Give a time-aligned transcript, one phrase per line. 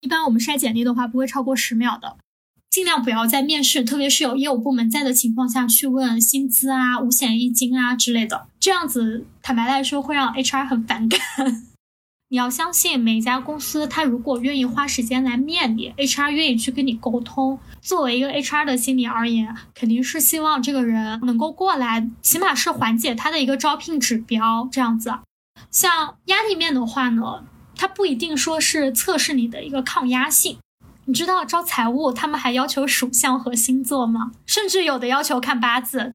[0.00, 2.16] 一般我们筛简历的话不会超过十秒的，
[2.70, 11.20] 尽量不要在面试，特别是有业务部门在的情况下去问薪资啊、五险一金啊之类的，这样子坦白来说会让 HR 很反感。
[12.32, 17.58] 你要相信每家公司，他如果愿意花时间来面你，HR 愿意去跟你沟通。
[17.82, 25.12] 作为一个 HR 的心理而言，肯定是希望这个人能够过来，起码是缓解他的一个招聘指标这样子。
[25.72, 27.44] 像压力面的话呢，
[27.80, 30.58] 它不一定说是测试你的一个抗压性。
[31.06, 34.32] 你知道招财务他们还要求属相和星座吗？
[34.44, 36.12] 甚至有的要求看八字。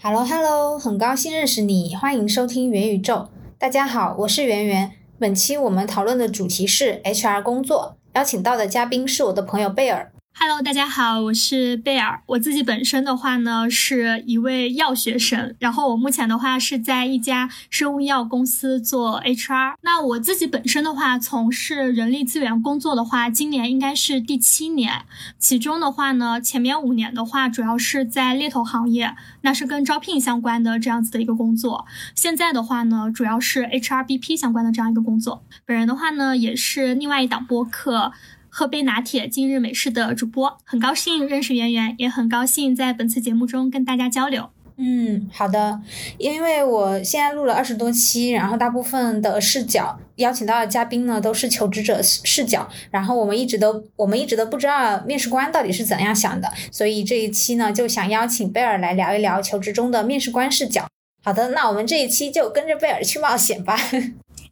[0.00, 3.28] Hello Hello，很高兴认识你，欢迎收听元宇宙。
[3.58, 4.92] 大家好，我是圆圆。
[5.18, 10.12] 本期我们讨论的主题是 HR 工作，邀请到的嘉宾是我的朋友贝尔。
[10.32, 12.22] Hello，大家好，我是贝尔。
[12.24, 19.74] 我自己本身的话呢，是一位药学生，然后我目前的话是在一家生物医药公司做 HR。
[19.82, 25.04] 那我自己本身的话，从事人力资源工作的话，今年应该是第七年。
[25.38, 31.86] 其中的话呢，前面五年的话，主要是在猎头行业，那是跟招聘相关的这样子的一个工作。
[32.14, 35.44] 现在的话呢，主要是 HRBP 相关的这样一个工作。
[35.66, 38.12] 本人的话呢，也是另外一档播客。
[38.50, 44.50] 喝杯拿铁，今日美式的主播，很高兴认识圆圆，也很高兴在本次节目中跟大家交流。
[44.82, 45.78] 嗯，好的，
[46.16, 60.88] 因为我现在录了二十多期，然后大部分的视角邀请到的嘉宾呢都是求职者视角，然后我们一直都我们一直都不知道面试官到底是怎样想的，所以这一期呢就想邀请贝尔来聊一聊求职中的面试官视角。
[61.22, 63.78] 好的，那我们这一期就跟着贝尔去冒险吧。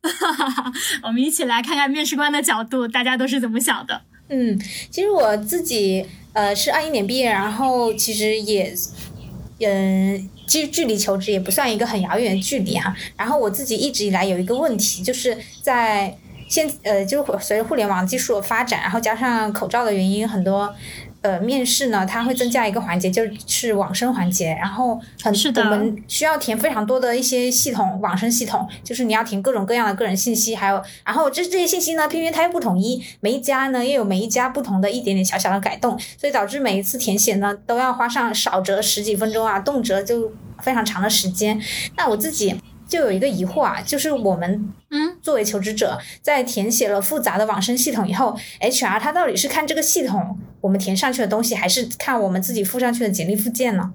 [0.03, 4.01] 哈哈哈，我们一起来看看面试官的角度，大家都是怎么想的？
[4.29, 4.59] 嗯，
[4.91, 8.75] 其实我自己呃是二一年毕业，然后其实也，
[9.61, 12.97] 嗯，其实距离求职也不算一个很遥远的距离啊。
[13.17, 16.17] 然后我自己一直以来有一个问题，就是在
[16.49, 20.75] 现呃，就是随着互联网技术的发展，然后加上口罩的原因，很多。
[21.21, 24.57] 呃，面试呢，它会增加一个环节，就是网申环节。
[24.61, 41.61] 然后很我们需要填非常多的一些系统网申系统，就是你要填各种各样的个人信息，还有然后这这些信息呢，偏偏它又不统一，每一家呢又有每一家不同的一点点小小的改动，所以导致每一次填写呢都要花上少则十几分钟啊，动辄就非常长的时间。
[41.97, 42.55] 那我自己。
[42.89, 53.93] 就有一个疑惑啊，就是我们嗯，作为求职者，在填写了复杂的网申系统以后，HR 他到底是看这个系统我们填上去的东西，还是看我们自己附上去的简历附件呢？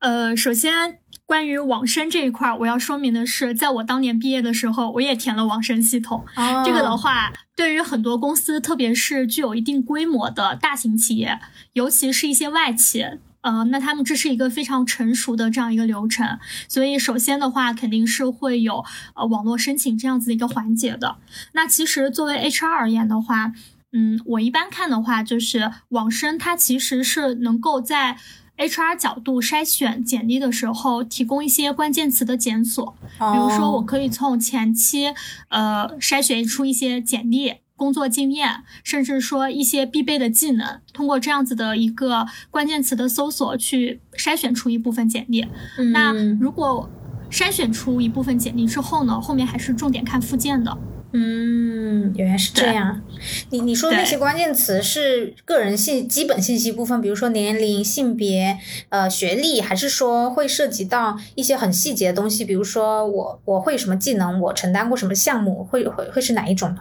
[0.00, 6.24] 呃，首先关于网申这一块，我要说明的是，在我当年毕业的时候，我也填了网申系统。
[6.64, 11.38] 这个的话，对于很多公司，特别是具有一定规模的大型企业，
[11.72, 13.06] 尤其是一些外企。
[13.42, 16.38] 呃，那他们这是一个非常成熟的这样一个流程，
[16.68, 21.16] 所以首先的话肯定是会有呃网络申请这样子的一个环节的。
[21.52, 23.52] 那其实作为 HR 而言的话，
[23.92, 28.16] 嗯，我一般看的话就是网申它其实是能够在
[28.56, 35.12] HR 角度筛选简历的时候提供一些关键词的检索，比如说我可以从前期
[35.48, 37.54] 呃筛选出一些简历。
[37.82, 45.48] 工作经验，甚至说一些必备的技能，通过这样子的一个关键词的搜索，去筛选出一部分简历。
[45.92, 46.88] 那如果
[47.28, 50.78] 筛选出一部分简历之后呢，后面还是重点看附件的。
[51.14, 53.02] 嗯，原来是这样。
[53.50, 58.56] 你你说那些关键词是个人信基本信息部分，比如说年龄、性别、
[58.90, 66.80] 呃学历，还是说会涉及到一些很细节的东西，比如说我我会什么技能，我承担过什么项目，会会会是哪一种呢？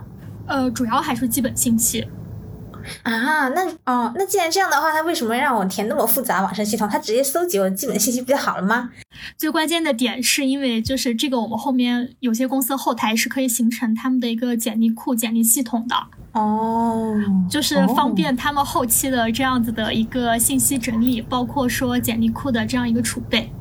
[0.51, 2.06] 呃，主要还是基本信息
[3.03, 3.47] 啊。
[3.50, 6.89] 那哦，那既然这样的话，他为什么让我填那么复杂网申系统？
[6.89, 8.89] 他直接搜集我的基本信息不就好了吗？
[9.38, 15.95] 最关键的点是因为就是这个，我们后面有些公司后台是可以形成他们的一个简历库、简历系统的
[16.34, 17.16] 哦，
[17.50, 23.51] 就是方便他们后期的这样子的一个信息整理，包括说简历库的这样一个储备。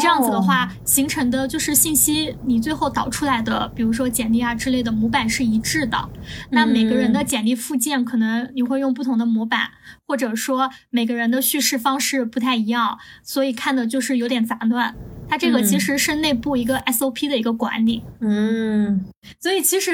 [0.00, 6.08] 这样子的话，形成的就是信息，你最后导出来的，比如说简历啊之类的模板是一致的。
[6.50, 9.70] 那每个人的简历附件可能你会用不同的模板，
[10.06, 14.94] 或者说每个人的叙事方式不太一样，所以看的就是有点杂乱。
[15.28, 18.02] 它这个其实是内部一个 SOP 的一个管理。
[18.20, 19.04] 嗯，
[19.40, 19.92] 所以其实。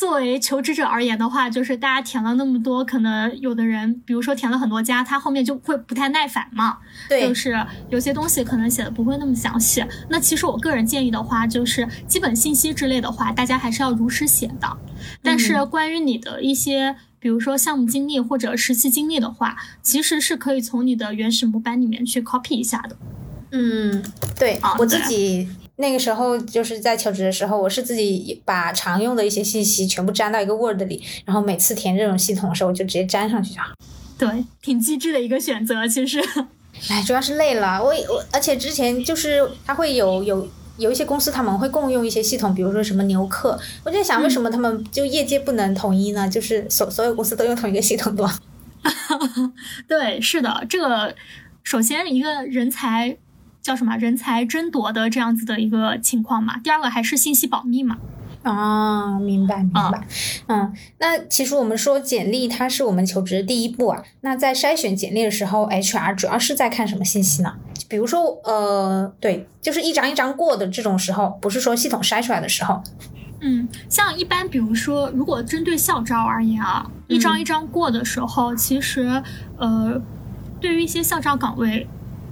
[0.00, 6.78] 作为求职者而言的话，就是大家填了那么多，可能有的人，比如说填了很多家，他后面就会不太耐烦嘛。
[7.06, 7.54] 对，就是
[7.90, 9.84] 有些东西可能写的不会那么详细。
[10.08, 14.78] 那其实我个人建议的话，就是基本信息之类的话，大家还是要如实写的。
[15.22, 22.96] 但是关于你的一些，比如说项目经历或者实习经历的话，其实是可以从你的原始模板里面去 copy 一下的。
[23.50, 24.02] 嗯，
[24.38, 25.46] 对我自己。
[25.80, 33.72] 那个时候就是在求职的时候，我是自己把常用的一些信息全部粘到一个 Word 里，然后每次填这种系统的时候，我就直接粘上去就好。
[34.18, 34.28] 对，
[34.60, 36.20] 挺机智的一个选择，其实。
[36.88, 40.48] 哎，主要是累了，我我而且之前就是它会有有
[40.78, 46.28] 有一些公司他们会共用一些系统，比如说什么牛客，我在想为什么他们就业界不能统一呢？
[46.28, 48.30] 就是所所有公司都用同一个系统多。
[49.88, 51.14] 对，是的，这个
[51.64, 53.16] 首先一个人才
[53.62, 57.98] 叫什么人才争夺的这样子的一个情况嘛，第二个还是信息保密嘛。
[58.42, 60.06] 啊，明白明白，
[60.46, 64.02] 嗯，那其实我们说简历它是我们求职的第一步啊。
[64.22, 67.52] 那在筛选简历的时候，HR 主要是在看什么信息呢？
[67.86, 72.82] 比如说，呃，对，就是一张一张过的这种时候，不是说系统筛出来的时候。
[73.42, 79.22] 嗯，像一般，比如说，如果针对校招而言啊，一张一张过的时候，其实，
[79.58, 80.00] 呃，
[80.58, 81.86] 对于一些校招岗位，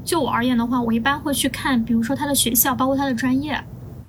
[0.09, 3.63] 就我而言的话，我一般会去看，比如说他的学校，包括他的专业，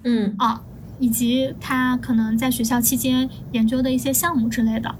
[0.05, 0.61] 嗯啊。
[1.01, 4.93] 以及他可能在学校期间研究的一些项目之类的，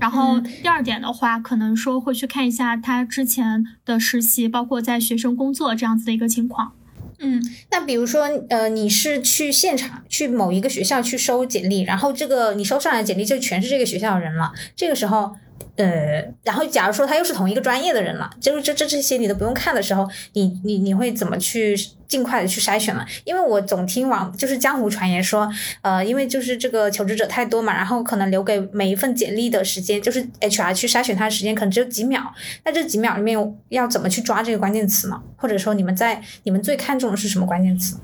[0.00, 6.72] 然后第二点的话，可能说会去看一下他之前的实习，包括在学生工作这样子的一个情况。
[7.20, 7.40] 嗯，
[7.70, 15.36] 那比如说，呃，你是去现场去某一个学校去收简历，然后这个你收上来的简历就全是这个学校的人了，这个时候。
[15.76, 21.76] 呃，然后假如说他又是同一个专业的人了，就是这这这些你都不用看的时候，你你你会怎么去
[22.06, 23.04] 尽快的去筛选呢？
[23.24, 25.50] 因为我总听网就是江湖传言说，
[25.82, 32.32] 呃，因为就是这个求职者太多嘛，然后可能留给每一份简历的时间，就是 HR 去筛选他的时间可能只有几秒，
[32.64, 33.36] 那这几秒里面
[33.70, 35.20] 要怎么去抓这个关键词呢？
[35.36, 37.98] 或者说你们在你们最看重的是什么关键词？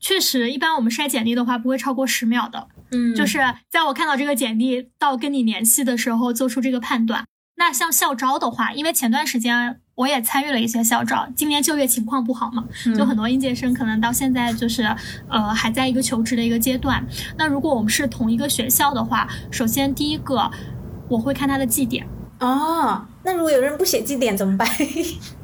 [0.00, 2.66] 确实，一般我们筛简历的话不会超过十秒的。
[2.92, 7.24] 嗯，就是在我看到这个简历到跟你联系的时候做出这个判断。
[7.56, 12.64] 那像校招的话，因为前段时间我也参与了一些校招，今年就业情况不好嘛，
[12.96, 14.82] 就很多应届生可能到现在就是
[15.28, 17.06] 呃还在一个求职的一个阶段。
[17.36, 20.50] 那如果我们是同一个学校的话，首先第一个
[21.08, 22.06] 我会看他的绩点。
[22.40, 24.66] 哦，那如果有人不写绩点怎么办？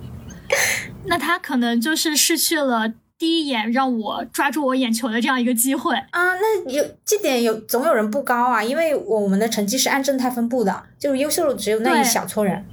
[1.05, 2.95] 那他可能就是失去了。
[3.19, 12.65] 第一眼让我抓住我眼球的这样一个机会啊，那有这点有总有人不高啊，因为我们的成绩是按正态分布的，就是优秀的只有那一小撮人。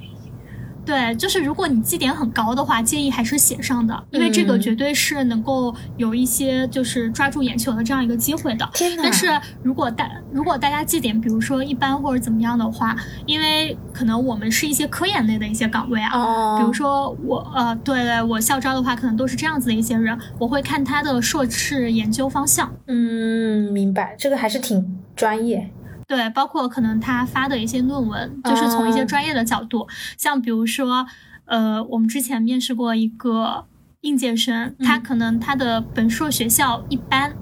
[0.86, 8.70] 对，就是如果你绩点很高的话，建议还是写上的，因为这个绝对是能够有一些就是抓住眼球的这样一个机会的。
[8.74, 9.28] 天但是
[9.64, 12.96] 如果大如果大家绩点比如说一般或者怎么样的话，
[13.26, 22.72] 因为可能我们是一些科研类的一些岗位啊，比如说我呃，对对，我校招的话可能都是这样子的一些人，我会看他的硕士研究方向。
[22.88, 25.70] 嗯，明白，这个还是挺专业。
[26.08, 29.88] 对，包括可能他发的一些论文，就是从一些专业的角度，
[30.18, 31.06] 像比如说，
[31.46, 33.66] 呃，我们之前面试过一个
[34.02, 37.36] 应届生，他可能他的本硕学校一般，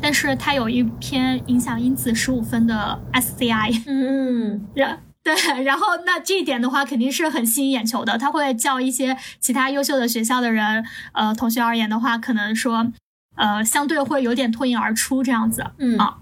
[0.00, 5.34] 但是他有一篇影响因子十五分的 SCI，嗯， 然对，
[5.64, 12.92] 然后那这一点的话肯定是很吸引眼球的，他会叫一些其他优秀的学校的人，呃，同学而言的话，可能说。
[13.36, 15.98] 呃，相对会有点脱颖而出这样子，嗯。
[15.98, 16.18] 啊，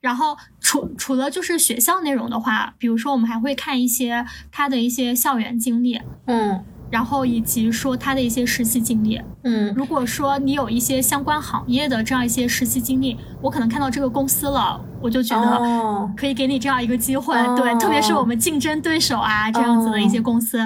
[0.00, 6.64] 然后除除了就是学校内容的话，比如说我们还会看一些他的一些校园经历，嗯。
[6.90, 20.60] 然后以及说他的一些实习经历，嗯，如果说你有一些相关行业的这样一些实习经历，我可能看到这个公司了，我就觉得可以给你这样一个机会，对，特别是我们竞争对手啊这样子的一些公司，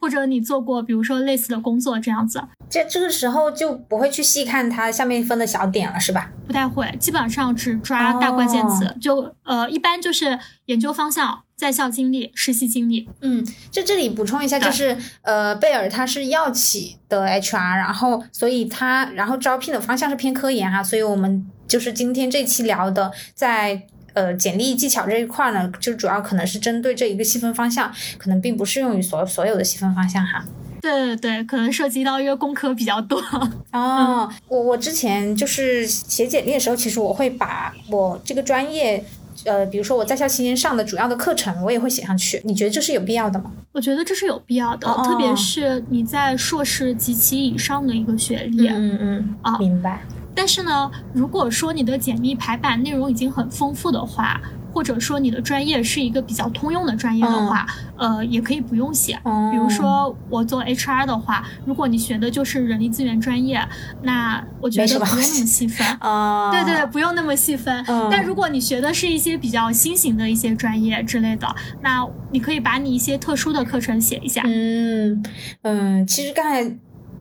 [0.00, 6.30] 或者你做过比如说类似的工作这样子，这这个时候就不会去细看它下面分的小点了，是吧？
[6.46, 11.40] 不太会，基本上只抓大关键词，就呃一般就是研究方向。
[11.58, 23.82] 在校经历、实习经历，嗯，就这里补充一下，就是呃，贝尔他是药企的 HR，然后所以他然后招聘的方向是偏科研哈，所以我们就是今天这期聊的，在
[24.14, 30.44] 呃简历技巧这一块呢，就主要可能是针对这一个细分方向，可能并不适用于所所有的细分方向哈。
[30.80, 33.20] 对对对，可能涉及到一个工科比较多。
[33.72, 39.04] 哦，我我之前就是写简历的时候，其实我会把我这个专业。
[39.44, 42.40] 呃，比如说我在校期间上的主要的课程，我也会写上去。
[42.44, 43.52] 你觉得这是有必要的吗？
[43.72, 48.68] 我觉得这是有必要的，特别是你在硕士及其以上的一个学历。
[48.68, 50.02] 嗯嗯啊，明白。
[50.34, 54.40] 但是呢，如果说你的简历排版内容已经很丰富的话，
[54.72, 59.18] 或者说你的专业是一个比较通用的专业的话，呃，也可以不用写。
[59.50, 63.60] 比如说我做 HR 的话，如果你学的就是人力资源专业，
[64.02, 65.86] 那我觉得不用那么细分。
[66.00, 67.84] 啊，对对，不用那么细分。
[68.10, 71.46] 但如果你学的是一些比较新型的一些专业之类的，
[71.82, 74.42] 那你可以把你一些特殊的课程写一下。
[74.44, 75.22] 嗯
[75.62, 76.76] 嗯，其实刚才。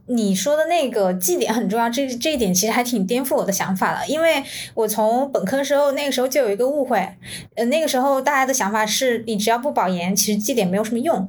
[0.10, 6.98] 你说的那个绩点很重要，这这一点其实还挺颠覆我的想法的，因为我从本科时候那个时候就有一个误会，
[7.56, 11.28] 呃，那个时候大家的想法是你只要不保研，其实绩点没有什么用，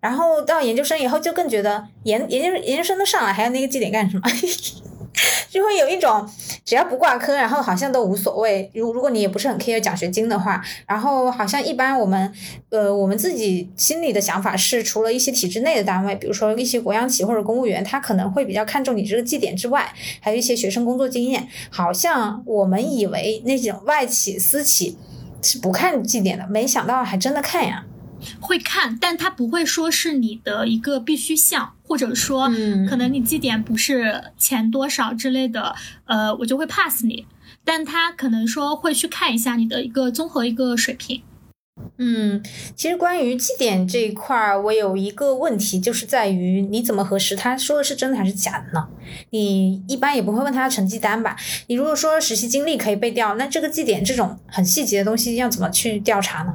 [0.00, 4.22] 然后到研究生以后就更觉得研研究研究生都上了，还要那个绩点干什么？
[5.48, 6.28] 就会有一种
[6.64, 8.70] 只要不挂科，然后好像都无所谓。
[8.74, 12.32] 如如果你也不是很 care 奖学金的话，然后好像一般我们
[12.70, 21.48] 呃我们自己心里的想法是，除了一些体制内的单位，比如说一些国央企或者公务员，他可能会比较看重你这个绩点之外，还有一些学生工作经验。
[21.70, 24.96] 好像我们以为那种外企、私企
[25.42, 27.84] 是不看绩点的，没想到还真的看呀。
[28.40, 32.48] 会看，但他不会说是你的一个必须项，或者说，
[32.88, 35.74] 可能你绩点不是前多少之类的，
[36.06, 37.26] 呃，我就会 pass 你。
[37.64, 41.22] 但他可能说会去看一下你的一个综合一个水平。
[41.98, 42.42] 嗯，
[42.74, 48.88] 其实关于绩点这一块儿，我有一个问题，就是在于你怎么核实他说的是真的还是假的呢？
[49.30, 51.36] 你一般也不会问他的成绩单吧？
[51.68, 56.54] 你如果说实习经历可以被调，那这个绩点这种很细节的东西要怎么去调查呢？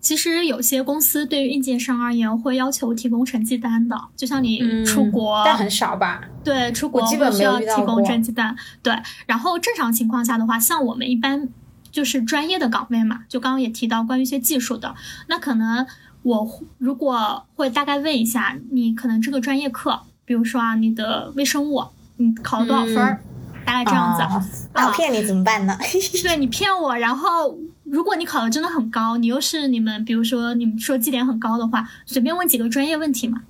[0.00, 6.22] 其实有些公司对于应届生而言会要求提供成绩单的，就像你出国，但很少吧？
[6.44, 8.54] 对，出国基本需要提供成绩单。
[8.82, 8.94] 对，
[9.26, 11.48] 然后正常情况下的话，像我们一般
[11.90, 14.94] 就是专业的岗位嘛，就刚刚也提到关于一些技术的，
[15.28, 15.86] 那可能
[16.22, 21.84] 我如果会大概问一下你，可能这个专业课，比如说啊，你的微生物，
[22.16, 23.22] 你考了多少分儿？
[23.64, 24.68] 大概这样子。
[24.74, 25.76] 那我骗你怎么办呢？
[26.22, 27.56] 对你骗我，然后。
[27.84, 33.42] 如果你考的真的很高，你又是你们，比如说你们说绩点很高的话，随便问几个专业问题嘛。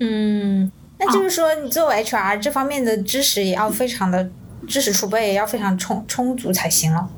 [0.00, 4.30] 嗯，那就是说你作为 HR 这方面的知识也要非常的
[4.66, 7.10] 知识储备也要非常充充足才行了。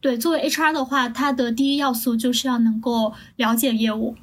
[0.00, 4.14] 对，作为 HR 的话，它的第一要素就是要能够了解业务。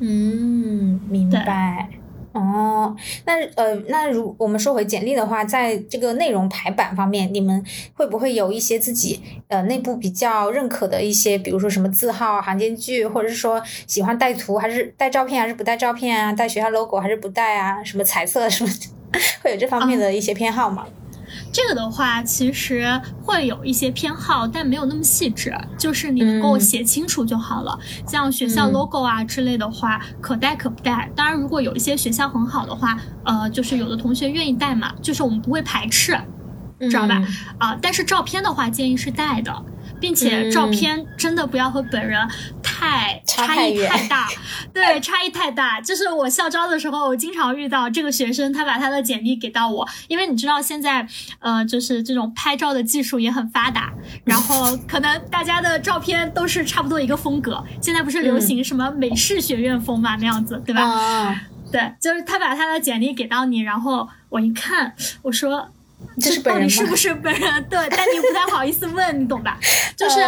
[0.00, 1.90] 嗯，明白。
[2.36, 7.64] 哦，那呃，那如我们说回简历的话，在这个内容排版方面，你们
[7.94, 16.30] 会不会有一些自己呃内部比较认可的一些，比如说什么字号、行间距，或者是说喜欢带图还是带照片还是不带照片啊？
[16.30, 17.82] 带学校 logo 还是不带啊？
[17.82, 18.70] 什么彩色什么，
[19.42, 20.86] 会有这方面的一些偏好吗？
[21.52, 27.78] 这个的话，其实会有一些偏好，但没有那么细致，就是你能够写清楚就好了。
[28.06, 31.10] 像学校 logo 啊之类的话，可带可不带。
[31.14, 36.18] 当然，如果有一些学校很好的话，呃，就是有的同学愿意带嘛，就是我们不会排斥，
[36.80, 37.22] 知道吧？
[37.58, 39.64] 啊，但是照片的话，建议是带的。
[40.00, 42.20] 并且照片真的不要和本人
[42.62, 44.28] 太差异太大，
[44.72, 45.80] 对，差异太大。
[45.80, 51.06] 就是我校招的时候，我经常遇到这个学生，他把他的简历给到我，因为你知道现在，
[51.38, 53.92] 呃，就是这种拍照的技术也很发达，
[54.24, 57.64] 然后 可能大家的照片都是差不多一个风格。
[57.80, 61.40] 现在不是流行什么美式学院风嘛，那样子，对吧？
[61.72, 65.68] 对，就是他把他的简历给到你，然后我一看，我说。
[66.20, 67.64] 这到底是不是本人？
[67.68, 69.58] 对，但你不太好意思问，你懂吧？
[69.96, 70.20] 就是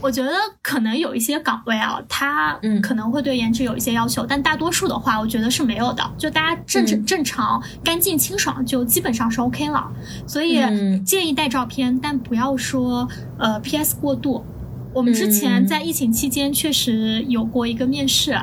[0.00, 6.02] 我觉得可能有一些岗位啊，它可能会对颜值有一些要求，但大多数的话，我觉得是没有的。
[6.16, 9.90] 就大家正正正常、干净清爽，就基本上是 OK 了。
[10.26, 10.60] 所以
[11.04, 14.44] 建议带照片，但不要说呃 PS 过度。
[14.92, 18.38] 我们之前在疫情期间确实有过一个面试，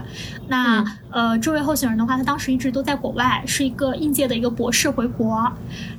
[0.48, 5.52] 那呃，这位候选人的话，他当时一直都在国外，是一个应届的一个博士回国，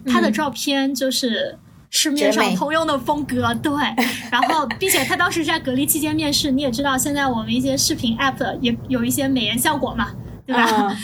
[0.06, 1.56] 他的照片就是
[1.90, 3.72] 市面上通用的风格，对，
[4.30, 10.08] 然后并且他当时在隔离期间面试，你也知道现在我们一些视频 app 也有一些美颜效果嘛，
[10.46, 10.96] 对吧？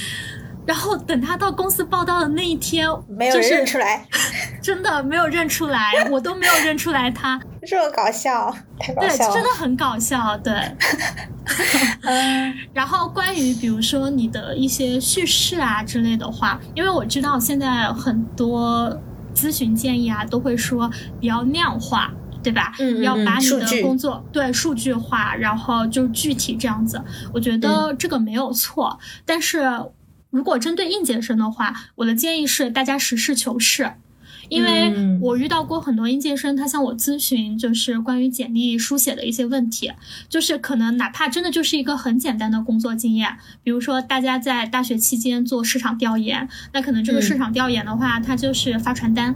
[0.67, 4.05] 然后等他到公司报道的那一天，没有认出来，
[4.61, 10.53] 真的没有认出来， 我都没有认出来他，这么搞笑，太搞笑了，对，真的很搞笑，对。
[12.75, 19.01] 然后关于比如说你的一些叙事啊之类的话，因为我知道现在很多
[19.35, 22.73] 咨询建议啊都会说比较量化，对吧？
[22.81, 27.01] 嗯要把你的工作对数据化，然后就具体这样子。
[27.33, 29.63] 我觉得这个没有错，但是。
[30.31, 33.93] 如果针对应届生的话，我的建议是大家实事求是，
[34.49, 39.93] 因为我遇到过很多应届生，他向我咨询，就是关于简历书写的一些问题，
[40.29, 49.35] 就是可能哪怕真的就是一个很简单的工作经验，比如说大家在大学期间做市场调研，那可能这个市场调研的话，它就是发传单，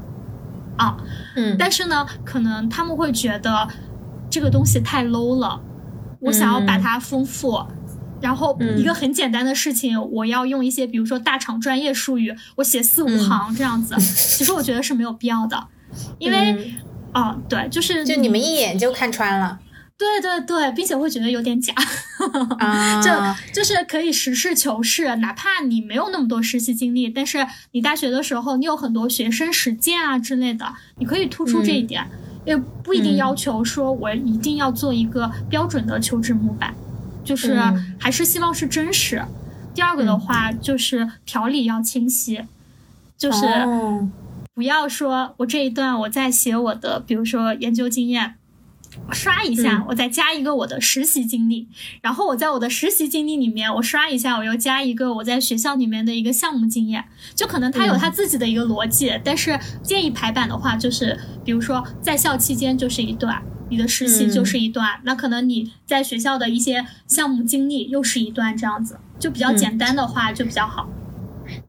[0.77, 0.97] 啊，
[1.37, 3.69] 嗯，但是呢，可能他们会觉得
[4.29, 5.61] 这个东西太 low 了，
[6.21, 7.65] 我想要把它丰富。
[8.21, 15.69] 然后一个很简单的事情，我要用一些比如说大厂专业术语，我写四五行这样子，其实我觉得是没有必要的，
[16.19, 16.75] 因为，
[17.13, 19.59] 啊，对，就是就你们一眼就看穿了，
[19.99, 21.75] 对对对，并且会觉得有点假，
[23.03, 23.11] 就
[23.53, 32.07] 就是可以实事求是，哪怕你没有那么多实习经历，但是你大学的时候你有很多学生实践啊之类的，你可以突出这一点，
[32.45, 36.75] 也不一定要求说我一定要做一个标准的求职模板，
[37.25, 37.61] 就是
[37.99, 39.25] 还是希望是真实。
[39.75, 42.43] 第二个的话就是条理要清晰，
[43.17, 43.47] 就是
[44.55, 48.35] 不要说我这一段我在写我的，比如说研究经验。
[49.13, 51.69] 刷一下，我再加一个我的实习经历，
[52.03, 57.05] 然后我在我的实习经历里面，我刷一下，我又加一个我在学校里面的一个项目经验，
[57.37, 70.89] 就可能他有他自己的一个逻辑，但是建议排版的话，就是比如说在校期间就是一段，你的实习就是一段，那可能你在学校的一些项目经历又是一段，这样子就比较简单的话就比较好。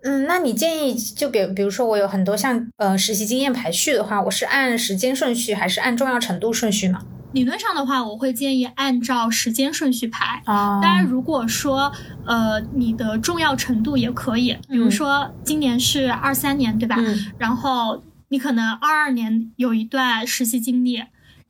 [0.04, 7.00] 嗯，那你建议就比比如说我有很多像呃实习经验排序的话，我是按时间顺序还是按重要程度顺序呢？
[7.34, 10.44] 理论上的话，我会建议按照时间顺序排。
[10.46, 11.92] 当然，如果说
[12.26, 16.98] 呃你的重要程度也可以，比如说今年是二三年，对吧？
[17.38, 21.02] 然后你可能二二年有一段实习经历，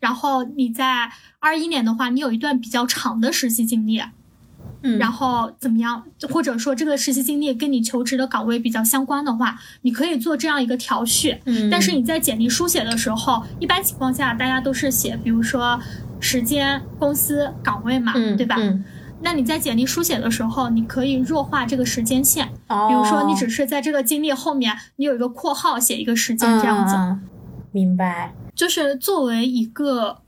[0.01, 4.01] 然后你在二一年的话，你有一段比较长的实习经历。
[4.83, 6.03] 嗯，然后怎么样？
[6.27, 11.39] 或者说这个实习经历跟你求职的岗位比较相关的话，你可以做这样一个调序。
[11.45, 15.79] 嗯，但是你在简历书写的时候，一般情况下大家都是写，比如说
[16.19, 18.55] 时间、公司、岗位嘛，对吧？
[18.57, 18.83] 嗯，
[19.21, 22.49] 那你在简历书写的时候，你可以弱化这个时间线。
[22.67, 26.95] 哦，比如说你只是在这个经历后面，你有一个括号写一个时间这样子。
[27.71, 28.33] 明白。
[28.55, 30.19] 就是作为一个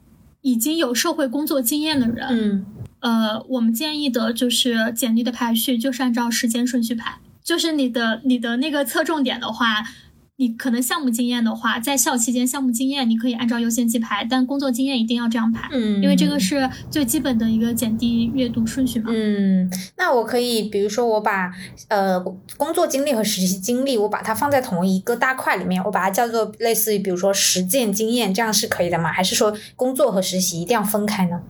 [0.42, 2.66] 已经有社会工作经验的人，嗯。
[3.00, 7.20] 呃，我们建议的就是简历的排序，就是按照时间顺序排。
[7.44, 9.84] 就是你的你的那个侧重点的话，
[10.38, 19.12] 你可能项目经验的话，在校期间项目经验你可以按照优先级排，但工作经验一定要这样排，嗯，因为这个是最基本的一个简历阅读顺序嘛。
[19.13, 21.52] 嗯，那我可以，比如说我把
[21.88, 22.20] 呃
[22.58, 29.12] 工作经历和实习经历，我把它放在同一个大块里面，我把它叫做类似于比如说实践经验，这样是可以的吗？
[29.12, 31.42] 还是说工作和实习一定要分开呢？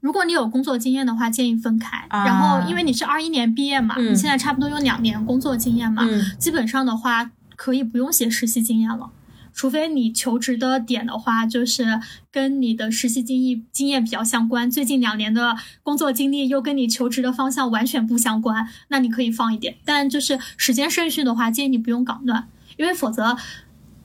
[0.00, 2.06] 如果你有工作经验的话，建议分开。
[2.10, 6.02] 然后，因为你是二一年毕业嘛，你现在差不多有两年工作经验嘛，
[6.38, 7.30] 基本上的话
[7.62, 9.10] 可以不用写实习经验了，
[9.52, 12.00] 除非你求职的点的话，就是
[12.32, 19.76] 跟你的实习经历经验比较相关，最近两年的工作经历又跟你求职的方向完全不相关，那你可以放一点。
[19.84, 23.36] 但就是时间顺序的话，建议你不用搞乱，因为否则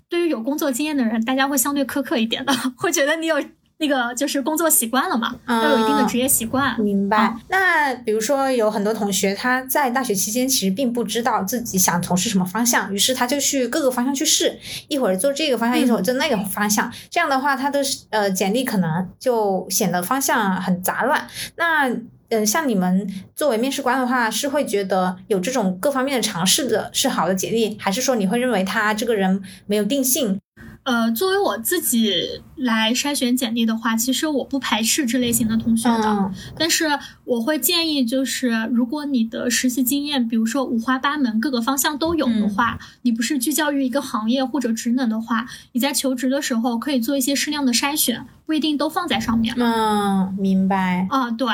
[0.09, 3.37] 对于有工作经验的人，大家会相对苛刻一点的， 会觉得你有。
[3.77, 6.79] 那个就是工作习惯了嘛，要有一定的职业习惯。
[6.79, 7.35] 明白。
[7.49, 14.57] 那比如说有很多同学他在大学期间其实并不知道自己想从事什么方向，于是他就去各个方向去试，
[14.87, 16.91] 一会儿做这个方向，一会儿做那个方向。
[17.09, 21.27] 这样的话，他的呃简历可能就显得方向很杂乱。
[21.57, 21.89] 那
[22.29, 30.39] 嗯，像你们作为面试官的话，是会觉得有这种各方面的尝试的是好的简历，还是说你会认为他这个人没有定性？
[30.85, 32.13] 呃，作为我自己
[32.55, 49.55] 来筛选简历的话，其实我不排斥这类型的同学的，但是我会建议，就是如果你的实习经验，比如说五花八门，各个方向都有的话，你不是聚焦于一个行业或者职能的话，你在求职的时候可以做一些适量的筛选，不一定都放在上面。
[49.57, 51.07] 嗯，明白。
[51.09, 51.47] 啊，对，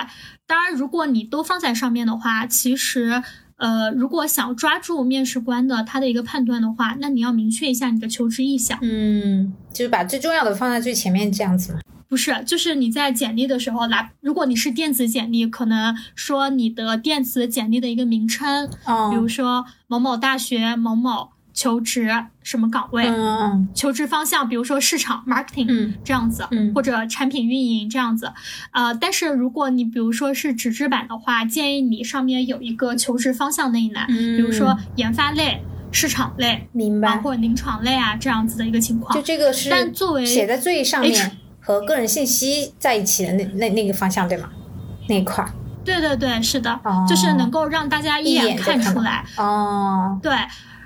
[0.45, 3.23] 当然，如果你都放在上面的话，其实。
[3.61, 8.77] 呃，如果想抓住面试官的他的一个判断的话，那你要明确一下你的求职意向。
[8.81, 11.79] 嗯，就是把最重要的放在最前面这样子吗？
[12.09, 18.67] 不是，就是你在简历的时候来，如果你是电子简历，可能说你的电子简历的一个名称，
[19.11, 21.29] 比如说某某大学某某。
[21.61, 22.09] 求职
[22.41, 23.05] 什么岗位？
[23.07, 28.33] 嗯求职方向，比如说市场 marketing，嗯，这样子，嗯，或者产品运营这样子，
[28.71, 39.13] 呃，但是如果你比如说是纸质版的话，建议你上面有一个求职方向那一栏，嗯，比如说研发类、市场类，明白，或者临床类啊这样子的一个情况。
[39.13, 44.49] 就这个是，但作为写在最上面和个人信息在一起的那那那个方向对吗？
[45.07, 45.45] 那一块？
[45.85, 49.23] 对对对，是的，就是能够让大家一眼看出来。
[49.37, 50.31] 哦，对。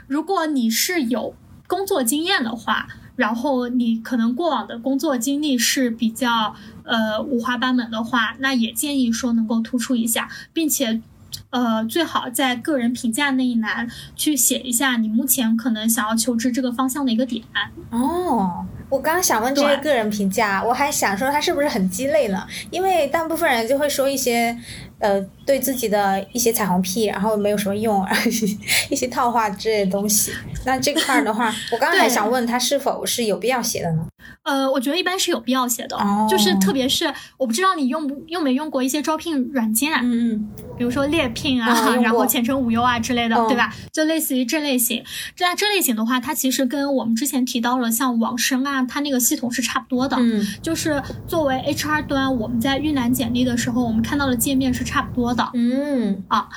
[0.07, 1.35] 如果你是有
[1.67, 11.01] 工作经验的话，然后你可能过往的工作经历是比较呃五花八门的话，那也建议说能够突出一下，并且
[11.49, 17.43] 呃最好在个人评价那一栏去写一下你目前可能想要求职这个方向的一个点。
[17.89, 22.45] 哦，我刚刚想问这个个人评价，我还想说他是不是很鸡肋呢？
[22.69, 24.57] 因为大部分人就会说一些。
[24.97, 28.05] 呃，对自己的一些彩虹屁，然后没有什么用，
[28.89, 30.31] 一些套话之类的东西。
[30.65, 34.05] 那这块儿的话， 我刚刚还想问他是否是有必要写的呢？
[34.43, 35.97] 呃，我觉得一般是有必要写的，
[36.29, 41.67] 就是特别是我不知道你用不用没用过一些招聘软件，嗯嗯，比如说猎聘啊，
[42.01, 43.73] 然后前程无忧啊之类的，对吧？
[43.91, 45.03] 就类似于这类型。
[45.35, 50.17] 这这类型的话，它其实跟我们之前提到了像网申啊，它那个系统是差不多的。
[50.19, 55.34] 嗯，就是作为 HR 端，我们在预览简历的时候，我们看到的界面是差不多的。
[55.53, 56.49] 嗯啊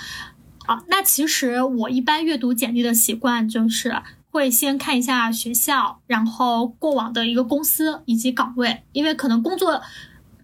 [0.66, 4.02] 啊，那其实我一般阅读简历的习惯就是。
[4.30, 9.80] 会先看一下学校，然后过往的一个公司以及岗位，因为可能工作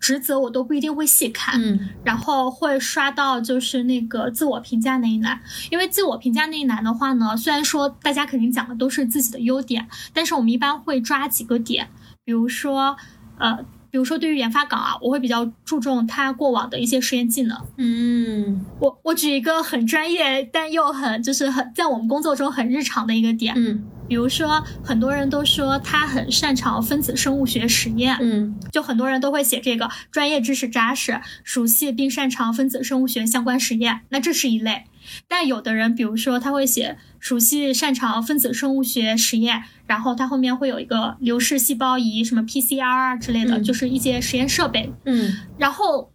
[0.00, 1.62] 职责我都不一定会细看。
[1.62, 5.38] 嗯，然后会刷到就是那个自我评价那一栏，
[5.70, 11.90] 因为自我评价那一栏的话呢，虽然说大家肯定讲的都是自己的优点，但是我们一般会抓几个点，
[12.24, 12.96] 比如说
[13.38, 13.66] 呃。
[13.94, 17.56] 比如说，对于研发岗啊，我会比较注重他过往的一些实验技能。
[17.76, 23.54] 嗯，我我举一个很专业但又很就是很在我们工作中很日常的一个点。
[23.56, 28.16] 嗯，比如说，很多人都说他很擅长分子生物学实验。
[28.20, 34.00] 嗯，就很多人都会写这个专业知识扎实，熟悉并擅长分子生物学相关实验。
[34.08, 34.86] 那这是一类。
[35.28, 44.92] 但有的人，比如说他会写熟悉擅长分子生物学实验，然后他后面会有一个流式细胞仪，什么 PCR 啊之类的，就是一些实验设备。
[45.04, 46.10] 嗯，然后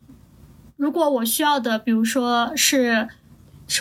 [0.78, 3.08] 如果我需要的，比如说是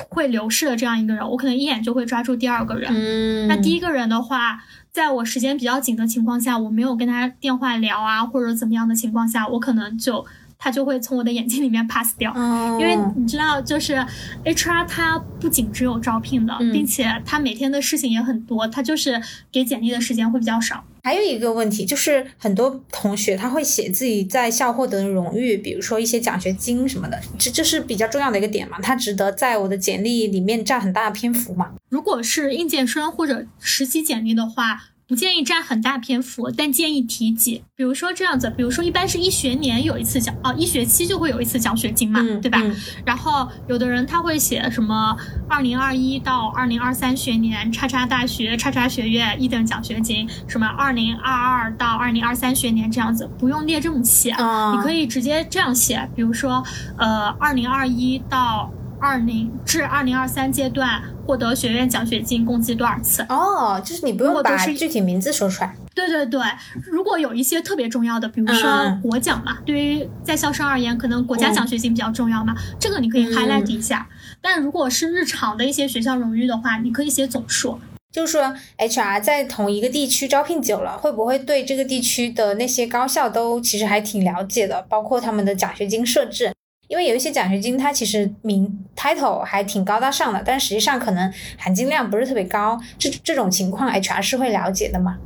[0.08, 2.90] 会流式的这样一个人，我可能一眼就会抓住第二个人。
[2.94, 10.26] 嗯，那第一个人的话，在我时间比较紧的情况下，我没有跟他电话聊啊，或者怎么样的情况下，我可能就。
[10.58, 12.34] 他就会从我的眼睛里面 pass 掉，
[12.80, 14.04] 因为你知道，就是
[14.44, 20.84] HR 它不仅只有招聘的，并且他每天的事情也很多，他就是给简历的时间会比较少。
[21.04, 28.78] 还有一个问题就是，很多同学他会写自己在校获得的荣誉，比如说一些奖学金什么的，这这是比较重要的一个点嘛？
[28.82, 31.70] 它值得在我的简历里面占很大的篇幅嘛？
[31.88, 34.90] 如果是应届生或者实习简历的话。
[35.08, 37.64] 不建议占很大篇幅，但建议提及。
[37.74, 42.60] 比如说这样子，比如说一般是一学年有一次奖，哦，一学期就会有一次奖学金嘛，对吧？
[43.06, 45.16] 然后有的人他会写什么
[45.48, 56.62] 二零二一到二零二三学年叉叉大学叉叉学院一等奖学金，什么二零二二到二零二三学年这样子，不用列这么细，你可以直接这样写，比如说
[56.98, 58.70] 呃二零二一到。
[59.00, 63.24] 二零至二零二三阶段获得学院奖学金共计多少次？
[63.28, 65.74] 哦，就是你不用把具体名字说出来。
[65.94, 66.40] 对对对，
[66.84, 74.08] 如果有一些特别重要的，比如说国奖嘛，对于在校生而言，可能国家奖学金比较重要嘛，这个你可以 highlight 一下。
[74.40, 77.78] 但如果是日常的一些学校荣誉的话，你可以写总数。
[78.10, 86.52] 就是说，HR 在同一个地区招聘久了，会不会对这个地区的那些高校都其实还挺了解的，包括他们的奖学金设置？
[86.88, 92.80] 因为有一些奖学金，它其实名 title 还挺高大上的，但实际上可能含金量不是特别高。
[92.98, 95.18] 这这种情况，HR 是会了解的吗？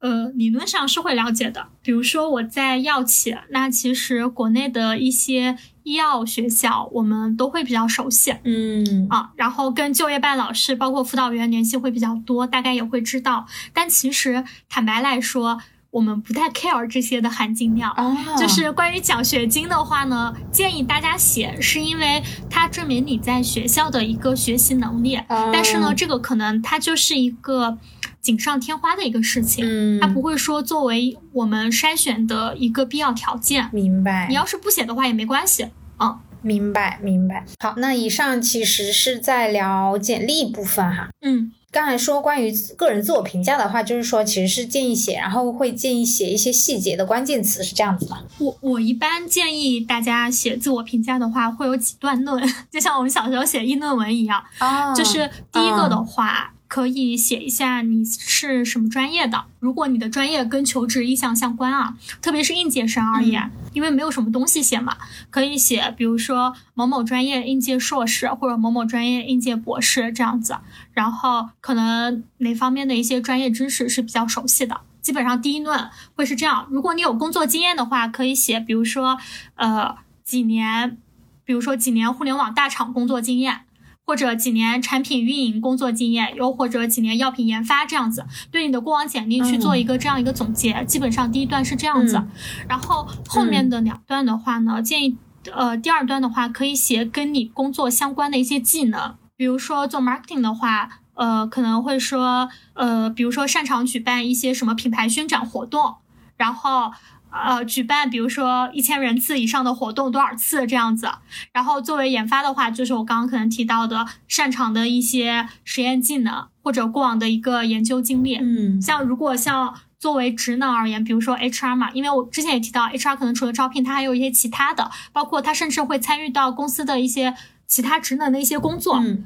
[0.00, 1.68] 呃，理论上是会了解的。
[1.82, 8.34] 比如说我在药企，那其实国内的一些医药学校，我们都会比较熟悉。
[8.44, 13.46] 嗯啊，然后跟就业办老师，包括辅导员联系会比较多，大概也会知道。
[13.72, 15.58] 但其实坦白来说，
[15.94, 17.94] 我们不太 care 这些的含金量，
[18.36, 25.20] 就是关于奖学金的话呢，建议大家写，是因为它证明你在学校的一个学习能力。
[25.28, 27.78] 但是呢，这个可能它就是一个
[28.20, 33.68] 锦上添花的一个事情，它不会说作为我们筛选的一个必要条件。
[33.72, 34.26] 明白。
[34.28, 35.68] 你要是不写的话也没关系。
[36.00, 37.44] 嗯，明白明白。
[37.60, 41.10] 好，那以上其实是在聊简历部分哈。
[41.20, 41.52] 嗯。
[41.74, 48.18] 刚才说关于个人自我评价的话，就是说其实是建议写，然后会建议写一些细节的关键词，是这样子吗？
[48.38, 54.40] 我我一般建议大家写自我评价的话，会有几段论， 就像我们小时候写议论文一样。
[54.60, 56.53] 哦，就是第一个的话。
[56.74, 64.96] 可以写一下你是什么专业的，如果你的专业跟求职意向相关啊，特别是应届生而言，因为没有什么东西写嘛，
[65.30, 70.58] 可以写，比如说某某专业应届硕士或者某某专业应届博士这样子，
[70.92, 76.66] 然后可能哪方面的一些专业知识是比较熟悉的，基本上第一论会是这样。
[76.72, 79.16] 如果你有工作经验的话，可以写，比如说
[79.54, 80.98] 呃几年，
[81.44, 83.60] 比如说几年互联网大厂工作经验。
[84.06, 90.84] 或者几年产品运营工作经验，又或者几年药品研发这样子，对你的过往简历去做一个这样一个总结。
[90.84, 92.22] 基本上第一段是这样子，
[92.68, 95.16] 然后后面的两段的话呢，建议
[95.52, 105.94] 呃第二段的话可以写跟你工作相关的一些技能，比如说做 marketing 的话，呃，可能会说，呃，比如说擅长举办一些什么品牌宣讲活动，
[106.36, 106.92] 然后。
[107.34, 111.10] 呃，举办比如说一千人次以上的活动多少次这样子，
[111.52, 118.36] 然后作为研发的话，就是我刚刚可能提到的擅长的一些实验技能或者过往的一个研究经历。
[118.36, 127.34] 嗯，像如果像作为职能而言，比如说 HR 嘛，因为我之前也提到 HR 可能除了招聘，它还有一些其他的，包括它甚至会参与到公司的一些
[127.66, 128.98] 其他职能的一些工作。
[128.98, 129.24] 嗯，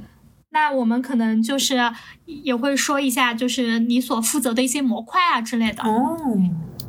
[0.50, 1.92] 那我们可能就是
[2.24, 5.82] 也会说一下，就是你所负责的一些模块啊之类的。
[5.82, 6.16] 哦。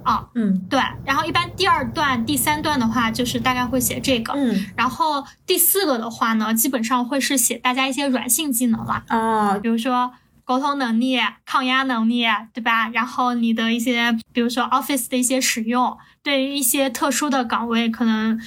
[0.10, 10.12] 啊，嗯，对，然后一般第二段、第三段的话，就是大概会写这个，嗯，然后第四个的话呢，基本上会是写大家一些软性技能了，啊，比如说
[10.44, 12.90] 沟通能力、抗压能力，对吧？
[12.90, 18.42] 然后你的一些，比如说 Office 的一些使用，对于一些特殊的岗位，可能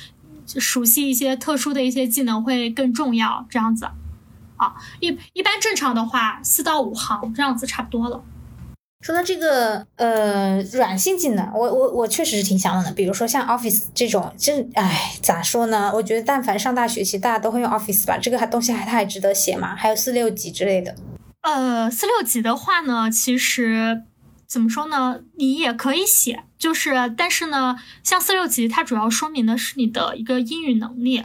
[0.45, 3.89] 熟悉一些特殊的一些技能会更重要，这样子，
[4.57, 8.21] 啊，一一般正常的话，四到五行这样子差不多了。
[9.03, 12.93] 说到这个呃软性技能，我我我确实是挺想问的。
[12.93, 15.91] 比如说像 Office 这种，这哎咋说呢？
[15.93, 18.17] 我觉得但凡上大学，其实大家都会用 Office 吧。
[18.17, 19.75] 这个还东西还它还值得写吗？
[19.75, 20.95] 还有四六级之类的。
[21.41, 24.05] 呃，四六级的话呢，其实
[24.47, 25.19] 怎么说呢？
[25.37, 31.25] 你也可以写，就是但是呢，像四六级，它主要说明的是你的一个英语能力。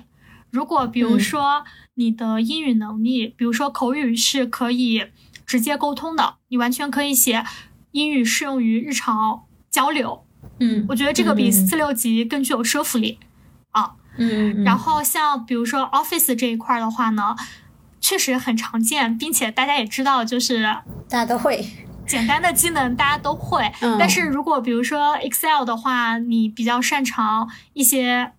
[0.50, 1.64] 如果比如说
[1.94, 5.04] 你的英语能力，比如说口语是可以
[5.48, 7.44] 直接沟通的，你完全可以写。
[7.92, 10.24] 英语适用于日常交流，
[10.60, 13.18] 嗯，我觉得这个比四六级更具有说服力
[13.72, 17.36] 啊，嗯，然后像比如说 Office 这一块的话呢，
[18.00, 20.62] 确实很常见，并且大家也知道，就是
[21.10, 21.66] 大家都会
[22.06, 28.34] 简单的技能大家都会，但是如果比如说 Excel 的话，你比较擅长一些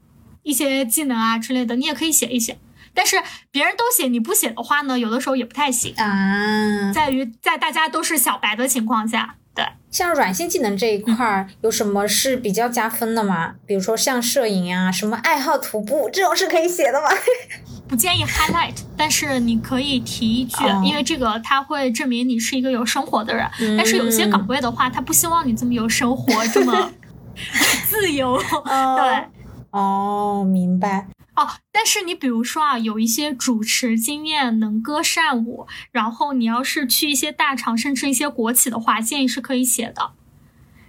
[0.44, 2.59] 一些技能啊之类的，你也可以写一写。
[2.94, 3.16] 但是
[3.51, 9.37] 别人都写你不写的话呢，有的时候也不太行啊，在于在大家都是小白的情况下。
[9.55, 13.55] 对，像软性技能这一块儿，有什么是比较加分的吗？
[13.66, 17.09] 比如说像摄影啊，什么爱好徒步这种是可以写的吗？
[17.88, 23.48] 不建议 highlight，但是你可以提一句，因为这个它会证明你是一个有生活的人。
[23.79, 26.92] 但是有些岗位的话，他不希望你这么有生活，这么
[27.88, 28.38] 自由。
[28.62, 29.24] 对，
[29.70, 31.09] 哦，明白。
[31.38, 40.11] 哦，但是你比如说啊，有一些主持经验、能歌善舞，然后你要是去一些大厂，甚至一些国企的话，建议是可以写的。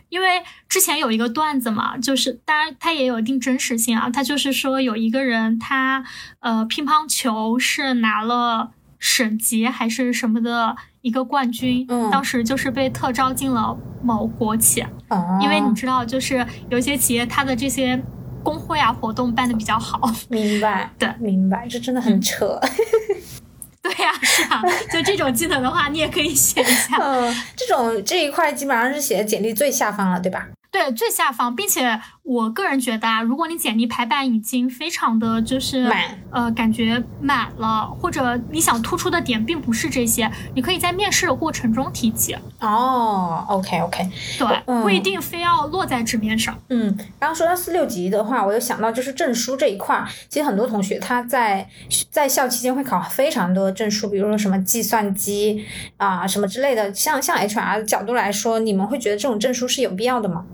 [0.10, 6.04] 因为之前有一个段子嘛，就是当然它也有一定真实性啊，他就是说有一个人他
[6.40, 14.84] 呃乒乓球是拿了省级还是什么的一个冠军，当时就是被特招进了某国企，
[15.44, 18.04] 因为你知道，就是有些企业它的这些。
[18.44, 20.00] 工会啊，活动办的比较好，
[20.30, 20.92] 明白？
[20.98, 22.60] 对，明白，这真的很扯。
[23.82, 26.98] 对呀，是啊，就这种技能的话，你也可以写一下。
[26.98, 30.48] 嗯，这种这一块基本上是写简历最下方了，对吧？
[30.72, 42.36] 对，最下方，并且我个人觉得啊，如果你简历排版已经非常的就是满，呃，感觉满了，或者你想突出的点并不是这些，你可以在面试的过程中提及。
[42.60, 46.56] 哦，OK OK，对，不一定非要落在纸面上。
[46.70, 51.68] 嗯，然后说到四六级的话，我又想到就是证书这一块，其实很多同学他在
[52.12, 55.66] 在校期间会考非常多的证书，比如说什么计算机
[55.98, 56.94] 啊什么之类的。
[56.94, 60.46] 像像 HR 角度来说，你们会觉得这种证书是有必要的吗？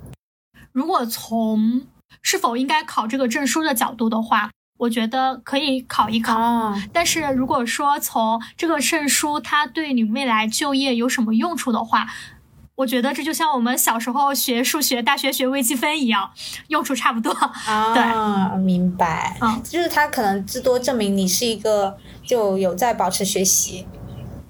[0.75, 1.83] 如果从
[2.21, 6.75] 是否应该考这个证书的角度的话，我觉得可以考一考。
[6.91, 12.05] 但是如果说从这个证书它对你未来就业有什么用处的话，
[12.75, 16.29] 我觉得这就像我们小时候学数学、大学学微积分一样，
[16.67, 17.31] 用处差不多。
[17.31, 19.37] 啊，明白。
[19.39, 23.87] 嗯，就是它可能至多证明你是一个就有在保持学习，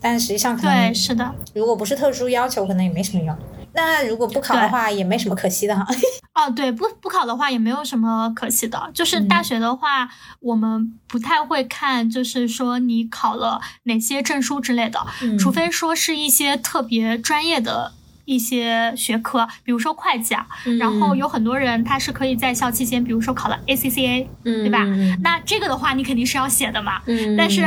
[0.02, 3.38] 但实际上可能对是的，如果不是特殊要求，可能也没什么用。
[3.76, 5.86] 那如果不考的话，也没什么可惜的哈。
[6.34, 8.90] 哦，对，不不考的话也没有什么可惜的。
[8.94, 10.10] 就是大学的话，
[10.40, 15.00] 我们不太会看，就是说你考了哪些证书之类的，
[15.38, 17.92] 除非说是一些特别专业的
[18.26, 20.46] 一些学科，比如说会计啊。
[20.80, 24.80] 然后有很多人他是可以在校期间，比如说考了 ACCA，对吧？
[25.22, 27.02] 那这个的话，你肯定是要写的嘛。
[27.38, 27.66] 但是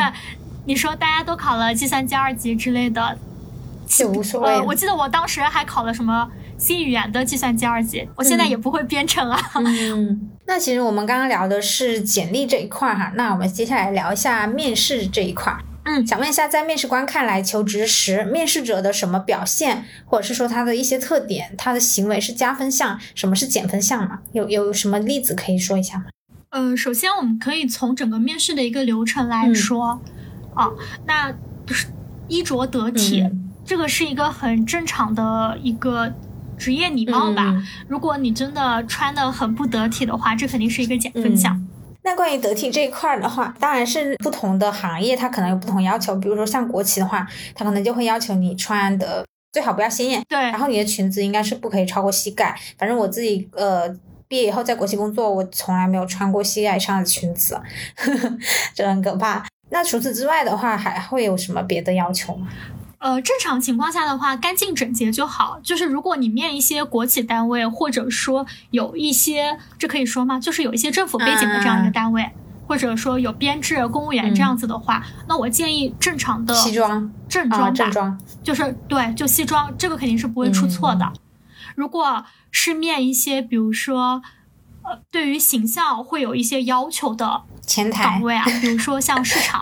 [0.67, 3.19] 你说大家都考了计算机二级之类的。
[3.89, 4.61] 就无所谓。
[4.61, 9.41] 我记得我当时还考了什么新语言的计算机二级，我现在也不会编程啊。
[9.57, 15.57] 嗯，那其实我们刚刚聊的是简历这一块哈，那我们接下来聊一下面试这一块。
[15.85, 24.19] 嗯，想问一下，在面试官看来，求职时面试者的什么表现，或者是说他的一些特点，他的行为是加分项，什么是减分项吗？
[24.33, 26.05] 有有什么例子可以说一下吗？
[26.51, 30.01] 呃，首先我们可以从整个面试的一个流程来说，
[30.55, 30.69] 啊，
[31.07, 31.35] 那。
[32.31, 33.25] 衣着得体，
[33.69, 36.11] 这个是一个很正常的一个
[36.57, 37.55] 职业礼貌吧。
[37.87, 41.63] 如果你真的穿的很不得体的话，这肯定是一个减分项。
[42.03, 46.17] 那关于得体这一块的话，当然是不同的行业它可能有不同要求。
[46.17, 50.39] 比如说像国企的话，它可能就会要求你穿的最好不要鲜艳，对。
[50.39, 52.59] 然后你的裙子应该是不可以超过膝盖。
[52.79, 53.87] 反正我自己呃
[54.27, 57.61] 毕业以后在国企工作，我从来没有穿过膝盖以上的裙子，
[58.73, 59.45] 这很可怕。
[59.69, 62.49] 那除此之外的话，还会有什么别的要求吗？
[62.99, 65.61] 呃，正常情况下的话，干净整洁就好。
[65.63, 70.41] 就是如果你面一些国企单位，或者说有一些，这可以说吗？
[70.41, 72.29] 就是有一些政府背景的这样一个单位，
[72.67, 81.13] 或者说有编制公务员这样子的话，那我建议正常的西装、正装吧，正装就是对，就西装，这个肯定是不会出错的。
[81.77, 84.21] 如果是面一些，比如说，
[84.83, 87.43] 呃，对于形象会有一些要求的。
[87.69, 89.61] 前台岗位啊，比如说像市场，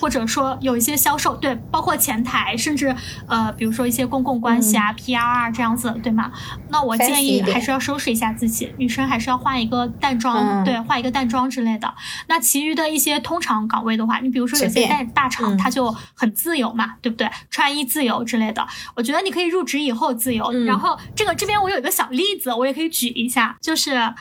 [0.00, 2.94] 或者说有一些销售，对，包括前台，甚至
[3.26, 6.30] 呃，比如说一些公共关系啊、PR 啊这样子，对吗？
[6.70, 11.92] 那我建议还是要收拾一下自己，女生还是要换一个淡妆，对，换一个淡妆之类的。
[12.28, 17.28] 那其余的一些通常岗位的话，你比如说有些大大厂，它就很自由嘛，对不对？
[17.50, 20.48] 穿衣自由之类的，我觉得你可以入职以后自由。
[20.64, 24.14] 然后这个这边我有一个小例子，我也可以举一下，就是。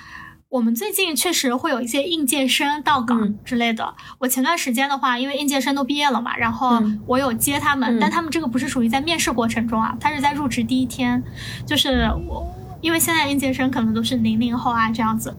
[0.52, 3.96] 我们最近确实会有一些应届生到岗之类的。
[4.20, 11.24] 我前段时间的话，因为应届生都毕业了嘛，然后我有接他们，但他们这个不是属于在面试过程中啊，他是在入职第一天。
[11.66, 12.46] 就是我，
[12.82, 15.34] 因为现在应届生可能都是零零后啊这样子。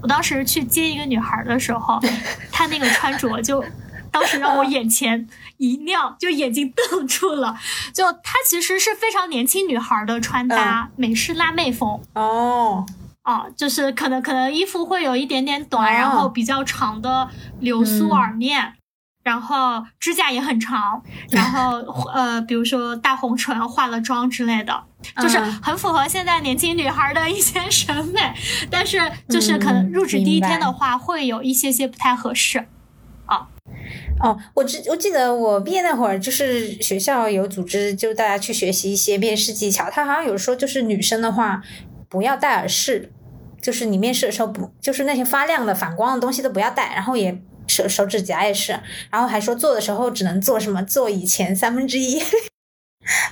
[0.00, 2.00] 我当时去接一个女孩的时候，
[2.50, 3.62] 她那个穿着就，
[4.10, 7.54] 当时让我眼前一亮，就眼睛瞪住了。
[7.92, 12.00] 就她其实是非常年轻女孩的穿搭，美式辣妹风。
[12.14, 12.86] 哦。
[13.24, 17.26] 哦，就是可能可能衣服会有一点点短，然后比较长的
[17.58, 18.74] 流苏耳面，
[19.22, 21.78] 然后指甲也很长，然后
[22.12, 24.84] 呃，比如说大红唇、化了妆之类的，
[25.22, 28.20] 就是很符合现在年轻女孩的一些审美。
[28.70, 32.68] 但是就是可能入职第一天的话，会有一些些不太合适。
[33.24, 33.48] 啊，
[34.20, 39.88] 哦，我记我记得我毕业那会儿，就是学校有组织，就大家去学习一些面试技巧。
[39.88, 41.62] 他好像有说，就是女生的话。
[42.14, 43.10] 不要戴耳饰，
[43.60, 48.78] 就是你面试的时候不，就是那些发亮的、反光的东西都不要戴，然后也手手指甲也是，
[49.10, 52.22] 然后还说做的时候只能做什么做以前三分之一，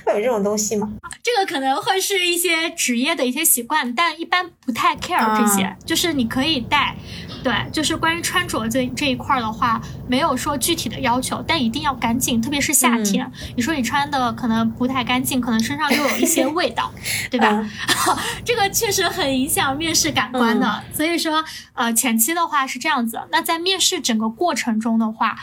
[0.05, 0.91] 会有这种东西吗？
[1.21, 6.95] 这个可能会是一些职业的一些习惯，但一般不太 care 这些，就是你可以带。
[7.43, 13.29] 对，就是关于穿着这这一块的话，没有说具体的要求，但一定要干净，特别是夏天。
[13.57, 16.89] 你说你穿的可能不太干净，可能身上又有一些味道，
[17.29, 17.69] 对吧？
[18.45, 20.83] 这个确实很影响面试感官的。
[20.93, 23.19] 所以说，呃，前期的话是这样子。
[23.29, 25.35] 那在面试整个过程中的话，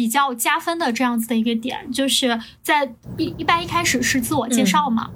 [0.00, 5.10] 比较加分的这样子的一个点，就是在一一般一开始是自我介绍嘛。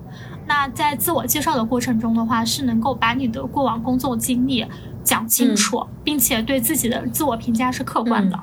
[0.47, 4.66] 那在自我介绍的过程中的话，是能够把你的过往工作经历。
[5.03, 8.38] 讲清楚，并且对自己的自我评价是客观的。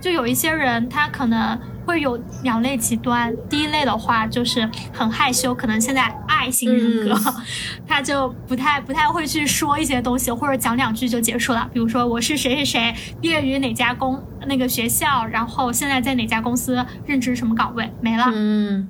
[0.00, 3.34] 就有一些人，他可能会有两类极端。
[3.48, 7.34] 第一类的话，就是很害羞，可能现在爱型人格，
[7.86, 11.68] 他就不太不太会去说一些东西，或者讲两句就结束了。
[11.72, 18.30] 比如说，我是谁谁谁，毕业于哪家公那个学校，然后现在在哪家公司任职什么岗位，没了。
[18.32, 18.88] 嗯。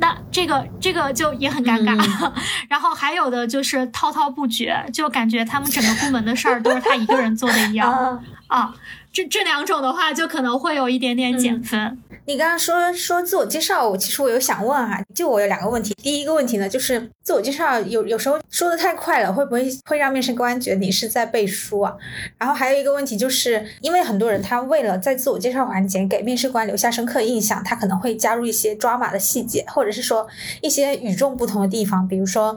[0.00, 2.30] 那这个这个就也很尴尬，
[2.70, 8.72] 然后还有的就是滔滔不绝，就感觉他们整个部门的事儿都是他一个人做的一样 啊。
[9.18, 11.98] 这这两种的话，就可能会有一点点减分。
[12.26, 15.92] 你刚刚说说自我介绍，我其实我有想问哈，就我有两个问题。
[15.94, 21.92] 第一个问题呢，就是自我介绍有有时候说的太快了，会不会会让面试官觉得你是在背书啊？
[22.38, 30.28] 然后还有一个问题就是，因为很多人他为了在自我介绍环节给面试官留下深刻印象，他可能会加入一些抓马的细节，或者是说
[30.62, 32.56] 一些与众不同的地方，比如说，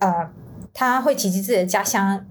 [0.00, 0.28] 呃，
[0.74, 2.26] 他会提及自己的家乡。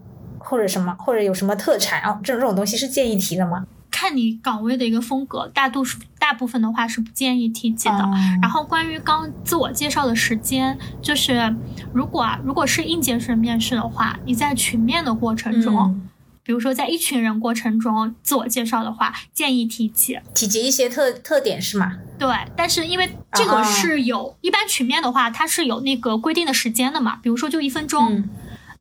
[0.50, 3.66] 或者什么，或者有什么特产，啊这种这种东西是建议提的吗？
[3.90, 8.10] 看你岗位的一个风格，大多数大部分的话是不建议提及的。
[8.42, 11.56] 然后关于刚自我介绍的时间，就是
[11.94, 16.00] 如果啊，如果是应届生面试的话，你在群面的过程中，
[16.44, 21.98] 比如说在一群人过程中自我介绍的话，建议提及提及一些特特点是吗？
[22.20, 28.24] 对，但是因为这个是有一般群面的话，它是有那个规定的时间的嘛，比如说就一分钟。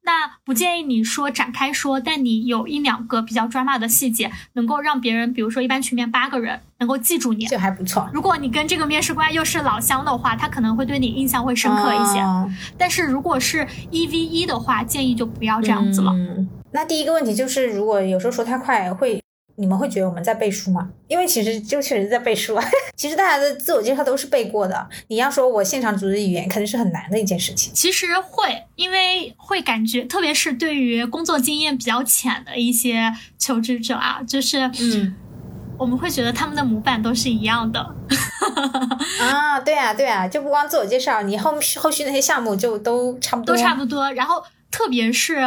[0.07, 8.09] 那不建议你说展开说，但你有一两个比较抓马的细节，能够让别人，比如说一般群面八个人能够记住你，这还不错。
[8.15, 12.25] 如果你跟这个面试官又是老乡的话，他可能会对你印象会深刻一些。
[12.79, 16.15] 但是如果是一 v 一的话，建议就不要这样子了。
[16.71, 19.21] 那第一个问题就是，如果有时候说太快，会
[19.59, 20.89] 你们会觉得我们在背书吗？
[21.09, 22.65] 因为其实就确实在背书啊。
[22.95, 24.89] 其实大家的自我介绍都是背过的。
[25.09, 27.73] 你要说我现场组织语言，肯定是很难的一件事情。
[27.75, 35.15] 其实会，因为会感觉，特别是对于工作经验比较浅的一些求职者啊，就是嗯，
[35.79, 37.81] 我们会觉得他们的模板都是一样的。
[39.21, 44.13] 啊，对啊，对啊，就不光自我介绍，你后后续那些项目就都差不多，都差不多。
[44.13, 45.39] 然后特别是。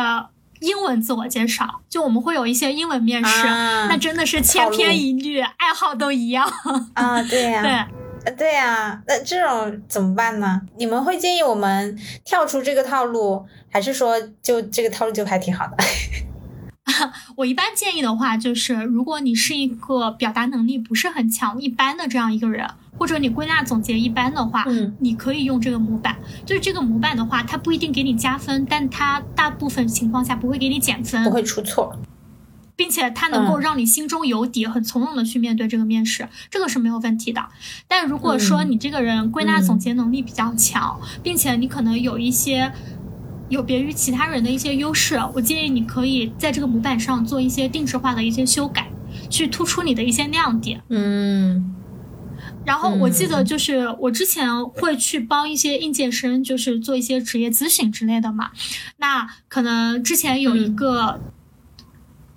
[0.60, 6.52] 英文自我介绍，就我们会有一些英文面试，那真的是千篇一律，爱好都一样
[6.94, 7.22] 啊。
[7.24, 7.88] 对呀，
[8.24, 10.62] 对，对呀，那这种怎么办呢？
[10.78, 15.78] 你们会建议我们跳出这个套路，还是说就这个套路就还挺好的？
[17.38, 22.68] 我一般建议的话，就是如果你是一个表达能力不是很强、一般的这样一个人。
[22.98, 26.18] 或者你归纳总结一般的话，嗯，你可以用这个模板。
[26.46, 31.98] 就是这个模板的话，它不一定给你加分，但它大部分情况下不会给你减分，不会出错，
[32.76, 37.48] 并且它能够让你心中有底，很从容的去面对这个面试，这个是没有问题的。
[37.88, 42.72] 但如果说你这个人归纳总结能力比较强，并且你可能有一些
[43.50, 48.90] 有别于其他人的一些优势，我建议你可以在这个模板上做一些定制化的一些修改，
[49.30, 50.82] 去突出你的一些亮点。
[50.90, 51.76] 嗯。
[52.66, 58.52] 然后我记得就是我之前会去帮一些应届生，就是做一些职业咨询之类的嘛。
[58.98, 61.20] 那可能之前有一个，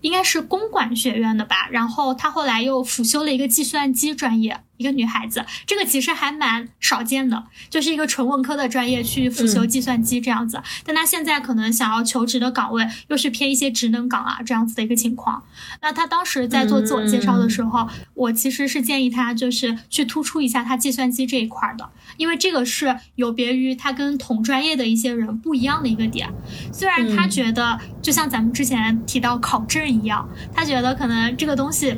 [0.00, 4.60] 应该是公管学院的吧，然后他后来又辅修了一个计算机专业。
[4.82, 10.60] 一个女孩子，这个其实还蛮少见的，就是一个纯文科的专业去辅修计算机这样子。
[10.84, 15.44] 但她现在可能想要求职的岗位又是偏一些职能岗啊这样子的一个情况。
[15.80, 26.28] 那她当时在做自我介绍的时候，我其实是建议她就是去突出一下她计算机这一块的，因为这个是有别于她跟同专业的一些人不一样的一个点。
[26.72, 31.96] 虽然她觉得就像咱们之前提到考证一样，她觉得可能这个东西，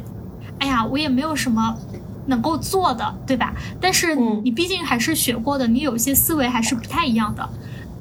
[0.58, 1.78] 哎呀，我也没有什么。
[2.26, 3.52] 能够做的，对吧？
[3.80, 7.48] 但是你毕竟还是学过的，你有些思维还是不太一样的。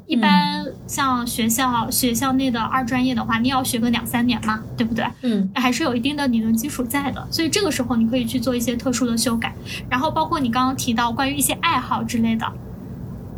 [0.06, 5.02] 一般像学校学校内的二专业的话，你要学个两三年嘛，对不对？
[5.22, 7.26] 嗯，还是有一定的理论基础在的。
[7.30, 9.54] 所以这个时候你可以去做一些特殊的修改，
[9.88, 12.46] 然后包括你刚刚提到关于一些爱好之类的，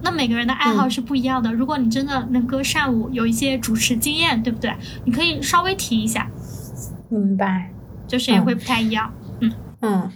[0.02, 1.52] 那每个人的爱好是不一样的。
[1.52, 4.74] 如果你真的能歌善舞，有一些主持经验，对不对？
[5.04, 6.28] 你可以稍微提一下。
[7.08, 7.70] 明白，
[8.08, 9.12] 就是也会不太一样。
[9.40, 10.10] 嗯嗯。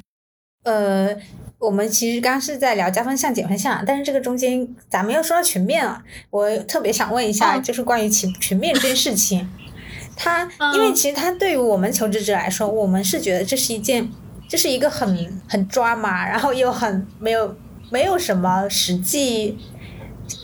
[0.63, 1.17] 呃，
[1.59, 6.03] 我们其实刚刚是在聊加分项、减分项，但是这个中间咱们又说到群面了。
[6.29, 9.49] 我特别想问一下，就是关于群群面这件事情，
[10.15, 14.07] 它因为其实它对于我们求职者来说，我们是觉得这是一件，
[14.49, 17.57] 这是一个很很抓马，然后又很没有
[17.91, 19.57] 没有什么实际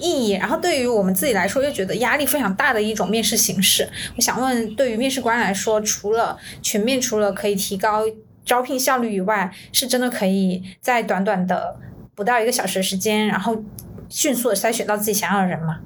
[0.01, 3.87] 意义，然后对于我们自己来说又觉得压力非常大的一种面试形式。
[4.17, 8.03] 我想问，对于面试官来说，除了群面，除了可以提高。
[8.47, 11.79] 招聘效率以外，是真的可以在短短的
[12.15, 13.63] 不到一个小时的时间，然后
[14.09, 15.81] 迅速的筛选到自己想要的人吗？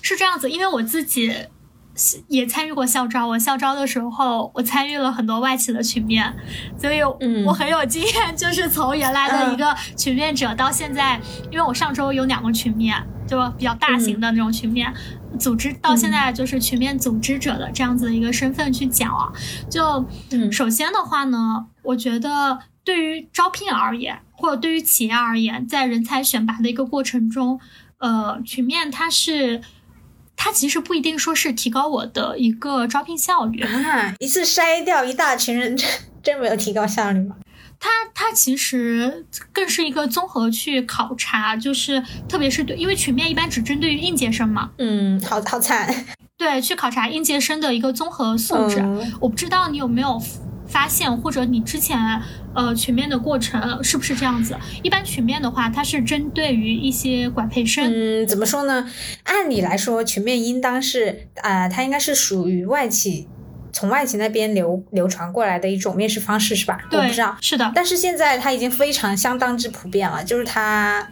[0.00, 1.30] 是这样子，因为我自己
[2.28, 6.32] 也参与过校招，我校招的时候，我参与了很多外企的群面，
[6.78, 7.00] 所以
[7.46, 11.20] 我很有经验，就是从原来的一个群面者到现在，
[11.50, 14.92] 因为我上周有两个群面，就比较大型的那种群面。
[15.38, 19.30] 组织到现在就是群面组织者的这样子的一个身份去讲啊，
[19.70, 20.06] 就
[20.50, 27.60] 首先的话呢，我觉得对于招聘而言，或者对于企业而言，在人才选拔的一个过程中，
[27.98, 29.60] 呃，群面它是
[30.36, 35.88] 它其实不一定说是提高我的一个招聘效率啊，一次筛掉一大群人，真
[36.22, 37.36] 真没有提高效率吗？
[37.78, 44.70] 它它其实更是一个综合去考察，就是特别是对，因为群面一般只针对于应届生嘛。
[44.78, 46.06] 嗯，好好惨。
[46.38, 48.84] 对，去考察应届生的一个综合素质。
[49.20, 50.20] 我不知道你有没有
[50.66, 51.98] 发现，或者你之前
[52.54, 54.56] 呃群面的过程是不是这样子？
[54.82, 57.90] 一般群面的话，它是针对于一些管培生。
[57.92, 58.90] 嗯，怎么说呢？
[59.24, 63.28] 按理来说，群面应当是啊，它应该是属于外企。
[63.72, 66.80] 从外企那边流流传过来的一种面试方式是吧？
[66.90, 67.70] 我不知道，是的。
[67.74, 71.06] 但是现在它已经非常相当之普遍了，就是它，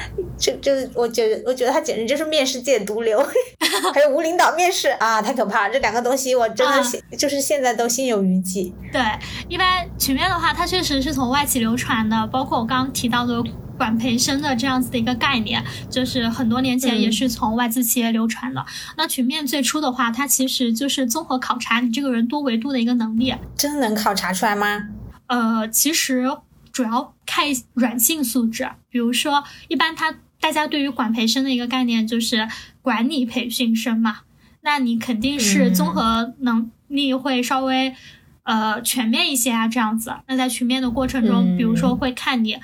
[0.38, 3.22] 就就是我觉得，我觉得他简直就是面试界毒瘤。
[3.94, 5.72] 还有无领导面试啊，太可怕了！
[5.72, 8.72] 这两个东西我真的心就是现在都心有余悸。
[8.92, 9.00] 对，
[9.48, 13.42] 一般群面的话，它确实是从外企流传的，包括我刚刚提到的。
[13.78, 18.64] 管培生的这样子的一个概念，就是很多年前也是从外资企业流传的。
[18.96, 23.34] 那群面最初的话，它其实就是综合考察你这个人多维度的一个能力。
[23.56, 24.88] 真能考察出来吗？
[25.26, 26.30] 呃，其实
[26.72, 32.48] 主要看软性素质，比如说，一般他大家对于管培生的一个概念就是
[32.80, 34.20] 管理培训生嘛，
[34.62, 37.94] 那你肯定是综合能力会稍微
[38.44, 40.16] 呃全面一些啊这样子。
[40.26, 42.58] 那在群面的过程中，比如说会看你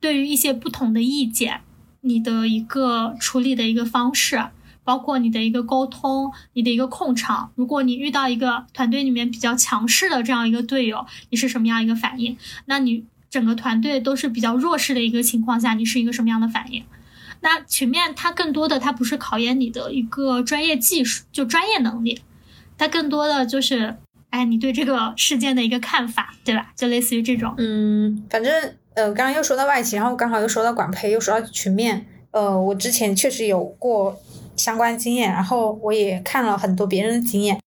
[0.00, 1.60] 对于一些不同的意见，
[2.00, 4.48] 你的一个处理的一个方式。
[4.86, 7.50] 包括你的一个沟通，你的一个控场。
[7.56, 12.36] 如果你遇到一个团队里面比较强势的这样一个队友，你是什么样一个反应？
[12.66, 13.04] 那你
[13.36, 16.82] 整个团队都是比较弱势的一个情况下，你是一个什么样的反应？
[17.42, 22.22] 那群面它更多的它不是考验你的一个专业技术，就专业能力，
[22.78, 23.94] 它更多的就是，
[24.30, 26.72] 哎，你对这个事件的一个看法，对吧？
[26.74, 27.52] 就类似于这种。
[27.58, 28.50] 嗯，反正
[28.94, 32.06] 呃，刚刚又说到外企，然后刚好又说到管培，又说到群面。
[32.30, 34.18] 呃，我之前确实有过。
[34.56, 37.60] 相关经验，然后我也看了很多别人的经验。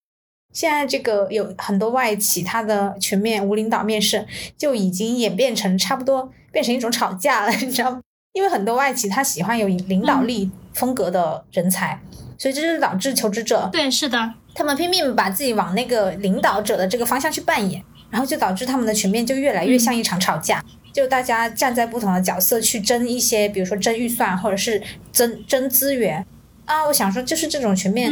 [0.53, 4.25] 现在这个有很多外企，它的全面无领导面试
[4.57, 8.01] 就已经演变成差不多变成一种吵架了， 你知道吗？
[8.33, 11.99] 因为很多外企他喜欢有领导力风格的人才，
[12.37, 24.81] 所以这就导致求职者对是的，他们拼命把自己往那个领导者的这个方向去扮演，然后就导致他们的全面就越来越像一场吵架，就大家站在不同的角色去争一些，比如说争预算或者是
[25.11, 26.25] 争争资源。
[26.65, 28.11] 啊，我想说，就是这种全面，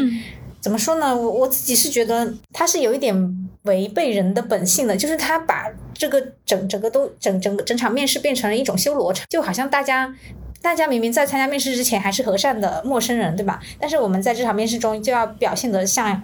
[0.68, 1.16] 怎么说呢？
[1.16, 10.14] 我我自己是觉得他是有一点违背人的本性的，就是他把这个整整个都整整个整场面试变成了一种修罗场，就好像大家
[10.62, 13.62] 大家明明在参加面试之前还是和善的陌生人，对吧？
[13.80, 16.22] 但是我们在这场面试中就要表现得像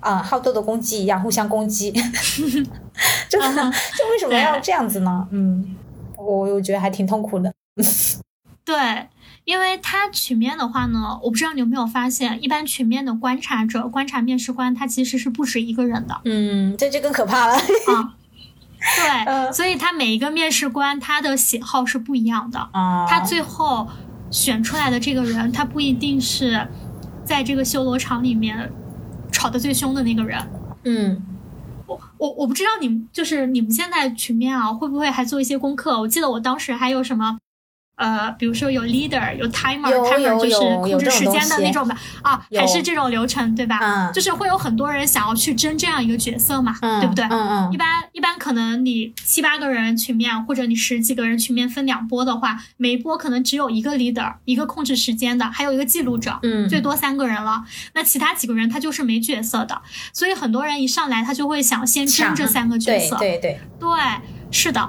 [0.00, 1.92] 啊好斗的公鸡一样互相攻击，
[3.28, 5.28] 就就为什么要这样子呢？
[5.30, 5.76] 嗯，
[6.16, 7.52] 我我觉得还挺痛苦的。
[8.64, 8.74] 对。
[9.44, 16.18] 因为他曲面的话呢，我不知道你有没有发现，一般群面的观察者、观察面试官，他其实是不止一个人的。
[16.24, 17.54] 嗯，这就更可怕了。
[17.54, 18.14] 啊，
[18.96, 22.58] 对，所以他每一个面试官他的喜好是不一样的。
[22.72, 23.86] 啊，他最后
[24.30, 26.66] 选出来的这个人，他不一定是
[27.22, 28.72] 在这个修罗场里面
[29.30, 30.40] 吵得最凶的那个人。
[30.84, 31.22] 嗯，
[31.86, 36.00] 我我我不知道你们就是你们现在群面啊，会不会还做一些功课？
[36.00, 37.36] 我记得我当时还有什么。
[37.96, 43.78] 呃，比如说有 leader，有 timer，timer 就是控制时间的那种的啊，还是这种流程对吧？
[43.80, 47.24] 嗯，就是会有很多人想要去争这样一个角色嘛，对不对？
[47.26, 47.72] 嗯嗯。
[47.72, 57.64] 一般一般可能你七八个人群面，或者你十几个人群面分两波的话，每一波可能只有一个 leader，一个控制时间的，还有一个记录者，嗯，最多三个人了。
[57.94, 59.80] 那其他几个人他就是没角色的，
[60.12, 63.16] 所以很多人一上来他就会想先争这三个角色。
[63.16, 63.60] 对对对。
[63.78, 63.88] 对，
[64.50, 64.88] 是的。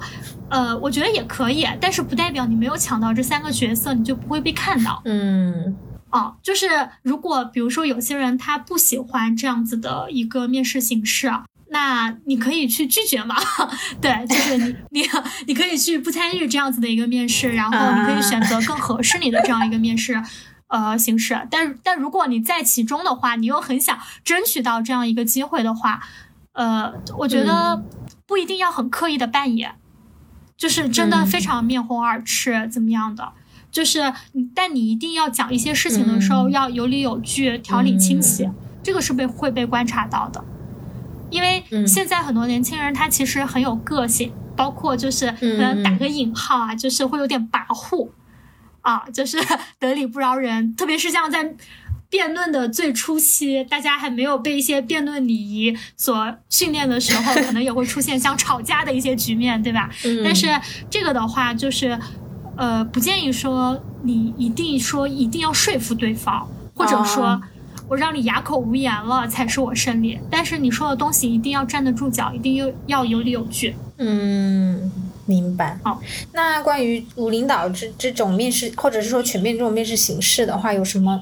[0.50, 5.02] 呃，我觉得也可以，但是不代表你没有抢到这三个角色，你就不会被看到。
[5.06, 5.76] 嗯，
[6.12, 6.68] 哦，就是
[7.02, 11.32] 如果比如说有些人他不喜欢这样子的一个面试形式，
[11.70, 13.36] 那你可以去拒绝嘛。
[14.00, 15.10] 对，就是你 你
[15.48, 20.22] 你可以去不参与这样子的一个面试，然后你可以选择更合适你的这样一个面试
[20.68, 21.48] 呃形式。
[21.50, 26.02] 但但如果你在其中的话，你又很想争取到这样一个机会的话，
[26.54, 27.84] 呃，我觉得
[28.28, 29.74] 不一定要很刻意的扮演。
[30.58, 33.34] 就是真的非常面红耳赤，怎么样的？
[33.72, 38.50] 就是你，但你一定要讲一些事情的时候要有理有据，条理清晰，
[38.82, 40.44] 这个是被会被观察到的。
[41.30, 48.10] 因为现在很多年轻人他其实很有个性，包括就是嗯打个引号啊，就是会有点跋扈
[48.82, 49.38] 啊，就是
[49.80, 51.56] 得理不饶人，特别是像在。
[52.10, 59.90] 辩论的最初期，大家还没有被一些辩论礼仪所训练的时候，可能也会出现像吵架的一些局面，对吧？
[60.24, 60.48] 但是
[60.90, 61.98] 这个的话，就是
[62.56, 67.42] 呃，不建议说你一定说一定要说服对方，或者说
[67.88, 70.18] 我让你哑口无言了才是我胜利。
[70.30, 73.76] 但是你说的东西一定要站得住脚，一定要要有理有据。
[73.98, 74.92] 嗯，
[75.26, 75.78] 明白。
[75.84, 76.02] 好，
[76.34, 81.22] 那关于无领导这这种面试，或者是说全面这种面试形式的话，有什么？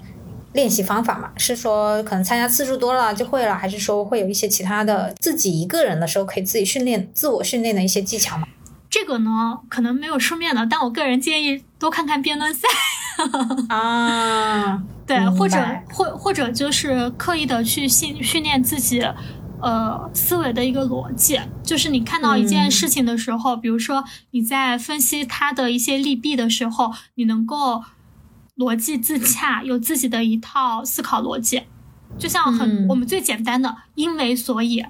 [0.54, 8.48] 练习方法嘛，是说可能参加次数多了就会了，还是说会有一些其他的自己一个人的时候可以自己训练、自我训练的一些技巧嘛？
[8.90, 12.68] 这个呢，可能没有书面的，但我个人建议多看看辩论赛
[13.70, 15.58] 啊， 对，或者
[15.92, 19.02] 或或者就是刻意的去训训练自己，
[19.60, 27.84] 呃，思维的一个逻辑，就是你看到一件事情的时候，比如说你在分析它的一些利弊的时候，你能够。
[28.58, 31.64] 逻辑自洽，有自己的一套思考逻辑，
[32.20, 34.86] 就像很我们最简单的因为所以，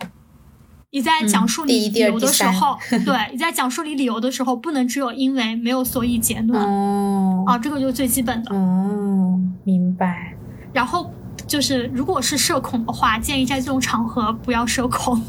[0.91, 10.35] 你在讲述你理由的时候，对，你在讲述你理由的时候，不能只有因为没有所以结论哦，啊，这个就是最基本的哦，明白。
[10.73, 11.09] 然后
[11.47, 15.23] 就是如果是社恐的话，建议在这种场合不要社恐。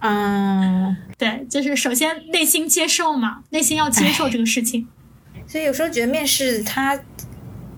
[0.00, 4.86] 嗯， 对，就是首先内心接受嘛，内心要接受这个事情。
[5.46, 7.00] 所以有时候觉得面试它。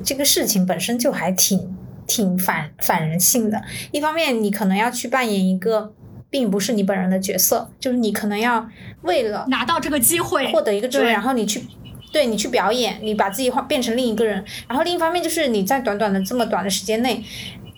[0.04, 1.76] 这个事情本身就还挺
[2.06, 3.62] 挺反反人性的。
[3.92, 5.92] 一方面，你可能要去扮演一个
[6.30, 8.68] 并不是你本人的角色，就是你可能要
[9.02, 11.64] 为了拿到这个机会获得一个职位，然后你去。
[12.12, 17.22] 对你去表演，你把自己化变成另一个人，然后另一方面就是你在短短的这么短的时间内，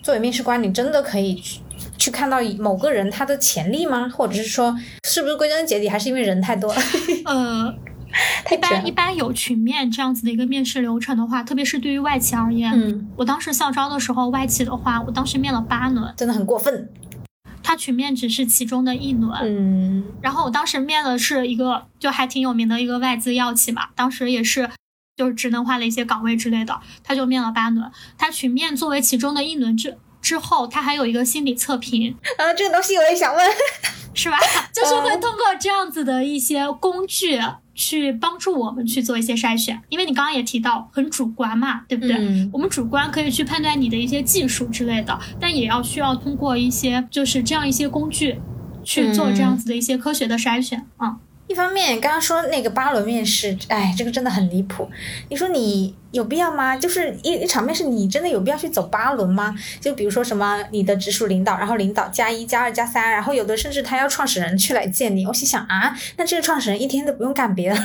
[0.01, 1.59] 作为面试官，你真的可以去
[1.97, 4.07] 去看到某个人他的潜力吗？
[4.07, 6.81] 或者是说，是不是归根结底还是因为人太多了？
[7.25, 7.88] 呃，太卷了
[8.51, 16.89] 一般一般有群面这样子的一个面试流程的话，特别是对于外企而言，嗯，我当时校招的时候，外企的话，我当时面了八轮，真的很过分。
[17.61, 19.31] 他群面只是其中的一轮。
[19.43, 24.69] 嗯然后我当时面的是一个就还挺有名的一个外资药企嘛，当时也是
[25.15, 27.91] 就是职能化的一些岗位之类的，他就面了八轮。
[28.17, 33.45] 他群面作为其中的一轮之之后，他还有一个心理测评， 啊，这个东西我也想问。
[34.11, 34.37] 是吧？
[34.73, 37.39] 就是会通过这样子的一些工具
[37.79, 42.17] 去帮助我们去做一些筛选，因为你刚刚也提到很主观嘛，对不对？
[42.17, 48.37] 嗯我们主观可以去判断你的一些技术之类的，但也要需要通过一些就是这样一些工具
[48.83, 51.19] 去做这样子的一些科学的筛选啊。
[51.49, 54.87] 一方面，刚刚说那个八轮面试，哎，这个真的很离谱。
[55.29, 56.77] 你说你有必要吗？
[56.77, 59.55] 就是一一场面试，你真的有必要去走八轮吗？
[59.81, 65.25] 就比如说什么你的直属领导，然后领导加一、加二、加三，然后有的甚至他要创始人去来见你。
[65.25, 67.77] 我心想啊，那这个创始人一天都不用干别的，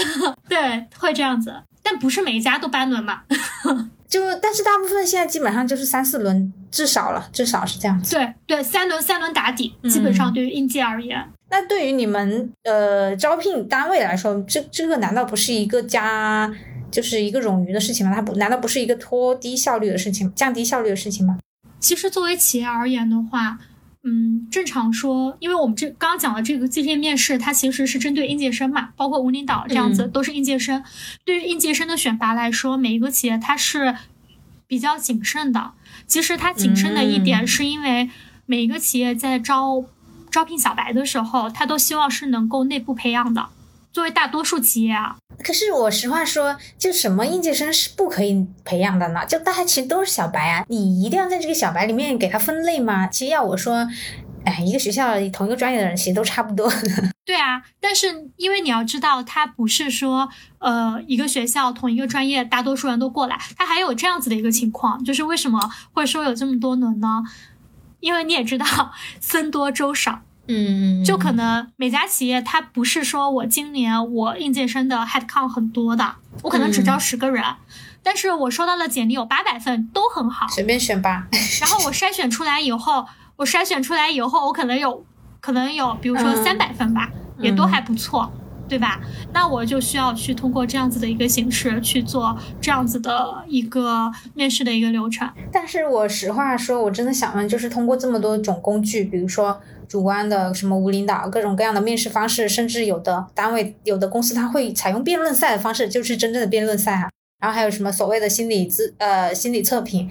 [0.48, 3.20] 对，会这样子，但不是每一家都八轮嘛。
[4.08, 8.16] 就但是大部分现在基本上就是三四轮，至少了，至少是这样子。
[8.16, 16.50] 对对，三轮三轮打底，基本上对于应届而言，那对于你们呃招聘单位来说，这这个难道不是一个加
[16.90, 18.14] 就是一个冗余的事情吗？
[18.14, 21.38] 它不难道不是一个拖低效率的事情，降低效率的事情吗？
[21.80, 23.58] 其实作为企业而言的话，
[24.04, 30.84] 嗯，正常说，因为我们这刚刚讲的这个这些面试，它其实是针对应届生嘛，包括无领导这样子、嗯都是应届生。
[31.24, 33.96] 对于应届生的选拔来说，每一个企业它是
[34.66, 35.72] 比较谨慎的。
[36.06, 38.08] 其实它谨慎的一点嗯是因为
[38.46, 39.84] 每一个企业在招
[40.30, 43.48] 招聘小白的时候，他都希望是能够内部培养的。
[43.92, 49.26] 作为大多数企业啊，可是我实话说，就什么应届生是不可以培养的呢？
[49.26, 53.08] 就大家其实都是小白啊，你一定要在这个小白里面给他分类吗？
[53.08, 53.88] 其实要我说，
[54.44, 56.72] 哎，一个学校同一个专业的人其实都差不多。
[57.26, 60.28] 对啊，但是因为你要知道，他不是说
[60.58, 65.58] 呃一个学校同一个专业大多数人都过来，他还有这样子的一个情况，就是为什么
[65.92, 67.24] 会说有这么多轮呢？
[68.00, 68.66] 因为你也知道，
[69.20, 77.44] 僧多粥少，嗯就可能每家企业它不是说我今年我应届生的 head count 很多的，我可能只招十个人，
[78.02, 81.28] 但是我收到的简历有八百份，都很好，随便选吧。
[81.60, 85.04] 然后我筛选出来以后，我筛选出来以后，我可能有
[85.40, 86.44] 可能有，比如说嗯。
[86.44, 88.32] 三百份吧，也都还不错，
[88.70, 89.00] 对吧？
[89.34, 95.28] 那我就需要去通过这样子的一个形式去做这样子的一个面试的一个流程。
[95.50, 107.10] 但是我实话说，我真的想问，就是通过这么多种工具，比如说主观的什么无领导，各种各样的面试方式，甚至有的单位、有的公司它会采用辩论赛的方式，就是真正的辩论赛啊。
[107.40, 110.08] 然后还有什么所谓的心理自呃心理测评，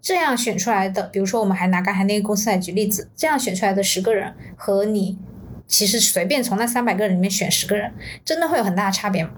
[0.00, 5.18] 这样选出来的，比如说我们还拿刚才那个公司来举例子，这样选出来的十个人和你
[5.70, 7.94] 其实随便从那三百个人里面选十个人，
[8.24, 9.30] 真的会有很大的差别吗？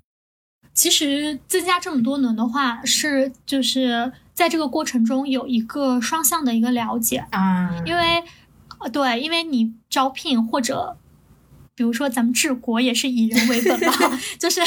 [0.72, 8.24] 其实增加这么多轮的话，是就是在这个过程中有一个双向的一个了解，啊，因为
[8.78, 10.96] 呃对，因为你招聘或者。
[11.74, 13.92] 比如说，咱们治国也是以人为本嘛，
[14.38, 14.60] 就是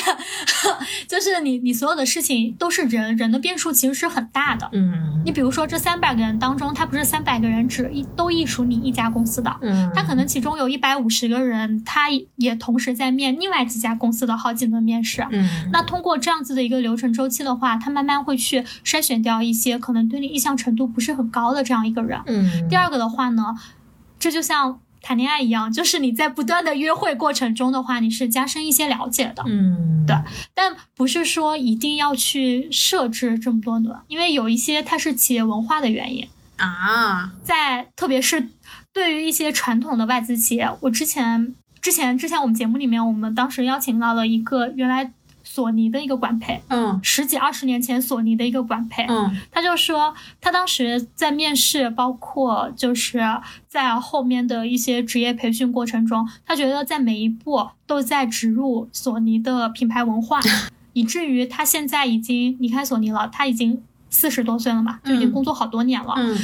[1.08, 4.70] 就是你你所有的事情都是人，人的变数其实是很大的。
[4.74, 15.26] 嗯你比如说这三百个人当中，他不是三百个人只一都隶属你一家公司的，嗯，他可能其中有一百五十个人，他也同时在面另外几家公司的好几轮面试。
[15.32, 22.20] 嗯那通过这样子的一个流程周期的话，他慢慢会去筛选掉一些可能对你意向程度不是很高的这样一个人。
[22.26, 23.56] 嗯第二个的话呢，
[24.20, 29.44] 这就像谈恋爱一样，就是你在不断的约会过程中的话，你是加深一些了解的。
[29.46, 30.16] 嗯对
[30.56, 36.28] 但不是说一定要去设置这么多轮，因为有一些它是企业文化的原因，
[36.58, 38.50] 啊在特别是
[38.92, 45.12] 对于一些传统的外资企业，我之前之前之前我们节目里面，我们当时邀请到了一个原来
[45.56, 47.00] 索尼的一个管培，嗯。
[47.02, 49.38] 十几二十年前索尼的一个管培，嗯。
[49.50, 53.22] 他就说，他当时在面试，包括就是
[53.70, 60.42] 在后面的一些职业培训过程中，他觉得在每一步都在植入索尼的品牌文化，
[60.92, 65.32] 以至于他现在已经离开索尼了，他已经四十多岁了嘛，就已经嗯。
[65.32, 66.16] 工作好多年了。
[66.18, 66.38] 嗯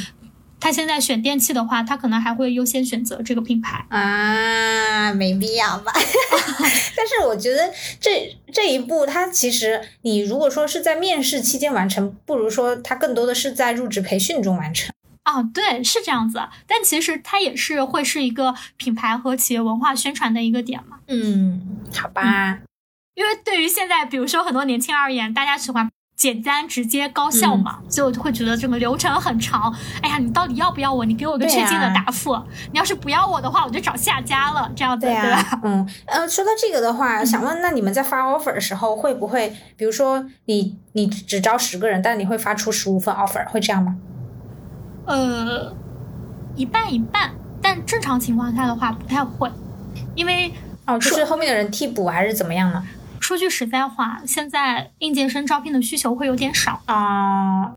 [0.62, 3.84] 他现在选电器的话，他可能还会优先选择这个品牌。
[3.90, 5.92] 啊，没必要吧？
[6.96, 14.94] 但是我觉得这这一步，它其实你如果说是在面试期间完成，不如说它更多的是在入职培训中完成。
[15.26, 16.40] 哦，对，是这样子。
[16.68, 21.00] 但其实它也是会是一个品牌和企业文化宣传的一个点嘛。
[21.08, 22.60] 嗯，好吧。
[23.16, 25.90] 因为对于现在，比如说很多年轻人而言，大家喜欢。
[26.22, 29.76] 简单、直接、高效嘛，所以我就会觉得这个流程很长。
[30.04, 31.04] 哎呀，你到底要不要我？
[31.04, 32.40] 你给我个确切的答复。
[32.72, 34.72] 你要是不要我的话，我就找下家了。
[34.76, 35.60] 这样子对吧？
[35.64, 43.96] 嗯呃，说到这个的话，想问，那你们在发 offer 的时候，会不会，比如说你你只招十个人，但你会发出十五份 offer，会这样吗？
[45.08, 45.74] 呃，
[46.56, 47.32] 一半一半，
[47.64, 49.52] 但正常情况下的话不太会，
[50.14, 50.54] 因为
[50.86, 52.84] 哦，就是后面的人替补还是怎么样呢？
[53.22, 57.72] 说句实在话，现在应届生招聘的需求会有点少啊。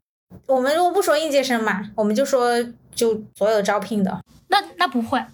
[0.47, 2.61] 我们如果不说应届生嘛，我们就说
[2.95, 4.21] 就所有招聘的。
[4.49, 5.25] 那那不会，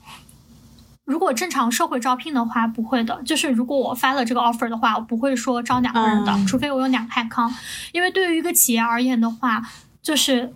[1.05, 3.23] 如果正常社会招聘的话，不会的。
[3.25, 7.53] 就是如果我发了这个 offer 的话，我不会说招两个人的，除非我有两个 head count。
[7.93, 9.63] 因为对于一个企业而言的话，
[10.03, 10.53] 就是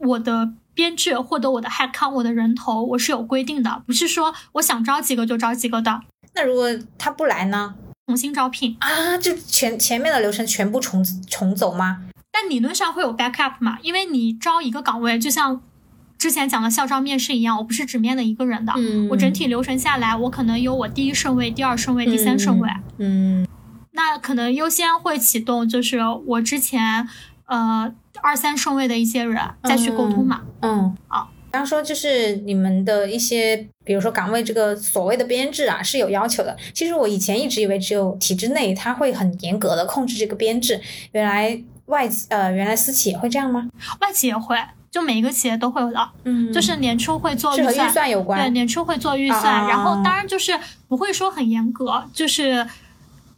[0.00, 6.02] 我的编制获得我的 head count，我的人头我是有规定的，不是说我想招几个就招几个的。
[6.34, 7.74] 那如果他不来呢？
[8.06, 8.76] 重新招聘。
[8.80, 12.02] 啊，就前前面的流程全部重重走吗？
[12.30, 15.60] 但理论上会有 backup 嘛，因为你招一个岗位，就像
[16.18, 18.72] 之前讲的校招面试一样，我不是只面的一个人的，
[19.10, 23.46] 我整体流程下来，我可能有我第一顺位、第二顺位、第三顺位，嗯，
[23.92, 27.08] 那可能优先会启动，就是我之前
[27.46, 27.92] 呃
[28.22, 31.28] 二三顺位的一些人再去沟通嘛，嗯，啊。
[31.56, 36.56] 刚说就是你们的一些，比如说岗位这个所谓的编制啊是有要求的。
[36.74, 40.80] 其实我以前一直以为只有体制内它会很严格的控制这个编制，
[41.12, 43.68] 原来外呃原来私企也会这样吗？
[44.00, 44.56] 外企也会，
[44.90, 46.08] 就每一个企业都会有的。
[46.24, 50.52] 嗯，就是年初会做预算有关，对，年初会做预算，然后当然就是
[50.88, 52.66] 不会说很严格，就是。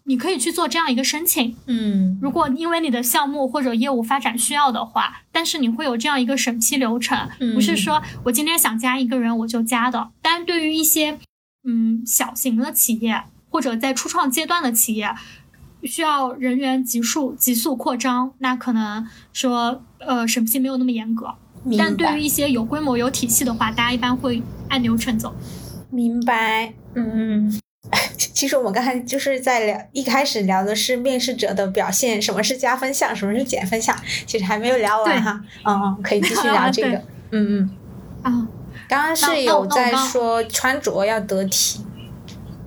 [0.08, 10.08] 你可以去做这样一个申请，嗯，如果因为你的项目或者业务发展需要的话，但是你会有这样一个审批流程，不是说我今天想加一个人我就加的。
[10.22, 11.18] 但对于一些
[11.62, 15.14] 嗯小型的企业或者在初创阶段的企业，
[15.82, 21.34] 需要人员急速急速扩张，那可能说呃审批没有那么严格。
[21.76, 25.36] 但对于一些有规模有体系的话，大家一般会按流程走。
[25.90, 27.60] 明白，嗯。
[28.16, 35.40] 其实我们刚才就是在聊，一开始聊的是面试者的表现，什么是加分项，什么是减分项，其实还没有聊完哈。
[35.64, 36.96] 嗯嗯，可以继续 聊这个。
[37.30, 37.70] 嗯嗯。
[38.22, 38.48] 啊，
[38.88, 41.84] 刚刚是有在说穿着要得体，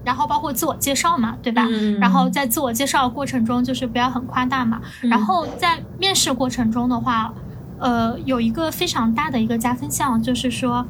[0.03, 1.68] 然后包括自我介绍嘛，对吧？
[1.70, 1.99] 嗯。
[1.99, 4.82] 然后在自我介绍过程中，就是不要很夸大嘛。
[5.01, 7.34] 然后在面试过程中的话，
[7.80, 10.86] 呃，有一个非常大的一个加分项，就是说。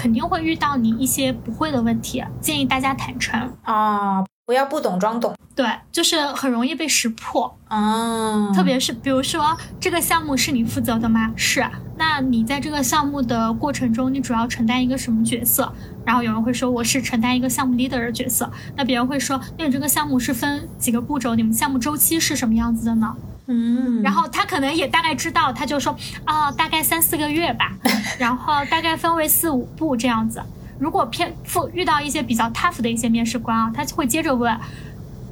[0.00, 5.34] 肯定会遇到你一些不会的问题，建议大家坦诚啊，不要不懂装懂。
[5.54, 8.50] 对，就是很容易被识破啊。
[8.54, 11.30] 特别是比如说这个项目是你负责的吗？
[11.36, 11.62] 是。
[11.98, 15.70] 那你在这个项目的过程中，你主要承担一个什么角色？
[16.02, 18.50] 然后有人会说我是承担一个项目 leader 的角色。
[18.74, 21.34] 那别人会说，那你这个项目是分几个步骤？
[21.34, 23.14] 你们项目周期是什么样子的呢？
[23.52, 27.72] 嗯，然后他可能也大概知道，他就说啊，大概三四个月吧，
[28.16, 30.40] 然后大概分为四五步这样子。
[30.78, 34.56] 如果偏负遇到一些比较 tough 的一些面试官啊，他会接着问，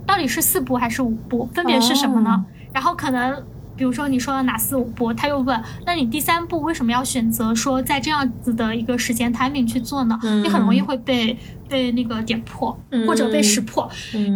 [0.05, 2.45] 到底是四步还是五步，分别是什么呢？
[2.73, 3.41] 然后可能
[3.77, 10.19] 比如说你说了哪四五步，他又问，那你第三步为什么要选择说在这样子的一个时间 timing 去做呢？
[10.43, 11.39] 你很容易会被
[11.69, 13.89] 被那个点破或者被识破，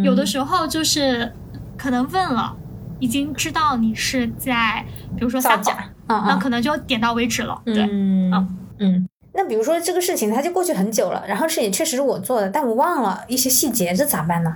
[0.03, 1.31] 有的时候就是
[1.77, 2.55] 可能问了。
[2.99, 4.85] 已经知道你是在，
[5.17, 5.75] 比如说撒谎，
[6.07, 7.61] 那可能就点到为止了。
[7.65, 9.07] 对，嗯嗯。
[9.35, 14.55] 那比如说这个事情，它就过去很久了，然后是也确实是我做的，但我忘了一些细节，这咋办呢？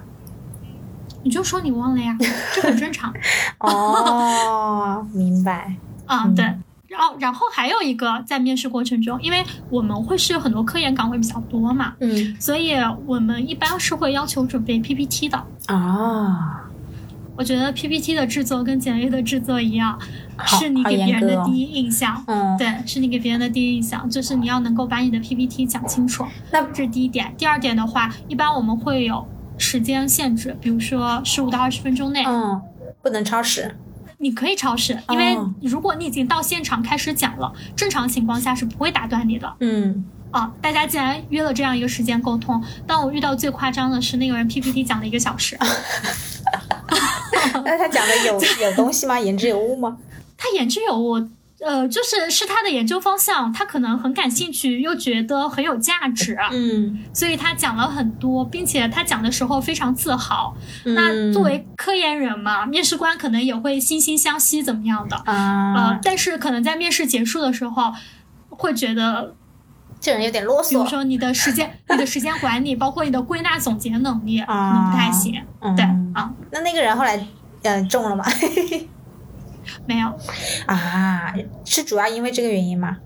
[1.24, 2.16] 你就说你忘了呀，
[2.54, 3.12] 这很正常。
[3.60, 5.76] 哦，明白。
[6.06, 6.46] 啊， 对。
[6.88, 12.76] 然后，然后还有一个，在面试过程中，因为我们会是有很多科研岗位比较多嘛，嗯，所以
[13.06, 15.44] 我们一般是会要求准备 PPT 的。
[15.66, 16.67] 啊。
[17.38, 19.98] 我觉得 PPT 的制作跟简历的制作一样，
[20.46, 22.24] 是你给别人的第一印象。
[22.26, 26.26] 嗯，对，是你给别人的第一印象，就是你要能够把你的 PPT 讲清楚。
[26.52, 27.32] 那这是第一点。
[27.38, 29.28] 第二点的话，一般我们会有
[29.60, 32.24] 时间限制，比如说十五到二十分钟内。
[32.26, 32.60] 嗯，
[33.04, 33.76] 不能超时。
[34.18, 39.54] 你可以超时，因为如果你已经到现场开始讲了，正常情况下是不会打断你的。
[39.60, 40.04] 嗯。
[40.32, 45.58] 啊，大家既然约了这样一个时间沟通，但我遇到最夸张的是那个人 PPT 讲了一个小时。
[47.66, 49.20] 那他讲的有 有东西吗？
[49.20, 49.98] 言之有物吗？
[50.38, 51.14] 他言之有物，
[51.60, 60.56] 呃，就是是他的研究方向，他可能很感兴趣，又觉得很有价值，嗯，所以他讲了很多，并且他讲的时候非常自豪。
[60.84, 65.74] 那作为科研人嘛，面试官可能也会惺惺相惜，怎么样的啊？
[65.76, 67.94] 呃，但是可能在面试结束的时候。
[68.50, 69.36] 会觉得
[70.00, 70.70] 这人有点啰嗦。
[70.70, 75.40] 比如说你的时间、 你的时间管理，包括你的归纳总结能力，可能不太行。
[75.76, 75.86] 对
[76.16, 77.24] 啊，那那个人后来
[77.68, 78.24] 嗯中了吗？
[79.86, 80.08] 没有
[80.66, 81.34] 啊，
[81.66, 82.98] 是主要因为这个原因吗？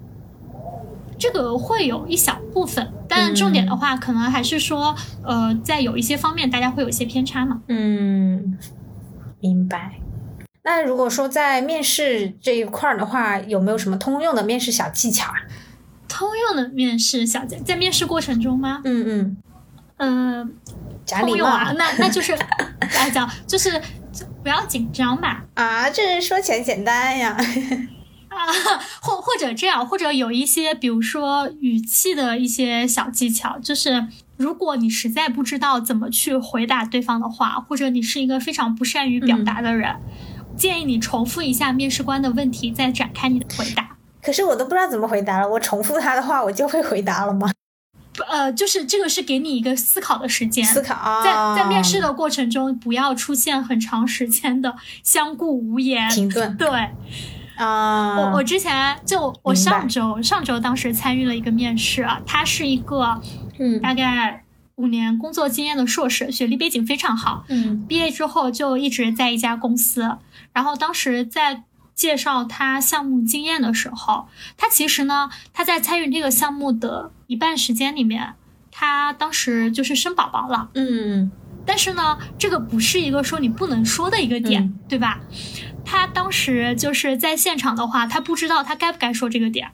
[1.17, 7.61] 这个会有一小部分，但重点的话，可能还是说，呃，在有一些方面，大家会有一些偏差嘛。
[7.67, 8.57] 嗯，
[9.39, 9.99] 明白。
[10.63, 15.37] 那如果说在面试这一块儿的话，有没有什么通用的面试小技巧啊？
[16.07, 18.81] 通用的面试小技在面试过程中吗？
[18.83, 19.37] 嗯嗯。
[19.97, 20.49] 呃，
[21.19, 22.35] 通用啊，那那就是
[22.97, 23.79] 来讲，就是
[24.43, 25.41] 不要紧张嘛。
[25.55, 27.37] 啊，这说起来简单呀。
[28.29, 28.37] 啊，
[29.01, 34.07] 或或者这样，或者有一些，比如说语气的一些小技巧，就是
[34.37, 39.97] 如果你实在不知道怎么去回答对方的话，或者你是一个非常不善于表达的人，
[40.55, 43.97] 建议你重复一下面试官的问题，再展开你的回答。
[44.21, 47.51] 可是我都不知道怎么回答了，我重复他的话，我就会回答了吗？
[48.31, 56.55] 呃，就是这个是给你一个思考的时间，思考在在面试的过程中，不要出现很长时间的相顾无言、停顿。
[56.55, 56.67] 对。
[57.57, 63.21] 啊，我我之前就我上周上周当时参与了一个面试啊，他是一个
[63.59, 64.43] 嗯大概
[64.75, 70.17] 五年工作经验的硕士，学历背景非常好，嗯，毕业之后就一直在一家公司。
[70.53, 71.63] 然后当时在
[72.01, 74.27] 介绍他项目经验的时候，
[74.57, 78.33] 他其实呢他在参与这个项目的一半时间里面，
[78.71, 81.31] 他当时就是生宝宝了，嗯，
[81.63, 85.19] 但是呢这个不是一个说你不能说的一个点，对吧？
[85.85, 89.69] 他当时就是在现场的话，他不知道他该不该说这个点，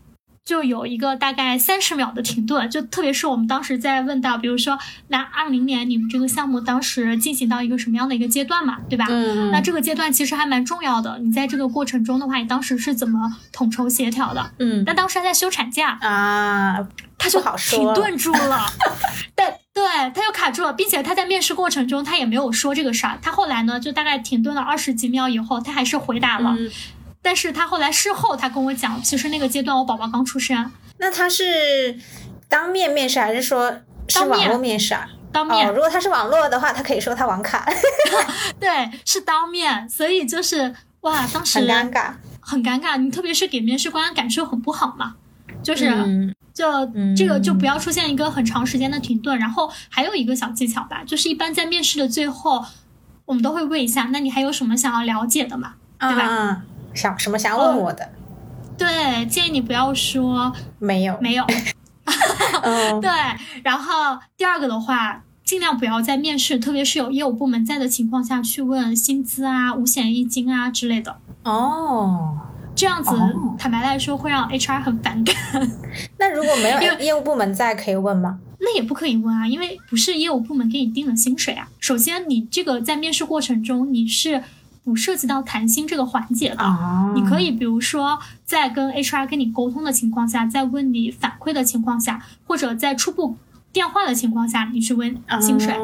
[0.48, 2.70] 就有一个大概三十秒的停顿。
[2.70, 4.80] 就特别是我们当时在问到，比如说，
[5.10, 9.06] 那二零年你们这个项目当时进行到一个什么样的一个阶段嘛，对吧？
[9.10, 9.52] 嗯。
[9.52, 11.20] 那这个阶段其实还蛮重要的。
[11.20, 14.52] 你在这个过程中的话，你当时是怎么统筹协调的？
[14.60, 14.86] 嗯。
[14.86, 16.88] 但当时还在休产假啊，
[17.18, 18.66] 他就停顿住了。
[19.36, 19.84] 但对，
[20.16, 23.20] 他又卡住了，并且他在面试过程中他也没有说这个事儿。
[23.22, 26.56] 他后来呢，就大概停顿了二十几秒以后，他还是回答了。
[26.58, 26.72] 嗯。
[27.28, 30.72] 但是他后来事后他跟我讲，其实那个阶段我宝宝刚出生。
[30.98, 32.00] 那他是
[32.48, 33.70] 当面面试还是说
[34.08, 35.10] 是网络面试啊？
[35.34, 35.68] 当面。
[35.68, 37.68] 哦，如果他是网络的话，他可以说他网卡。
[38.58, 42.96] 对，是当面，所以就是哇，当时很尴尬，很尴尬。
[42.96, 45.16] 你特别是给面试官感受很不好嘛，
[45.62, 45.90] 就是。
[45.90, 46.66] 嗯就
[47.16, 52.66] 这个就不要出现一个很长时间的停顿，然后还有一个小技巧吧，就是一般在面试的最后，
[53.26, 55.76] 我们都会问一下，那你还有什么想要了解的嘛？
[56.00, 56.64] 对吧？
[56.98, 58.10] 想什么想问我的？
[58.78, 61.46] 对，建议你不要说没有没有。
[63.02, 63.10] 对，
[63.64, 71.18] 然后第二个的话，尽量不要在面试，特别是有业务部门在的情况下去问薪资啊、五险一金啊之类的。
[71.44, 72.38] 哦。
[72.76, 73.10] 这样子，
[73.58, 75.36] 坦白来说会让 HR 很反感。
[76.20, 78.38] 那如果没有 业务部门在，可以问吗？
[78.60, 81.68] 那也不可以问啊，因为不是业务部门给你定的薪水啊。
[81.80, 84.44] 首先，你这个在面试过程中你是
[84.88, 86.64] 不涉及到谈薪这个环节的。
[87.14, 93.36] 你可以比如说在跟 HR 跟你沟通的情况下，在问你反馈的情况下，或者在初步
[93.74, 95.76] 电话的情况下，你去问薪水。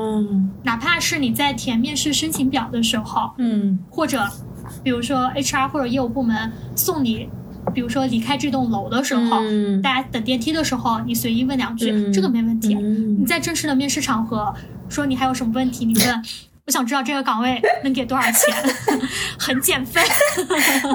[0.64, 4.26] 哪怕是你在填面试申请表的时候，嗯，或者。
[4.82, 7.28] 比如说 HR 或者业务部门送你，
[7.74, 9.41] 比如说离开这栋楼的时候，
[9.84, 12.74] 大家等电梯的时候，你随意问两句，这个没问题。
[12.74, 14.56] 你在正式的面试场合
[14.88, 16.24] 说你还有什么问题，你问，
[16.66, 18.55] 我想知道这个岗位能给多少钱，
[19.38, 20.01] 很减分。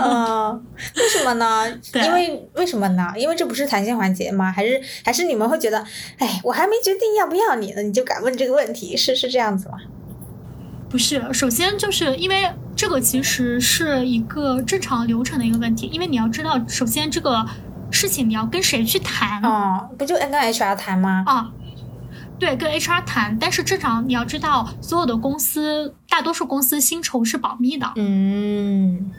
[0.03, 0.65] 嗯，
[0.97, 1.67] 为什么呢？
[1.95, 3.13] 因为为什么呢？
[3.17, 4.51] 因为这不是谈薪环节吗？
[4.51, 5.85] 还是还是你们会觉得，
[6.17, 9.77] 哎，我还没决定要不要你呢，你就敢问这个问题，是是这样子吗？
[10.89, 17.45] 不是，首先就是因为这个其实是一个正常流程的一个问题，因为你要知道，首先这个
[17.91, 21.25] 事情你要跟谁去谈哦，不就跟 HR 谈吗？
[21.27, 21.53] 啊，
[22.39, 29.11] 对，跟 HR 谈，但是正常你要知道，所有的公司，大多数公司薪酬是保密的，嗯，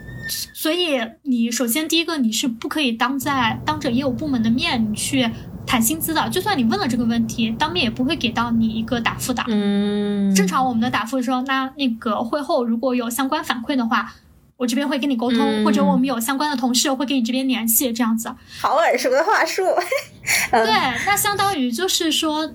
[0.54, 5.30] 所以你首先第一个你是不可以当在当着业务部门的面你去。
[5.68, 9.44] 谈薪资的，就算你问了这个问题，当面也不会给到你一个答复的。
[9.50, 14.12] 嗯，正常我们的答复说，那那个会后如果有相关反馈的话，
[14.58, 18.34] 我这边会跟你沟通，或者我们有相关的同事会跟你这边联系，这样子。
[18.60, 19.62] 好耳熟的话术。
[20.50, 20.72] 对，
[21.06, 22.52] 那相当于就是说，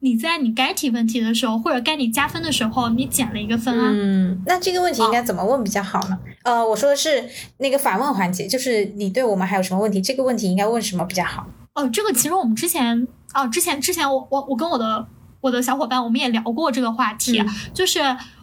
[0.00, 3.90] 你在你该提问题的时候，或者该你加分的时候，你减了一个分啊。
[3.92, 6.18] 嗯，那这个问题应该怎么问比较好呢？
[6.42, 7.28] 呃，我说的是
[7.58, 10.00] 那个反问环节，就是你对我们还有什么问题？
[10.00, 11.46] 这个问题应该问什么比较好？
[11.74, 15.06] 哦，这个其实我们之前哦，之前之前我我我跟我的
[15.40, 17.42] 我的小伙伴，我们也聊过这个话题，
[17.72, 18.00] 就是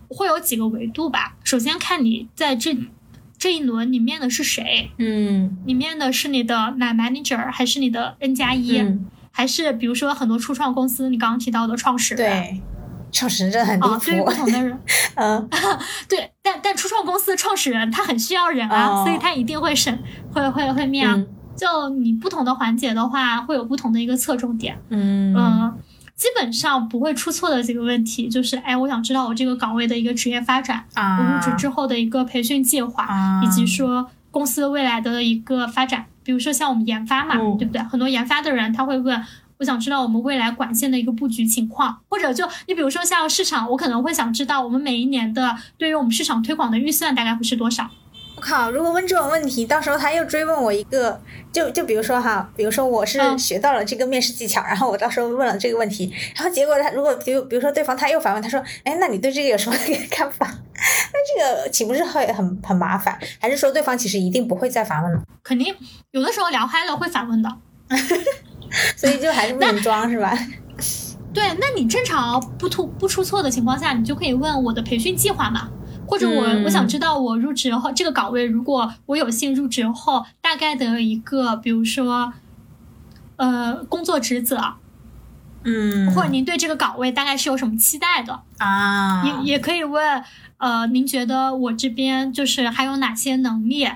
[0.08, 1.36] 会有几个维度吧。
[1.44, 2.78] 首先看你在这
[3.38, 4.92] 这一轮你面的是谁？
[4.98, 8.78] 嗯你面的是你的 line manager 还是你的 N 加一？
[8.80, 9.06] 嗯，
[9.38, 12.28] 还是比如说很多初创公司，你刚刚提到的创始人？
[12.28, 12.62] 对，
[13.12, 14.32] 创始人真的很离啊，对于不。
[14.34, 14.80] 同的人，
[15.14, 15.48] 嗯
[16.10, 19.96] 对，但但初创公司的创始人他很需要人啊，哦所以他一定会审，
[20.34, 21.14] 会会会面啊。
[21.16, 24.76] 嗯就你不同的环节的话，会有不同的一个侧重点。
[24.90, 25.78] 嗯嗯，
[26.16, 36.06] 基本上不会出错的几个问题就是，哎，我想知道我这个岗位的一个职业发展，啊，我入职之后的一个培训计划，啊，以及说公司未来的一个发展。
[36.28, 37.82] 比如说像我们研发嘛，嗯对不对？
[37.84, 39.24] 很多研发的人他会问。
[39.60, 47.90] 我想知道我们未来管线的一个布局情况，或者就你比如说像市场，我可能会想知道我们每一年的对于我们市场推广的预算大概会是多少。
[48.38, 48.70] 我靠！
[48.70, 51.20] 如果问这种问题，到时候他又追问我一个，
[51.52, 59.76] 就就比如说哈，比如说我是嗯学到了这个面试技巧，然后我到时候问了这个问题，然后结果他如果比如比如说对方他又反问，他说，哎，那你对这个有什么
[60.12, 60.46] 看法？
[60.78, 63.18] 那这个岂不是会很很麻烦？
[63.42, 65.24] 还是说对方其实一定不会再反问了？
[65.44, 65.76] 肯定
[66.12, 67.50] 有的时候聊嗨了会反问的。
[68.96, 70.38] 所以就还是不能装是吧？
[71.34, 75.70] 对，那你正常不出不出错的情况下，你就可以问我的培训计划嘛，
[76.08, 82.34] 或者我、嗯我想知道我入职后这个岗位，如果我有幸入职后，大概的一个比如说，
[83.36, 84.76] 呃，工作职责，
[85.64, 86.10] 嗯。
[86.14, 90.24] 或者您对这个岗位大概是有什么期待的，啊，也也可以问，
[90.58, 93.88] 呃，您觉得我这边就是还有哪些能力，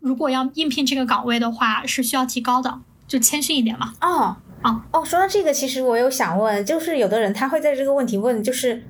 [0.00, 3.94] 如果要应聘这个岗位的话，是需要提高的，就谦逊一点嘛。
[4.02, 4.36] 哦。
[4.62, 4.84] 啊。
[4.92, 8.84] 哦，说到这个，其实我有想问，就是有的人他会在这个问题问，就是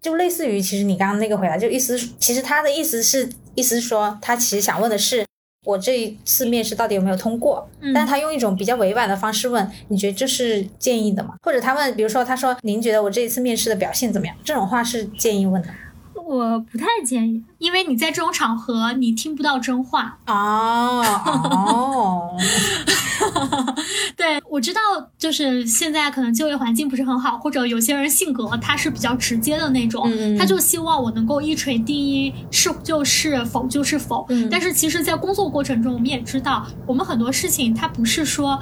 [0.00, 5.24] 就类似于其实你刚刚那个回答，就意思其实他的意思是意思是说他其实想问的是
[5.64, 11.34] 我这一次面试到底有没有通过，嗯但他用一种比较委婉的方式问，你觉得这是建议的吗？
[11.42, 14.36] 或者他问，比如说他说您觉得我这一次面试的表现怎么样？
[14.44, 15.68] 这种话是建议问的。
[16.26, 20.18] 我不太建议，因为你在这种场合你听不到真话。
[20.26, 22.36] 哦哦，
[24.16, 24.80] 对我知道，
[25.16, 34.26] 就是现在可能就业环境不是很好，或者有些人性格他是比较直接的那种，嗯他就希望我能够一锤定音，是就是，否就是否。
[34.28, 38.60] 嗯但是其实，在工作过程中，我们也知道，我们很多事情它不是说。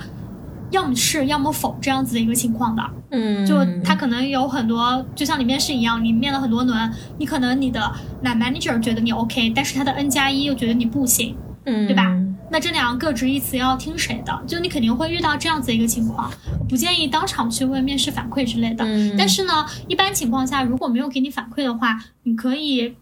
[0.75, 7.81] 要么是，要么否这样子的一个情况的，嗯，就他可能有很多，就像你面试一样，你面了很多轮，你可能你的
[8.23, 12.05] line manager 觉得你 OK，但是他的 N 加一又觉得你不行，嗯对吧？
[12.51, 14.43] 那这两个各执一词要听谁的？
[14.47, 16.31] 就你肯定会遇到这样子一个情况，
[16.69, 18.85] 不建议当场去问面试反馈之类的。
[18.85, 22.95] 嗯但是呢，一般情况下如果没有给你反馈的话，你可以，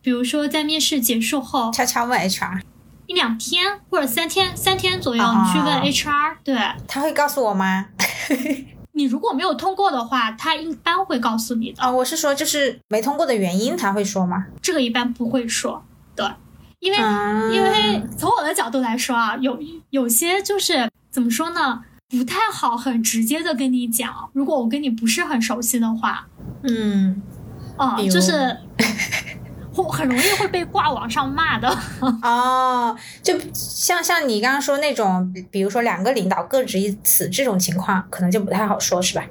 [0.00, 2.60] 比如说在面试结束后悄悄问 HR，
[3.12, 6.56] 一两天或者三天三天左右，啊你去问 HR，对
[6.88, 7.88] 他会告诉我吗？
[8.92, 11.82] 你如果没有通过的话，他一般会告诉你的。
[11.82, 14.46] 啊、我是说就是没通过的原因，他会说吗？
[14.62, 15.84] 这个一般不会说，
[16.16, 16.26] 对，
[16.80, 19.58] 因为、嗯因为从我的角度来说啊，有
[19.90, 24.30] 有些就是怎么说呢，不太好很直接的跟你讲。
[24.32, 26.26] 如果我跟你不是很熟悉的话，
[26.62, 27.20] 嗯
[27.76, 28.56] 啊、比如就是
[29.74, 31.68] 会很容易会被挂网上骂的。
[32.22, 39.24] 哦，就像像你刚刚说那种，比比如说两个领导各执一词这种情况，可能就不太好说，是吧？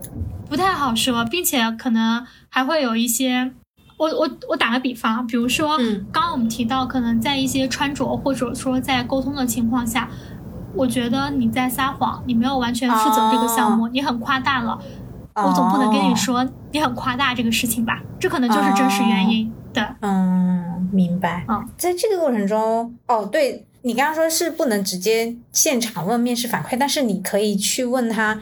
[0.49, 3.51] 不太好说，并且可能还会有一些，
[3.97, 10.09] 我我我打个比方，比如说，嗯刚刚我们提到，可能在一些穿着或者说在沟通的情况下，
[10.73, 14.77] 我觉得你在撒谎，你没有完全负责这个项目，你很夸大了，
[15.35, 18.01] 我总不能跟你哦，说你很夸大这个事情吧？
[18.19, 19.51] 这可能就是真实原因。
[19.74, 21.45] 对，嗯，明白。
[21.47, 28.39] 嗯，在这个过程中，哦，对你刚刚说是不能直接现场问面试反馈，但是你可以去问他，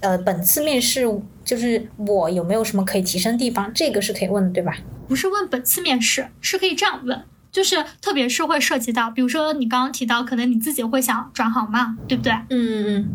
[0.00, 1.06] 呃，本次面试
[1.44, 4.76] 就是我有没有什么可以提升地方，这个是可以问的，对吧？
[5.08, 7.22] 不是问本次面试，是可以这样问。
[7.50, 12.32] 就是特别是会涉及到，比如说你刚刚提到，可能你自己会想转行嘛，对不对？
[12.48, 13.08] 嗯嗯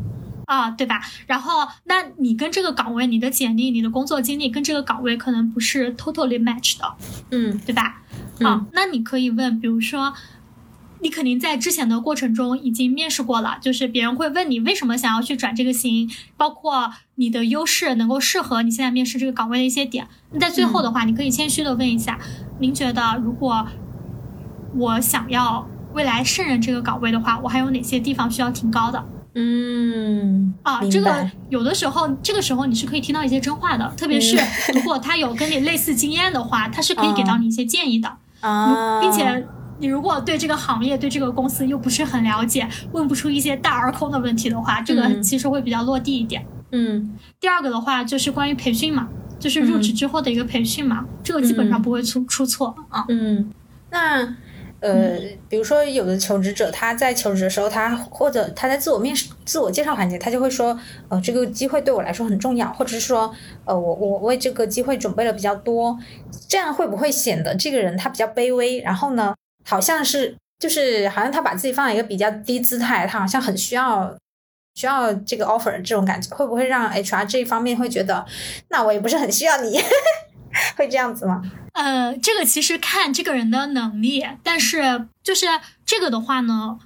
[0.48, 1.02] 啊，对吧？
[1.28, 6.96] 然后，那你跟这个岗位，你的简历、你的工作经历跟这个岗位可能不是 totally match 的，
[7.32, 8.02] 嗯对吧？
[8.40, 10.14] 嗯啊，那你可以问，比如说，
[11.02, 20.08] 你肯定在之前的过程中已经面试过了，就是别人会问你为什么想要去转这个型，包括你的优势能够适合你现在面试这个岗位的一些点。
[20.32, 22.18] 那在最后的话，你可以谦虚的问一下，
[22.60, 23.68] 您觉得如果
[24.76, 29.04] 我想要未来胜任这个岗位的话，我还有哪些地方需要提高的？
[29.40, 34.36] 嗯啊，这个有的时候，这个时候你是可以听到一些真话的，特别是
[34.74, 38.12] 如果他有跟你类似经验的话，他是可以给到你一些建议的，
[38.42, 39.46] 啊，并且
[39.78, 45.22] 你如果对这个行业、对这个公司又不是很了解，问不出一些大而空的问题的话，这个嗯。
[45.22, 46.44] 其实会比较落地一点。
[46.72, 47.14] 嗯。
[47.40, 49.08] 第二个的话就是关于培训嘛，
[49.38, 53.06] 就是入职之后的一个培训嘛，这个基本上不会出出错啊。
[53.10, 53.52] 嗯，
[53.92, 54.36] 那
[54.80, 55.18] 呃，
[55.50, 63.34] 比如说有的求职者他在求职的时候，他或者他在自我面试、自我介绍环节，他就会说，呃，这个机会对我来说很重要，或者是说，
[63.66, 65.98] 呃，我我为这个机会准备了比较多，
[66.48, 68.80] 这样会不会显得这个人他比较卑微？
[68.82, 69.34] 然后呢，
[69.66, 74.16] 好像是就是好像他把自己放在一个比较低姿态，他好像很需要
[74.76, 78.24] 需要这个 offer 这种感觉，会不会让 HR 这一方面会觉得，
[78.70, 79.80] 那我也不是很需要你？
[80.76, 81.42] 会这样子吗？
[81.74, 85.46] 呃，这个其实看这个人的能力，但是就是
[85.86, 86.80] 这个的话呢，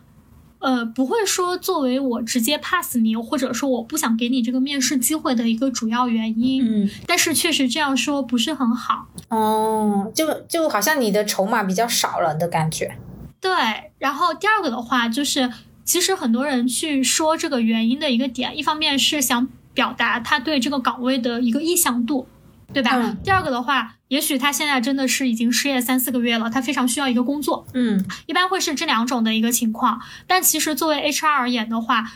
[0.60, 6.86] 呃，不会说作为我直接 pass 你，或者说我不想给你这个面试机会的一个主要原因。
[6.86, 9.08] 嗯，但是确实这样说不是很好。
[9.30, 12.98] 哦，就就好像你的筹码比较少了的感觉。
[13.40, 13.52] 对，
[13.98, 15.52] 然后第二个的话就是，
[15.84, 22.28] 其实很多人去说这个原因的一个点，一方面是想表达他对这个岗位的一个意向度。
[22.74, 23.16] 对吧？
[23.24, 27.66] 第二个的话，也许他现在真的是已经失业三四个月了，他非常需要一个工作。
[27.74, 30.02] 嗯，一般会是这两种的一个情况。
[30.28, 32.12] 但其实作为 HR 而言的话，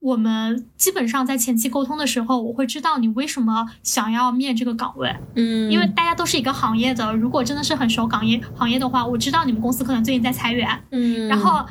[0.00, 5.14] 我们基本上在前期沟通的时候，我会知道你为什么想要面这个岗位。
[5.34, 10.82] 嗯，因为大家都是一个行业的，如果真的是很熟岗业行业的话，我知道你们公司可能最近在裁员。
[10.90, 11.66] 嗯，然后。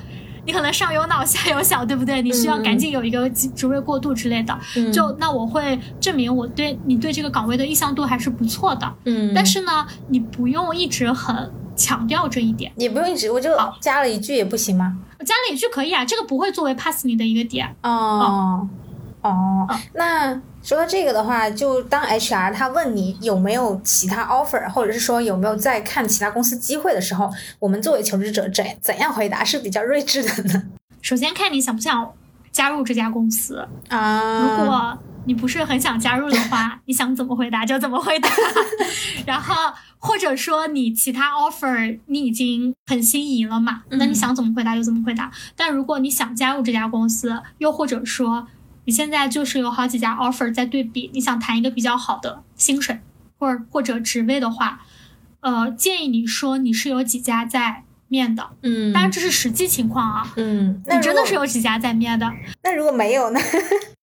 [0.46, 2.22] 你可能上有老下有小，对不对？
[2.22, 4.58] 你需要赶紧有一个职位过渡之类的。
[4.92, 8.94] 就那我会证明我对你对这个岗位的意向度还是不错的。
[9.06, 12.72] 嗯，但是呢，你不用一直很强调这一点。
[12.76, 14.98] 也不用一直，我就加了一句也不行吗？
[15.20, 17.74] 加了一句可以啊，这个不会作为 pass 你的一个点。
[17.82, 18.68] 哦哦，
[19.94, 20.42] 那。
[20.64, 30.64] 说到这个的话，就当 HR 他问你有没有其他 offer，或者是说有没有在看其他公司机会的时候，我们作为求职者怎怎样回答是比较睿智的呢？
[31.02, 32.14] 首先看你想不想
[32.50, 34.40] 加入这家公司啊。
[34.40, 38.30] 如果你不是很想加入的话， 你想怎么回答就怎么回答。
[39.28, 39.54] 然后
[40.00, 45.30] 或者说你其他 offer 你已经很心仪了嘛，那你想怎么回答就怎么回答。
[45.58, 48.48] 但如果你想加入这家公司，又或者说。
[48.86, 53.00] 你现在就是有好几家 offer 在对比，你想谈一个比较好的薪水，
[53.40, 54.82] 或者或者职位的话，
[55.40, 62.30] 呃，建议你说你是有几家在面的，嗯，当然这是实际情况啊，嗯，你真的是有几家在面的，
[62.64, 63.40] 那如果没有呢？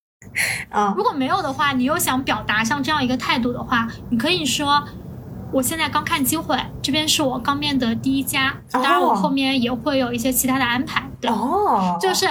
[0.70, 4.82] 啊，如果没有的话，你又想表达像这样一个态度的话，你可以说
[5.52, 12.26] 我现在刚看机会，这边是我刚面的第一家，当然我后面也会有一些其他的安排，对，哦，就是。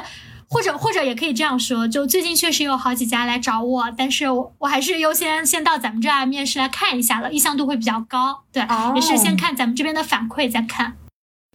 [0.50, 8.44] 或者或者也可以这样说，就最近确实有好几家来找我，但是我我还是优先先到咱们这儿面试来看一下了，意向度会比较高。
[8.52, 10.96] 对，也是先看咱们这边的反馈再看。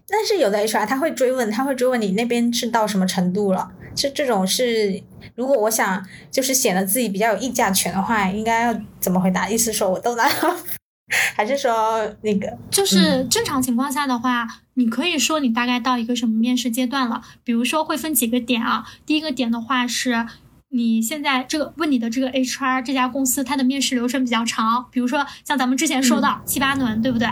[0.07, 3.71] 但是有的 HR 他会追问，他会追问你那边是到什么程度了？
[3.97, 5.03] 这这种是，
[5.35, 9.49] 如果我想就是显得自己比较有议价权的话，应该要怎么回答？
[9.49, 10.55] 意思说我都拿到。
[11.37, 17.23] 还是说那个，就是正常情况下的话，你可以说你大概到一个什么面试阶段了。
[17.43, 18.85] 比如说会分几个点啊。
[19.05, 20.27] 第一个点的话是，
[20.71, 27.29] 你现在这个问你的这个 HR 这家公司它的面试流程比较长，比如说像咱们之前说到七八轮，对不对？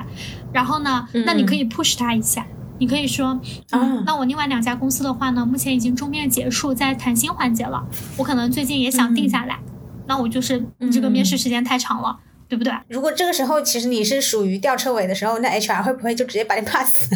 [0.53, 2.47] 然后呢，那你可以 push 他一下，
[2.79, 7.85] 你可以说，嗯，那我另外两家公司的话呢，目前已经终面结束，在谈薪环节了，
[8.17, 9.59] 我可能最近也想定下来，
[10.07, 12.19] 那我就是你这个面试时间太长了。
[12.53, 12.71] 对不对？
[12.87, 17.09] 如果这个时候其实你是属于吊车尾的时候，那 HR 会不会就直接把你 pass？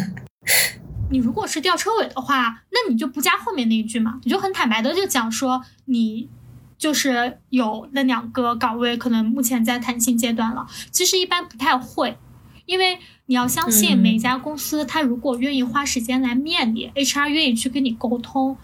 [1.11, 6.27] 你如果是吊车尾的话，那你就不加后面那一句嘛，你就很坦白的就讲说你
[6.75, 10.65] 就是有那两个岗位可能目前在谈薪阶段了。
[10.89, 12.17] 其实一般不太会，
[12.65, 18.57] 因为你要相信每一家公司，他如果愿意花时间来面你，HR 愿意去跟你沟通。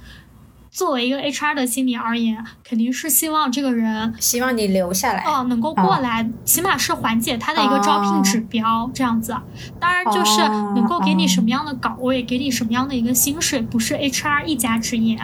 [0.74, 9.38] 作为一个 HR 的心理而言，肯定是希望这个人希望你留下来哦，能够过来，起码是缓解他的一个招聘指标这样子。
[9.80, 10.42] 当然，就是
[10.74, 15.20] 能够给你什么样的岗位，给你什么样的一个薪水，不是 HR 一家之言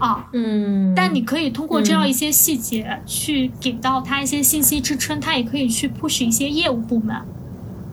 [0.00, 0.26] 啊。
[0.32, 0.92] 嗯。
[0.96, 7.14] 但你可以通过这样一些细节去给到他一些信息支撑，他也可以去 push 一些业务部门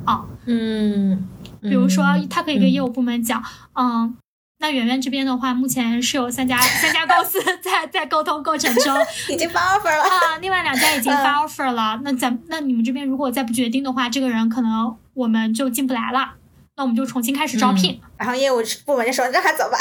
[0.05, 0.25] 啊。
[0.47, 1.27] 嗯。
[1.61, 3.43] 比如说，他可以跟业务部门讲，
[3.73, 4.17] 嗯。
[4.65, 8.97] 那圆圆这边的话，目前是有三家三家公司 在在沟通过程中，
[9.29, 10.37] 已经发 offer 了啊。
[10.41, 11.99] 另外两家已经发 offer 了。
[12.03, 16.33] 那咱那你们这边如果再不决定的话，这个人可能我们就进不来了。
[16.77, 18.01] 那我们就重新开始招聘。
[18.17, 18.55] 然后业务
[18.87, 19.79] 部门就说：“这还怎么办？”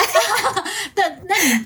[0.97, 1.65] 那那你，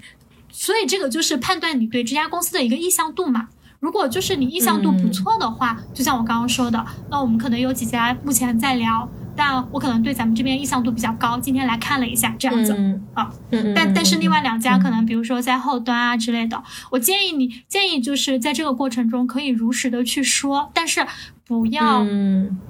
[0.53, 3.49] 所以这个就是判断你对这家公司的一个意向度嘛。
[3.81, 9.09] 如果就是你意向度不错的话，就像我刚刚说的，那我们可能有几家目前在聊。
[9.39, 12.73] 但我可能对咱们这边意向度比较高，今天来看了一下，这样子
[13.15, 13.33] 啊。
[13.75, 16.61] 但但是另外两家可能，比如说在后端啊之类的，
[16.91, 21.07] 我建议你建议就是在这个过程中可以如实的去说，但是
[21.47, 22.05] 不要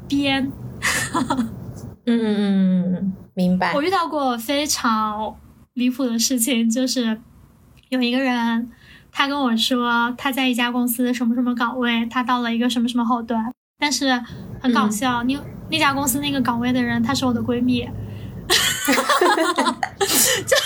[0.07, 0.53] 编。
[2.05, 3.73] 嗯嗯嗯，明白。
[3.75, 5.35] 我遇到过非常
[5.75, 7.19] 离谱的事情，就是
[7.89, 8.71] 有一个人，
[9.11, 14.23] 他跟我说他在一家公司什么什么岗位，他到了一个什么什么后端，但是
[14.61, 15.39] 很搞笑，你
[15.71, 17.89] 那家公司那个岗位的人，她是我的闺蜜。
[18.89, 18.95] 就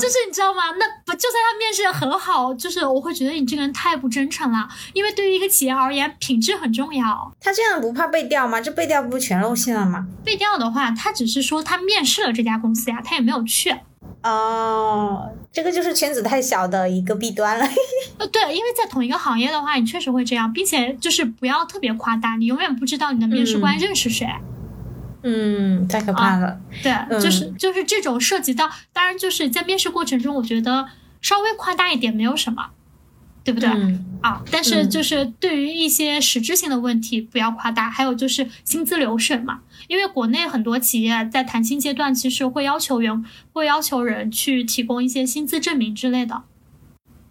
[0.00, 0.62] 就是你知道吗？
[0.78, 4.66] 那不就算他面试的很好，就是我会觉得你这个人太不真诚了。
[4.94, 7.30] 因为对于一个企业而言，品质很重要。
[7.38, 8.60] 他这样不怕被调吗？
[8.60, 10.06] 这被调不全露馅了吗？
[10.24, 13.76] 被调的话，他只是说他面试了这家公司呀，他也没有去。
[14.22, 17.64] 哦，这个就是圈子太小的一个弊端了。
[18.18, 24.28] 呃，对，因为在同一个行业的话，你确实会这样，并且就是不要特别夸大，你永远不知道你的面试官认识谁。
[25.22, 26.58] 嗯，太可怕了。
[26.82, 30.86] 对，就是就是这种涉及到，当然就是在面试过程中，我觉得
[31.20, 32.66] 稍微夸大一点没有什么，
[33.42, 33.68] 对不对？
[34.20, 37.90] 啊，但是就是对于一些实质性的问题不要夸大。
[37.90, 46.42] 还有就是薪资流水嘛，因为国内很多企业在谈薪阶段其实会要求员会要求人去提供一些薪资证明之类的。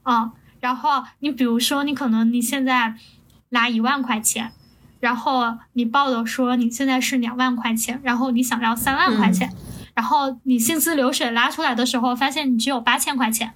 [0.03, 2.95] 啊，然后你比如说你可能你现在
[3.49, 4.51] 拿一万块钱。
[4.99, 9.49] 然后你报的说你现在是两万块钱，然后你想要三万块钱，
[9.93, 13.53] 然后你薪资流水拉出来的时候，发现你只有八千块钱。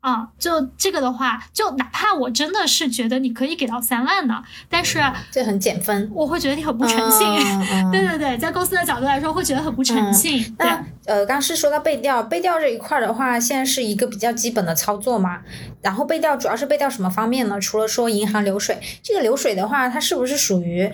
[0.00, 7.26] 啊，就这个的话，就哪怕我真的是觉得你可以给到三万的，但是这很减分，我会觉得你很不诚信。
[7.90, 10.54] 对对对，在公司的角度来说，会觉得很不诚信。
[10.58, 15.40] 那呃，刚是说到背调，背调这一块的话，现在是一个比较基本的操作嘛。
[15.82, 17.60] 然后背调主要是背调什么方面呢？
[17.60, 20.88] 除了说银行流水，这个流水的话，它是不是属于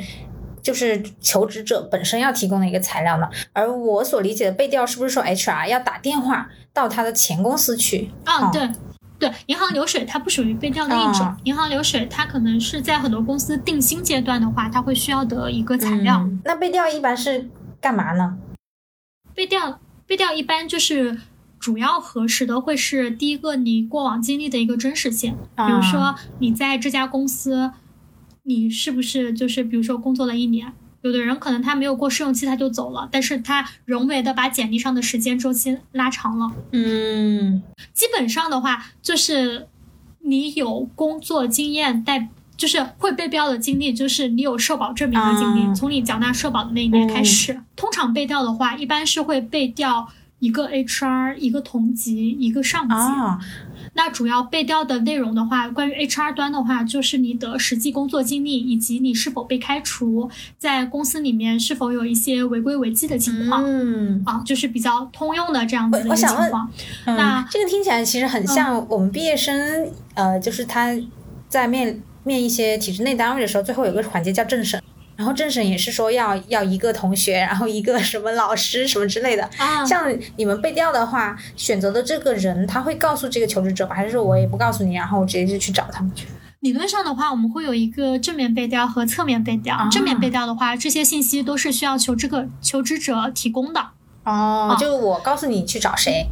[0.63, 3.29] 就是求职者本身要提供的一个材料呢？
[3.53, 8.11] 而我所理解的背调，是不是说 HR 要打电话到他的前公司去？
[8.25, 8.67] 啊，对。
[9.19, 11.35] 对，银行流水它不属于被调的一种。
[11.45, 16.29] 银行流水它可能是在很多公司定薪阶段的话，它会需要的一个材料。
[16.45, 17.49] 那被调一般是
[17.81, 18.37] 干嘛呢？
[19.35, 21.21] 被调被调一般就是
[21.59, 27.73] 主要核实的会是第一个你过往经历的一个真实性，比如说你在这家公司，
[28.43, 30.73] 你是不是就是比如说工作了一年。
[31.05, 36.51] 有的人可能他没有过试用期他就走了，但是他人为的把简历上的时间周期拉长了。
[36.73, 37.63] 嗯，
[37.93, 39.69] 基本上的话就是
[40.21, 47.61] 你有工作经验带，就是会被调的经历，就是你有社保证明的经历，从你缴纳社保的那一年开始。
[47.77, 50.09] 通常被调的话，一般是会被调
[50.39, 52.95] 一个 HR，一个同级，一个上级。
[53.95, 66.69] 那主要背调的内容的话，关于 HR 端的话，就是你的实际工作经历，以及你是否被开除，在公司里面是否有一些违规违纪的情况，嗯，啊，就是比较通用的这样子的一个情况。
[67.07, 70.95] 那这个听起来其实很像我们毕业生，呃，就是他
[71.49, 74.83] 在面面一些体制内单位的时候，最后有个环节叫政审。
[75.17, 79.49] 然后政审也是说要要一个同学，然后一个什么老师什么之类的。
[79.59, 83.95] 啊，像你们背调的话，选择的这个人他会告诉这个求职者吧？
[83.95, 86.27] 还是说我也不告诉你，然后我直接就去找他们去？
[86.61, 89.87] 理论上的话，我们会有一个正面背调和侧面背调。
[89.91, 93.89] 正面背调的话，这些信息都是需要求这个求职者提供的。
[94.25, 96.27] 哦，就我告诉你去找谁？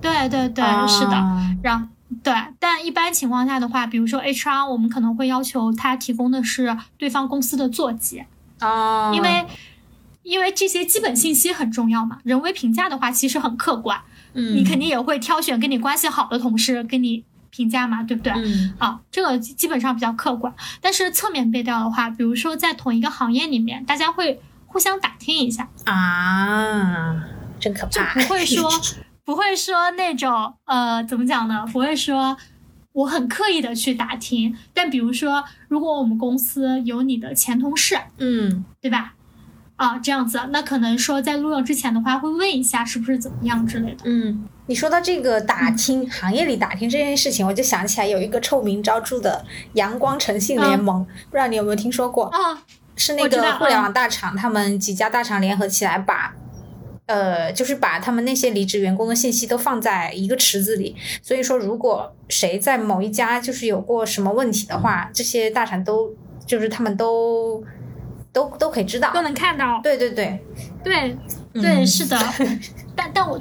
[0.00, 1.12] 对对对，是的。
[1.62, 1.90] 让。
[2.22, 8.24] 对，但一般情况下的话，比如说 HR，我们可能会要求他提供的是对方公司的座机，
[8.58, 9.46] 啊，因为
[10.22, 12.18] 因为这些基本信息很重要嘛。
[12.24, 14.00] 人为评价的话，其实很客观，
[14.34, 18.32] 嗯，你肯定也会挑选跟你关系好的同事跟你评价嘛，对不对？
[18.34, 20.52] 嗯，啊，这个基本上比较客观。
[20.80, 27.24] 但是侧面背调的话，比如说在同一个行业里面，大家会互相打听一下啊，
[27.58, 28.70] 真可怕，就不会 说。
[29.28, 31.62] 不会说那种呃，怎么讲呢？
[31.70, 32.34] 不会说
[32.92, 34.56] 我很刻意的去打听。
[34.72, 39.12] 但比如说，如果我们公司有你的前同事，嗯，对吧？
[39.76, 43.98] 啊，这样子，那可能说在录用之前的话，会问一下是不是怎么样之类的。
[44.04, 49.44] 嗯，你说到这个打听行业里打听这件事情，我就想起来有一个臭名昭著的
[49.74, 52.24] 阳光诚信联盟，不知道你有没有听说过？
[52.28, 52.62] 啊，
[52.96, 56.32] 是那个互联网大厂，他们几家大厂联合起来把。
[57.08, 66.14] 呃，就是把他们那些离职员工的信息都放在一个池子里，所以说如果谁在某一家就是有过什么问题的话，这些大厂都
[66.46, 67.64] 就是他们都
[68.32, 69.80] 都都可以知道，都能看到。
[69.82, 70.38] 对对对，
[70.84, 71.16] 对
[71.54, 72.16] 对是的，
[72.94, 73.40] 但但我。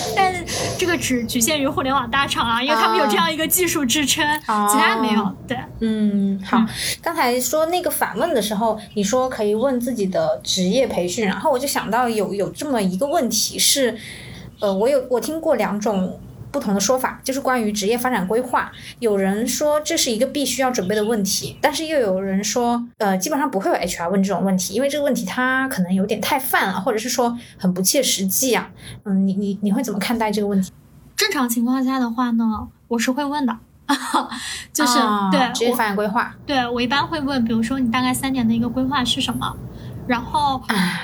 [0.16, 0.34] 但
[0.78, 5.34] 这个只局限于互联网大厂啊，因为他们有这样一个技术支撑，其他没有。
[5.46, 6.64] 对，嗯，好。
[7.02, 13.96] 刚才说那个反问的时候，你说可以问自己的职业培训，然后我就想到有有这么一个问题是，
[14.60, 16.18] 呃，我有我听过两种
[16.54, 18.70] 不同的说法，就是关于职业发展规划。
[19.00, 28.70] 有人说这是一个必须要准备的问题，但是又有人说，呃，基本上不会有 HR 问这种问题，因为这个问题它可能有点太泛了，或者是说很不切实际啊。
[29.04, 30.70] 嗯，你你你会怎么看待这个问题？
[31.16, 33.58] 正常情况下的话呢，我是会问的。
[34.72, 34.98] 就是
[35.30, 39.54] 对职业发展规划，对我一般会问，比如说你大概三年的一个规划是什么？
[40.06, 40.62] 然后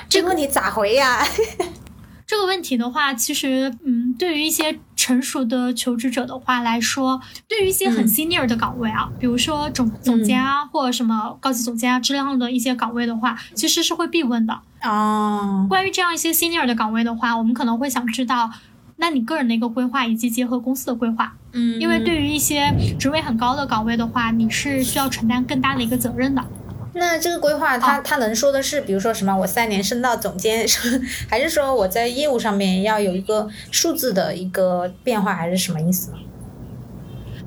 [0.09, 1.19] 这个问题咋回呀？
[2.25, 15.65] 这个问题的话，其实嗯，对于一些成熟的求职者的话来说，对于一些很 senior 的岗位啊，比如说总总监啊，或者什么高级总监啊这样的一些岗位的话，其实是会必问的哦。
[15.67, 18.51] 关于这样一些 senior 的岗位的话，我们可能会想知道。
[18.97, 26.45] 那你个人的一个规划，以及结合公司的规划，嗯，因为对于一些职位很高的岗位的话，你是需要承担更大的一个责任的。
[26.93, 30.65] 那这个规划，他他能说的是，比如说什么，我三年升到总监，
[31.29, 36.17] 还是说我在业务上面要有一个数字的一个变化，还是什么意思呢？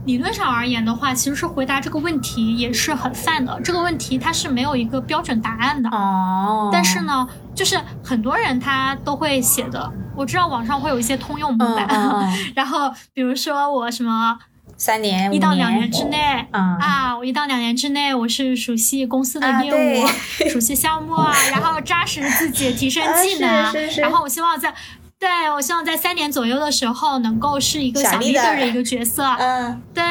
[0.06, 3.58] 理论上而言的话，其实是回答这个问题也是很泛的。
[3.62, 6.68] 这个问题它是没有一个标准答案的哦。
[6.70, 9.90] 但是呢，就是很多人他都会写的。
[10.14, 11.88] 我知道网上会有一些通用模板，
[12.54, 14.38] 然后比如说我什么
[14.76, 16.18] 三年一到两年之内
[16.50, 24.74] 啊，我一到两年之内我是熟悉公司的业务，熟悉项目啊，然后扎实自己提升技能，然后我希望在。
[25.16, 29.24] 对，我希望在三年左右的时候能够是一个小 leader 的一个角色。
[29.38, 30.04] 嗯，对，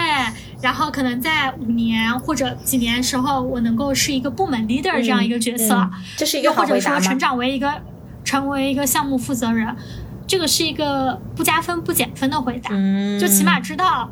[0.60, 5.88] 然后可能在五年或者几年时候，我能够是一个部门 leader 这样一个角色。
[6.18, 7.72] 这是一个或者说成长为一个
[8.24, 9.76] 成为一个项目负责人，
[10.26, 12.72] 这个是一个不加分不减分的回答。
[12.74, 14.10] 嗯，就起码知道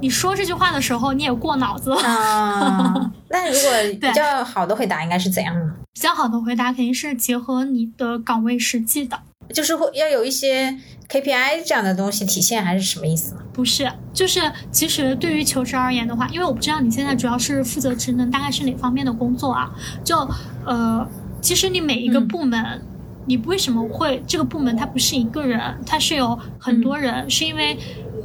[0.00, 1.96] 你说这句话的时候你也过脑子了。
[3.30, 5.72] 那如果比较好的回答应该是怎样呢？
[5.92, 9.18] 比较好的回答肯定是结合你的岗位实际的。
[9.54, 10.76] 就是会要有一些
[11.08, 13.40] KPI 这样的东西体现，还是什么意思呢？
[13.52, 14.40] 不是，就是
[14.72, 19.70] 其实对于求职而言的话，因为我不知道你现在主要是负责职能大概是哪方面的工作啊？
[20.02, 20.16] 就
[20.64, 21.06] 呃，
[21.40, 22.82] 其实你每一个部门，
[23.26, 27.78] 你为什么会这个部门它不是一个人，它是有很多人，是因为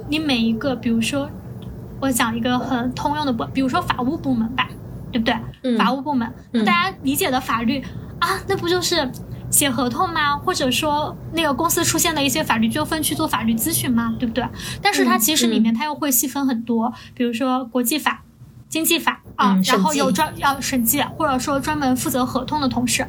[0.10, 1.30] 你每一个，比如说
[2.02, 4.68] 我讲一个很通用的部，比如说法务部门吧，
[5.12, 5.78] 对不对？
[5.78, 6.34] 法务部门，
[6.66, 7.82] 大家理解的法律
[8.20, 9.10] 啊，那不就是？
[9.52, 10.38] 写合同吗？
[10.38, 14.16] 或者说那个公司出现的一些法律纠纷去做法律咨询吗？
[14.18, 14.48] 对不对？
[14.82, 18.24] 但是它其实里面它又会细分很多，比如说国际法、
[18.70, 23.06] 经济法啊，然后有专要审计，或者说专门负责合同的同事。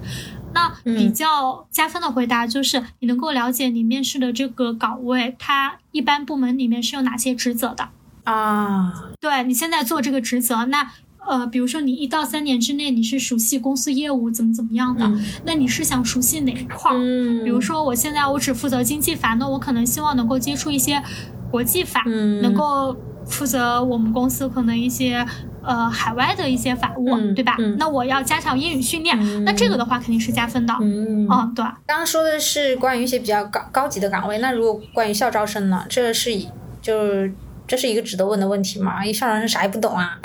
[0.52, 7.90] 那比较加分的回答就是你能够了解你面试的这个岗位，它一般部门里面是有哪些职责的
[8.24, 9.11] 啊？
[9.20, 10.90] 对你现在做这个职责，那。
[11.24, 15.09] 呃，比如说你一到三年之内你是熟悉公司业务怎么怎么样的，
[15.44, 16.99] 那你是想熟悉哪一块儿？
[17.44, 21.01] 比如说我现在我只负责经济法，那我可能希望能够接触一些
[21.49, 22.03] 国际法，
[22.43, 25.24] 能够负责我们公司可能一些
[25.62, 27.57] 呃海外的一些法务，对吧？
[27.78, 30.74] 那我要加强英语训练，那这个的话肯定是加分的。
[30.81, 31.65] 嗯，对。
[31.86, 35.86] 刚刚说的是关于一些比较高高级的岗位，那如果关于校招生呢？
[35.89, 36.49] 这是以
[36.81, 37.32] 就是
[37.73, 39.01] 这是一个值得问的问题吗？
[39.01, 40.19] 因为校招生啥也不懂啊。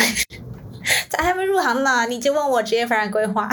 [1.08, 3.48] 咱还没入行呢，你就问我职业发展规划。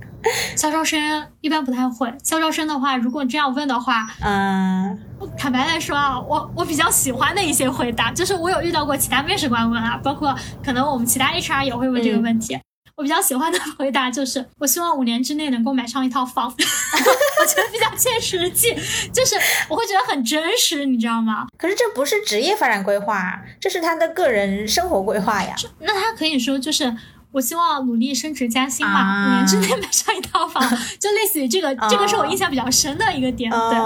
[0.54, 2.12] 校招生一般不太会。
[2.22, 4.98] 校招生的话，如果这样问的话，嗯，
[5.38, 12.60] 坦白来说啊，我我比较喜欢的一些回答，就是我有遇到过其他面试官问啊，包括可能我们其他 HR 也会问这个问题。
[12.98, 18.74] 我比较喜欢的回答就是，我希望五年之内能够买上一套房， 我觉得比较切实际，
[19.12, 19.36] 就是
[19.68, 21.46] 我会觉得很真实，你知道吗？
[21.56, 25.54] 可是这不是职业发展规划，这是他的个人生活规划呀。
[25.78, 26.92] 那他可以说就是，
[27.30, 30.60] 我希望努力升职加薪嘛，五年之内买上一套房，
[30.98, 33.48] 就类似于这个，这个是我印象比较深的一个点。
[33.48, 33.78] 对，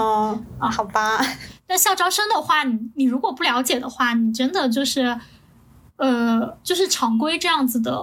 [0.57, 1.23] 啊，好吧。
[1.67, 5.19] 那校招生的话，你你如果不了解的话，你真的就是，
[5.97, 7.95] 呃，就是常规这样子的。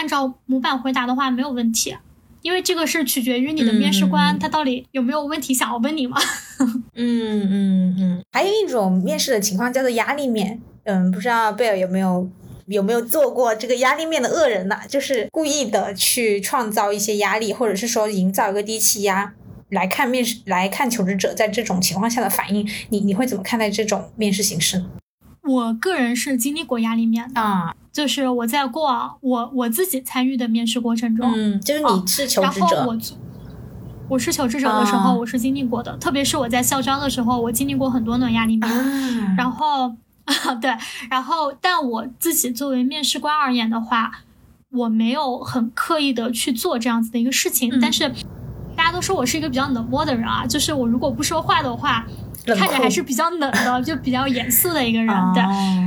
[0.00, 1.94] 按照模板回答的话没有问题，
[2.40, 6.16] 因为这个是取决于你的面试官他到底有没有问题想要问你嘛。
[6.96, 8.24] 嗯嗯嗯。
[8.32, 12.26] 还有一种面试的情况叫做压力面，嗯，不知道贝尔有没有
[12.68, 14.78] 有没有做过这个压力面的恶人呢？
[14.88, 19.34] 就是故意的去创造一些压力，或者是说营造一个低气压
[19.68, 22.66] 来看面试来看求职者在这种情况下的反应。
[22.88, 24.86] 你你会怎么看待这种面试形式呢？
[25.42, 27.74] 我个人是经历过压力面的啊。
[27.92, 32.96] 就是我在过往我我自己参与的面试过程中，嗯，就是你是求职者，我
[34.08, 35.96] 我是求职者的时候，我是经历过的。
[35.96, 39.36] 特别是我在校招的时候，我经历过很多轮压力面。
[39.36, 39.92] 然后，
[40.62, 40.72] 对，
[41.10, 44.12] 然后，但我自己作为面试官而言的话，
[44.70, 47.76] 我没有很刻意的去做这样子的一个事情。
[47.80, 48.08] 但是
[48.76, 52.06] 大家家都说我是一个比较冷漠的人啊，就是我如果不说话的话。
[52.46, 55.42] 看着还是比较冷的，就比较严肃的一个人，对。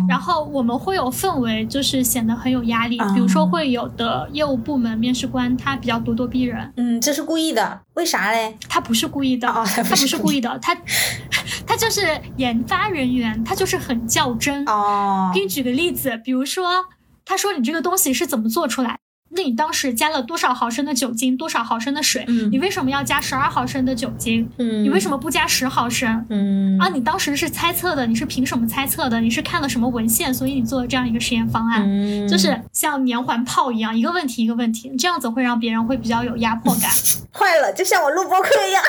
[0.08, 2.98] 然后我们会有氛围，就是显得很有压力。
[3.14, 6.72] 比如说，会有的业务部门面试官他比较咄咄逼人。
[6.78, 8.56] 嗯，这是故意的，为啥嘞？
[8.70, 10.76] 他不是故意的，他不是故意的，他
[11.66, 12.02] 他就是
[12.38, 14.66] 研发人员，他就是很较真。
[14.66, 16.86] 哦，给你举个例子，比如说，
[17.26, 19.00] 他说你这个东西是怎么做出来？
[19.36, 22.24] 那你当时加了多少毫升的酒精，多少毫升的水？
[22.28, 24.50] 嗯，你为什么要加十二毫升的酒精？
[24.58, 26.26] 嗯，你为什么不加十毫升？
[26.30, 29.20] 嗯，啊，你当时是猜测的，你是凭什么猜测的？
[29.20, 31.84] 你是看了什么文献，所以你做了这样一个实验方案？
[31.86, 36.90] 嗯，就是像连环炮一样，一个问题一个问题，这样子会让别人会比较有压迫感。
[37.34, 38.84] 坏了，就像我录播课一样。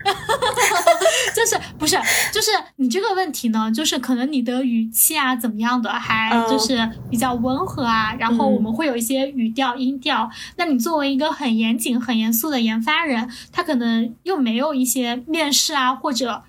[1.34, 1.94] 就是不是
[2.32, 3.70] 就是你这个问题呢？
[3.70, 10.30] 就是可能你的语气啊怎么样的，还就是比较温和啊，然后我们会有一些语调音调。
[10.56, 16.42] 那你作为一个很严谨、很严肃的研发人，他可能又没有一些面试啊或者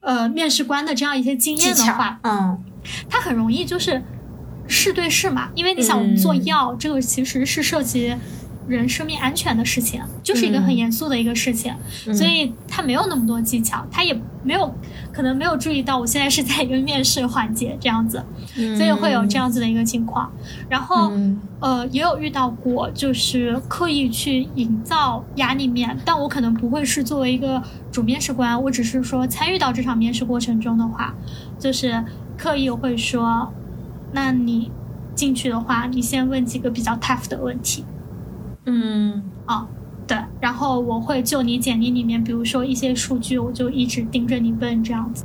[0.00, 2.58] 呃面试官的这样一些经验的话，嗯，
[3.08, 4.02] 他很容易就是
[4.66, 5.50] 试对试嘛。
[5.54, 8.16] 因为你想，我们做药这个其实是涉及。
[8.68, 11.74] 人生命安全的事情，就是一个很严肃的一个事情，
[12.14, 14.72] 所以他没有那么多技巧，他也没有
[15.12, 18.22] 可能没有注意到我现在是在一个面试环节这样子，
[18.76, 20.30] 所以会有这样子的一个情况。
[20.68, 21.10] 然后
[21.58, 31.14] 呃，也有遇到过，就是刻意去营造压力面，但我可能不会是作为一个主面试官，我只是说参与到这场面试过程中的话，
[31.58, 32.04] 就是
[32.38, 33.52] 刻意会说，
[34.12, 34.70] 那你
[35.14, 37.84] 进去的话，你先问几个比较 tough 的问题。
[38.66, 39.66] 嗯啊，
[40.06, 45.24] 对，然后我会就你简历里面，比如说一些数据，我就一直盯着你问这样子。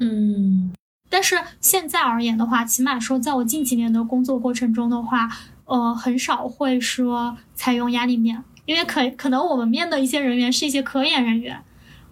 [0.00, 0.72] 嗯，
[1.08, 5.28] 但是现在而言的话，起码说，在我近几年的工作过程中的话，
[5.64, 11.62] 呃，很少会说采用压力面，因为可可能我们面的一些人员是一些科研人员，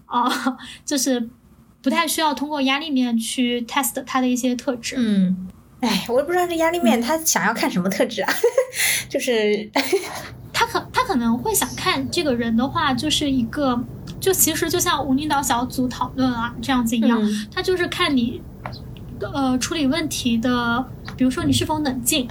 [0.07, 0.31] 啊，
[0.87, 1.29] 就是
[1.83, 4.95] 不太需要通过压力面去 test 他的一些特质。
[4.97, 5.49] 嗯，
[5.81, 8.33] 哎，我也不知道这压力面他想要看什么特质啊，
[9.11, 9.71] 就是。
[11.13, 13.79] 可能会想看这个人的话，就是一个，
[14.19, 17.21] 就其实就像无领导小组讨论啊这样子一样，
[17.55, 18.41] 他就是看你，
[19.21, 20.83] 呃，处理问题的，
[21.15, 22.27] 比如说你是否冷静，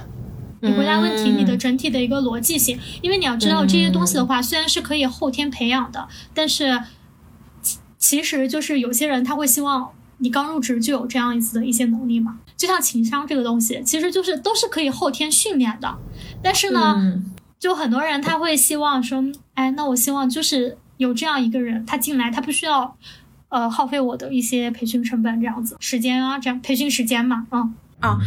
[0.62, 6.82] 你回答问题你的整体的一个逻辑性，因为你要知道这些东西的话，虽然是可以后天培养的，但是
[7.98, 15.96] 其实就是有些人他会希望你刚入职就有这样子的一些能力嘛，就像情商这个东西，其实就是都是可以后天训练的，
[16.42, 17.22] 但是呢。
[17.62, 19.22] 就很多人他会希望说，
[19.54, 22.96] 哎，那我希望就是有这样一个人，他进来，他不需要，
[23.50, 28.18] 呃，耗费我的一些培训成本这样子，时间啊，这样培训时间嘛，嗯啊，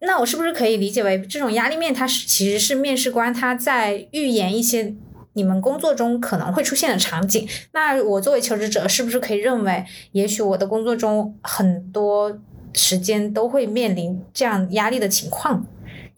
[0.00, 4.94] 那我是不是可以理解为这种压力面，它是其实是面试官他在预言一些
[5.34, 7.46] 你们工作中可能会出现的场景？
[7.72, 12.40] 那我作为求职者，是不是可以认为，也许我的工作中很多
[12.72, 15.66] 时间都会面临这样压力的情况？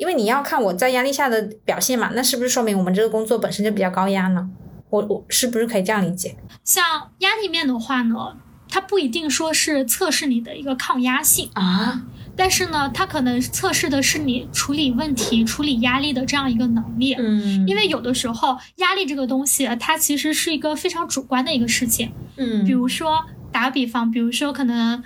[0.01, 4.49] 因为你要看我在压力下的表现嘛，那是不是说明我们这个工作本身就比较高压呢？
[4.89, 6.35] 我我是不是可以这样理解？
[6.65, 6.83] 像
[7.19, 17.13] 压力面的话呢，它不一定说是测试你的一个抗压性啊，但是呢，它可能测试的是你处理问题、处理压力的这样一个能力。
[17.19, 22.11] 嗯，因为有的时候压力这个东西，它其实是一个非常主观的一个事情。
[22.37, 25.05] 嗯，比如说打个比方，比如说可能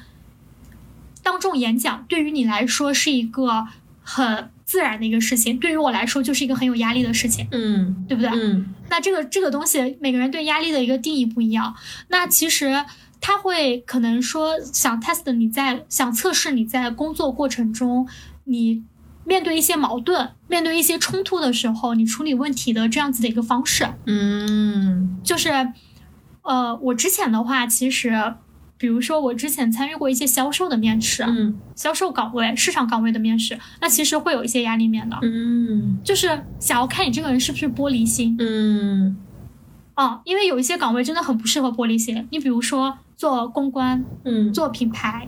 [1.21, 3.67] 当众演讲对于你来说是一个
[4.01, 4.51] 很。
[4.75, 8.29] 自然的一个事情，对于我来说就是一个很有压力的事情，嗯，对不对？
[8.29, 11.73] 嗯，那这个这个东西，每个人对压力的一个定义不一样。
[12.09, 12.85] 那其实
[13.21, 18.09] 他会可能说想 test 你在想测试你在工作过程中，
[18.47, 18.83] 你
[19.25, 23.87] 面对一些矛盾、面对一些冲突的时候，你处理问题的这样子的一个方式。
[24.07, 25.51] 嗯，就是，
[26.43, 28.35] 呃，我之前的话其实。
[28.85, 36.29] 比如说，我之前参与过一些销售的面试，嗯，销售岗位、市场岗位的面试，那其实会有一些压力面的，嗯，就是
[36.61, 39.17] 想要看你这个人是不是玻璃心，嗯，
[39.97, 45.27] 哦，因为有一些岗位真的很不适合玻璃心，你比如说做公关，嗯，做品牌，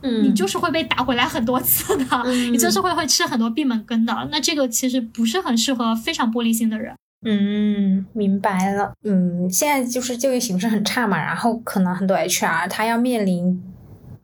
[0.00, 2.04] 嗯，你就是会被打回来很多次的，
[2.50, 6.94] 你就是会会吃很多闭门羹的，那这个其实不是很适合非常玻璃心的人。
[7.26, 8.92] 嗯，明白了。
[9.02, 13.62] 嗯，现在就是就业形势很差嘛，然后可能很多 HR 他要面临。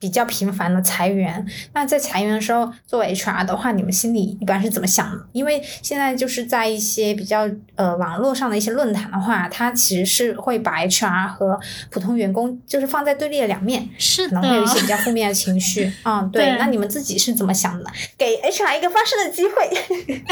[0.02, 5.24] 比较频繁的裁员，那在裁员的时候，作为 HR 的话，你们心里一般是怎么想的？
[5.30, 15.92] 因为现在就是在一些比较呃网络上的一些论坛的话，它其实是会把 HR 和普通员工就是放在对立的两面，是可能会有一些比较负面的情绪。
[16.02, 16.56] 嗯，对。
[16.58, 17.88] 那你们自己是怎么想的？
[18.18, 19.70] 给 HR 一个发声的机会。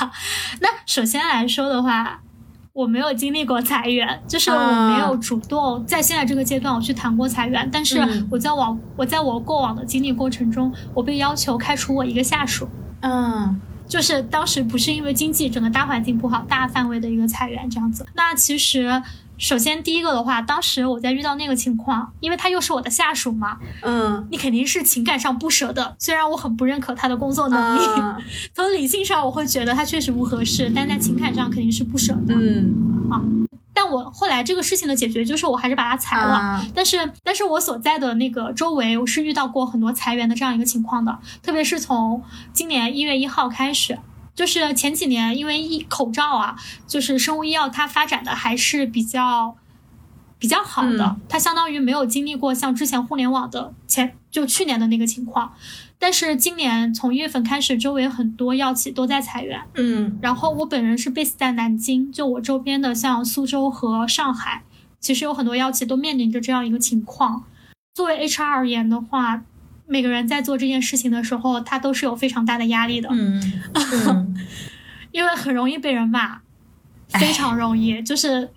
[0.60, 2.22] 那首先来说的话。
[2.72, 8.00] 我没有经历过裁员，就是我没有主动在现在这个阶段我去谈过裁员，但是
[8.30, 12.68] 我在往我在我过往的经历过程中，我被要求开除我一个下属。
[13.00, 18.06] 嗯，就是当时不是因为经济整个大环境不好，大范围的一个裁员这样子。
[18.14, 19.02] 那其实。
[19.42, 25.96] 首先，第一个的话，当时我在遇到那个情况，因为他又是我的下属嘛，嗯，你肯定是情感上不舍的。
[25.98, 27.80] 虽然我很不认可他的工作能力，
[28.54, 32.36] 从理性上我会觉得他确实不合适，但在情感上肯定是不舍的。
[32.36, 33.20] 嗯，啊，
[33.74, 36.64] 但我后来这个事情的解决就是我还是把他裁了。
[36.72, 43.98] 但是，但是我所在的那个周围，我是遇到过很多裁员的这样一个情况的，特别是从今年一月一号开始。
[44.34, 46.56] 就是前几年，因为一口罩啊，
[46.86, 49.56] 就是生物医药它发展的还是比较
[50.38, 55.52] 比较好的，它相当于没有经历过像之前互联网的前就去年的那个情况。
[55.98, 59.62] 但是今年从一月份开始，周围很多药企都在裁员。
[59.74, 64.64] 嗯，然后我本人是 base 在南京，就我周边的像苏州和上海，
[64.98, 67.44] 其实有很多药企都面临着这样一个情况。
[67.94, 69.42] 作为 HR 而言的话。
[69.86, 74.36] 每个人在做这件事情的时候，他都是有非常大的压力的，嗯，
[75.12, 76.40] 因为很容易被人骂，
[77.08, 78.50] 非常容易，就是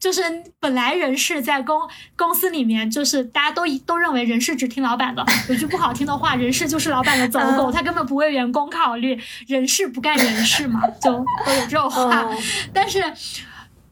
[0.00, 0.22] 就是
[0.58, 11.12] 本来人事在公公司里面，就是大家都都认为人事只听老板的， 有句不好听的话，人事就是老板的走狗，他根本不为员工考虑，人事不干人事嘛，就
[11.46, 12.26] 都有这种话，
[12.72, 13.00] 但是。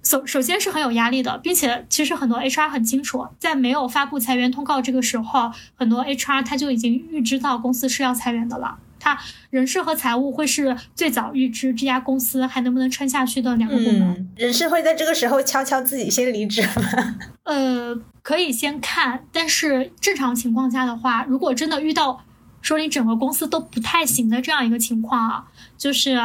[0.02, 8.78] 首首先是很有压力的，并且其实很多 HR 很清楚，在没有发布裁员通告这个时候，很多 HR 他就已经预知到公司是要裁员的了。
[9.02, 9.18] 他
[9.48, 14.28] 人事和财务会是最早预知这家公司还能不能撑下去的两个部门。
[14.36, 17.16] 人事会在这个时候悄悄自己先离职吗？
[17.44, 22.22] 呃，可以先看，但是正常情况下的话，如果真的遇到
[22.60, 25.44] 说你整个公司都不太行的这样一个情况啊，
[25.78, 26.18] 就是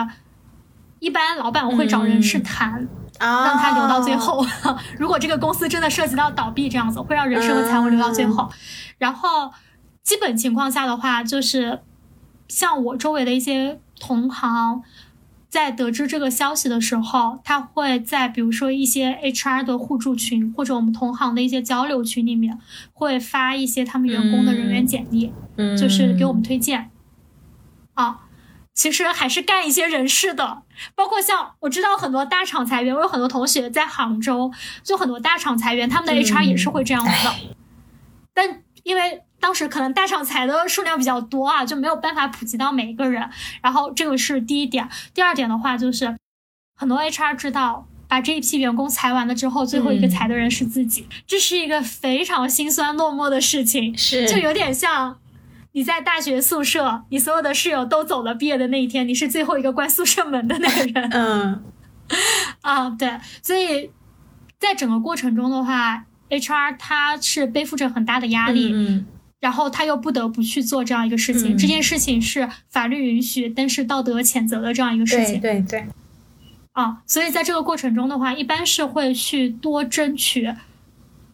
[0.99, 2.85] 一般老板会找人事谈。
[3.19, 4.45] 让他留到最后。
[4.97, 8.49] 如果这个公司真的涉及到倒闭这样子，会让人事和财务留到最后。
[8.97, 9.51] 然后，
[10.03, 11.81] 基本情况下的话，就是
[12.47, 14.81] 像我周围的一些同行，
[15.49, 22.59] 在得知这个消息的时候，他会在比如说一些 HR 的互助群，或者我们同行的一些交流群里面，
[22.93, 25.31] 会发一些他们员工的人员简历，
[25.77, 26.91] 就是给我们推荐。
[27.93, 28.21] 啊。
[28.75, 30.61] 其实还是干一些人事的，
[30.93, 34.51] 包括像我知道很多大厂裁员，我有很多同学在杭州，
[34.83, 37.33] 就很多大厂裁员，他们的 HR 也是会这样子的。
[38.33, 43.29] 但因为当时可能大厂裁的数量比较多啊，就没有办法普及到每一个人。
[43.61, 46.17] 然后这个是第一点，第二点的话就是，
[46.77, 55.17] 很多 HR 知道把这一批员工裁完了之后，最后一个裁的人是自己，这是一个非常心酸落寞的事情，是就有点像。
[55.75, 61.09] 你在大学宿舍，你所有的室友都走了，毕业的那一天，你是最后一个关宿舍门的那个人。
[61.11, 61.63] 嗯，
[62.61, 63.91] 啊，对，所以
[64.57, 69.05] 在整个过程中的话，HR 他是背负着很大的压力，嗯，
[69.41, 71.57] 然后他又不得不去做这样一个事情。
[71.57, 75.41] 这件事情是法律允许，但是道德谴责的这样一个事情。
[75.41, 75.85] 对对对。
[76.71, 80.55] 啊，所以在这个过程中的话，一般是会去多争取。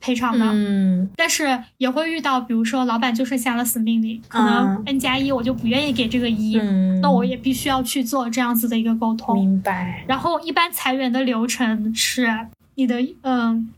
[0.01, 6.57] 赔偿的，嗯，但是也会遇到，比如说老板就是下了死命令，可能 n 加一我就不愿意给这个一，
[7.01, 9.37] 那我也必须要去做这样子的一个沟通。
[9.39, 10.03] 明白。
[10.07, 12.27] 然后一般裁员的流程是，
[12.73, 13.69] 你的嗯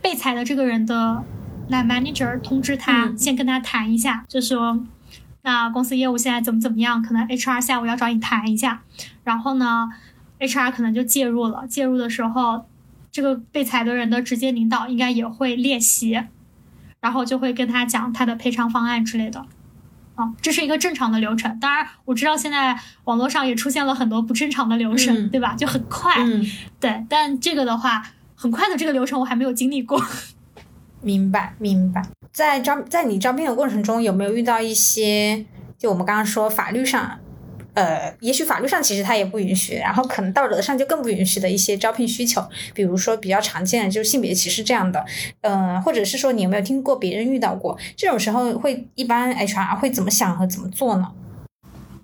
[0.00, 1.24] 被裁的这个人的
[1.68, 4.78] 那 manager 通知他，先跟他谈一下，就说
[5.42, 8.82] 那公司业务现在怎么怎么样，可能 HR 下午要找你谈一下，
[9.24, 9.88] 然后呢
[10.38, 12.66] ，HR 可能就介入了，介入的时候。
[13.12, 16.18] 这个被裁的人的直接领导应该也会列席，
[17.00, 19.44] 然后就会跟他讲他的赔偿方案之类的，
[20.14, 21.60] 啊，这是一个正常的流程。
[21.60, 25.54] 当然，我知道现在网络上也出现了很多不正常的流程，对吧？
[25.54, 26.16] 就很快，
[26.80, 27.04] 对。
[27.08, 28.02] 但这个的话，
[28.34, 30.02] 很快的这个流程我还没有经历过。
[31.02, 32.02] 明白，明白。
[32.32, 35.44] 在招在你招聘的过程中，有没有遇到一些
[35.76, 37.18] 就我们刚刚说法律上？
[37.74, 45.04] 呃，也许法律上其实他也不允许，然后可能道德上就更不允许的一些招聘需求，比如说比较常见的就是性别歧视这样的，
[45.40, 51.12] 嗯，或者是说你有没有听过别人遇到过这种时候会一般 HR 会怎么想和怎么做呢？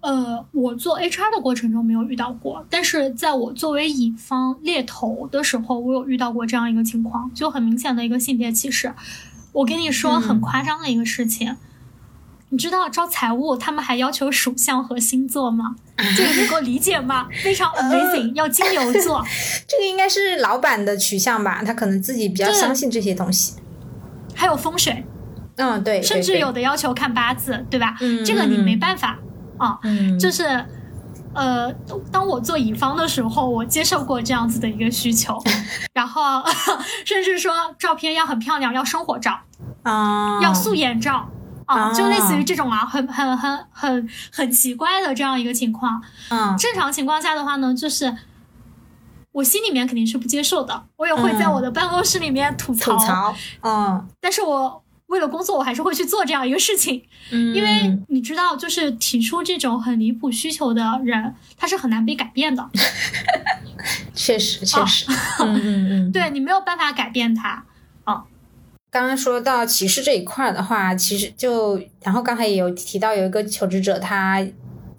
[0.00, 8.94] 呃，我做 HR 的过程中没有遇到过，但是在我作为乙方猎头的时候，我有遇到过这样一个情况，就很明显的一个性别歧视。
[9.52, 11.56] 我跟你说很夸张的一个事情。
[12.50, 15.74] 你知道招财务他们还要求属相和星座吗？
[16.16, 17.26] 这个能够理解吗？
[17.42, 19.24] 非常 amazing，要金牛座。
[19.68, 21.62] 这个应该是老板的取向吧？
[21.64, 23.54] 他可能自己比较相信这些东西。
[24.34, 25.04] 还有风水，
[25.56, 27.96] 嗯，对，甚至有的要求看八字，对吧？
[28.00, 29.18] 嗯，这个你没办法
[29.58, 29.78] 啊，
[30.18, 30.64] 就是
[31.34, 31.72] 呃，
[32.10, 35.36] 当我做乙方的时候，我接受过这样子的一个需求，
[35.92, 36.42] 然后
[37.04, 39.38] 甚至说照片要很漂亮，要生活照
[39.82, 41.28] 啊，要素颜照
[41.68, 46.02] 啊，啊就类似于这种啊，很很很很很奇怪的这样一个情况。
[46.30, 48.14] 嗯正常情况下的话呢，就是
[49.32, 57.02] 我心里面肯定是不接受的，我也会在我的办公室里面吐槽，吐槽，嗯但是我为了工作，我还是会去做这样一个事情。
[57.30, 62.68] 嗯，因为你知道，就是提出这种很离谱需求的人，他是很难被改变的。
[64.14, 65.06] 确 实确实，
[65.40, 67.64] 嗯嗯嗯，对你没有办法改变他。
[68.90, 74.46] 刚刚说到歧视这一块的话，其实就然后刚才也有提到有一个求职者他。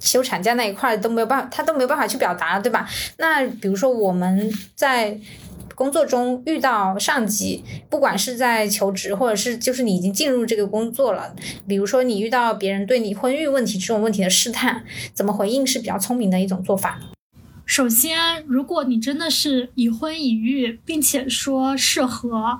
[0.01, 2.89] 休产假那一块都没有办法，他都没有办法去表达，对吧？
[3.17, 5.19] 那比如说我们在
[5.75, 11.35] 工作中遇到上级，不管是在求职，或者是就是你已经进入这个工作了，
[11.67, 17.01] 比如说你遇到别人对你婚育问题这种问题的试探，怎么回应是比较聪明的一种做法？
[17.65, 22.57] 首先，如果你真的是已婚已育，并且说适合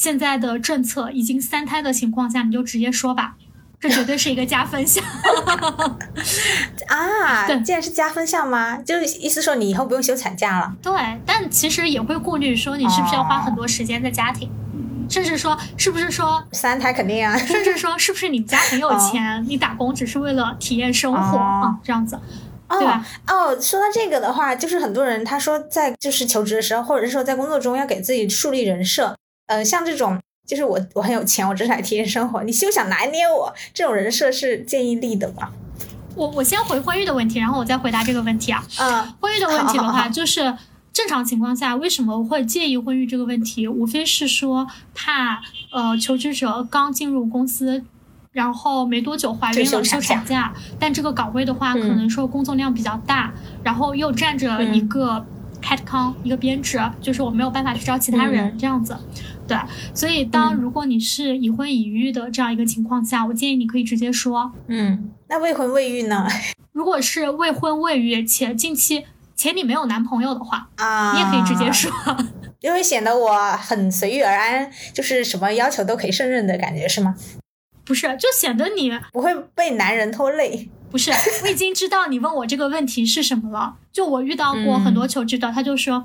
[0.00, 3.34] 现在的政策，已经三胎的情况下，你就直接说吧，
[3.78, 5.04] 这绝对是一个加分项。
[6.88, 8.78] 啊，对既然是加分项吗？
[8.78, 10.74] 就是意思说你以后不用休产假了。
[10.80, 10.94] 对，
[11.26, 14.50] 但其实也会顾虑说你是不是要花很多时间在家庭，
[15.10, 22.16] 甚至说是不是说，三胎肯定啊，甚至说是不是你们家很有 钱，你打工只是为了体验生活哦啊，这样子。
[22.16, 22.20] 哦
[22.78, 29.14] 对吧哦，说到这个的话，就是很多人他说在就是求职的时候，或者是说在工作中要给自己树立人设，
[29.50, 30.16] 呃，像这种
[30.46, 35.50] 就是我我很有钱，我只是来体验生活，你休想拿捏我，这种人设是建议立的吗？
[36.14, 38.64] 我我先回婚育的问题，然后我再回答这个问题啊。
[38.78, 40.56] 嗯婚育的问题的话，好好好就是
[40.92, 45.40] 正常情况下为什么会介意婚育这个问题，无非是说怕
[45.72, 47.82] 呃求职者刚进入公司。
[48.32, 55.26] 然后没多久怀孕了，就休产假，但这个岗位的话，嗯可能说工作量比较大，然后又占着嗯一个
[55.60, 58.96] head count、一个编制，就是我没有办法去招其他人、嗯这样子。
[59.54, 59.58] 对，
[59.94, 66.26] 所以当嗯如果你是已婚已育的这样一个情况下，我建议你可以直接说，嗯，那未婚未育呢？
[66.72, 69.04] 如果是未婚未育且近期
[69.34, 71.90] 且你没有男朋友的话，啊，你也可以直接，说。
[72.60, 77.14] 因为显得我很随遇而安，就是什么要求都可以胜任的感觉是吗？
[77.84, 80.68] 不是，就显得你不会被男人拖累。
[80.90, 81.10] 不是。
[81.42, 83.76] 我已经知道你问我这个问题是什么了。
[83.90, 86.04] 就我遇到过嗯很多求职的，他就说，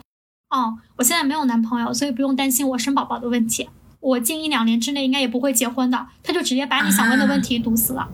[0.56, 3.68] 哦，我现在没有男朋友，所以不用担心我生宝宝的问题。
[3.99, 6.07] 我近一两年之内应该也不会结婚的。
[6.23, 8.07] 他就直接把你想问的问题堵死了。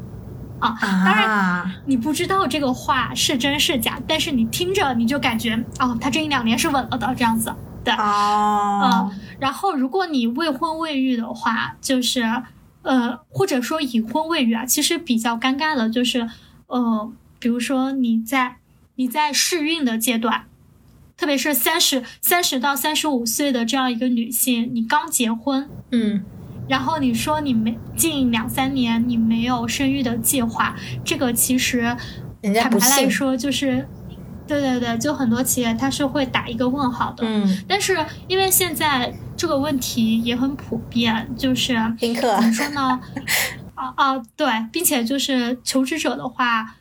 [0.60, 7.54] 啊，当然啊，你不知道这个话是真是假，但是你听着你就感觉，哦，他这一两年是稳了的这样子。
[7.84, 12.24] 对，哦，然后，如果你未婚未育的话，就是
[12.82, 16.28] 呃，或者说已婚未育啊，其实比较尴尬的就是，
[16.68, 18.58] 呃，比如说你在
[18.96, 20.44] 你在试孕的阶段，
[21.22, 26.24] 特别是三十三十到三十五岁的这样一个女性，你刚结婚，嗯
[26.68, 30.76] 然后你说你没近两三年你没有生育的计划，
[31.06, 31.96] 这个其实
[32.42, 33.88] 坦白来说就是，
[34.48, 37.24] 对对对，就很多企业它是会打一个问号的。
[37.24, 43.00] 嗯，但是因为现在这个问题也很普遍，就是怎么说呢？
[43.76, 46.78] 啊啊，对，并且就是求职者的话，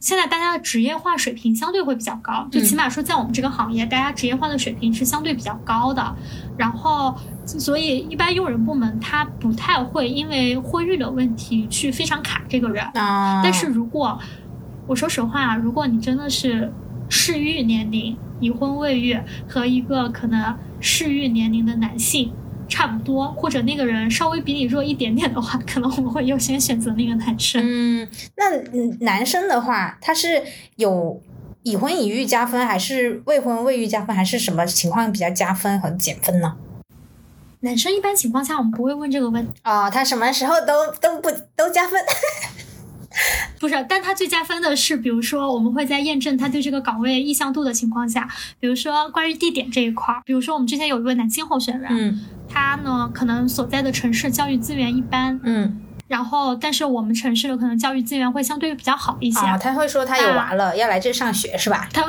[0.00, 6.14] 现在大家的职业化水平相对会比较高，就起码说在我们这个行业，大家职业化的水平是相对比较高的。
[6.56, 7.14] 然后，
[7.44, 12.84] 所以一般用人部门他不太会因为婚育的问题去非常卡这个人。
[12.94, 14.18] 啊，但是如果
[14.86, 16.72] 我说实话，如果你真的是
[17.08, 19.18] 适育年龄、已婚未育
[19.48, 22.32] 和一个可能适育年龄的男性
[22.68, 27.62] 差不多，或者那个人稍微比你弱一点点的话，可能我们会优先选择那个男生。
[27.64, 30.42] 嗯，那嗯男生的话，他是
[30.76, 31.20] 有
[31.62, 36.56] 已婚已育加分，还是未婚未育加分，还是什么情况比较加分和减分呢？
[37.60, 42.00] 男生一般情况下我们不会问这个问题，哦，他什么时候都都不都加分？
[43.58, 48.28] 不是，但他最加分的是，比如说我们会在验证他对这个岗位意向度的情况下，
[48.60, 59.40] 比如说关于地点这一块儿，比如说我们之前有一位男性候选人，嗯他呢可能所在的城市教育资源一般，嗯，然后，但是我们城市的可能教育资源会相对比较好一些。
[59.46, 61.88] 啊，他会说他有娃了，要来这上学是吧？
[61.92, 62.02] 他，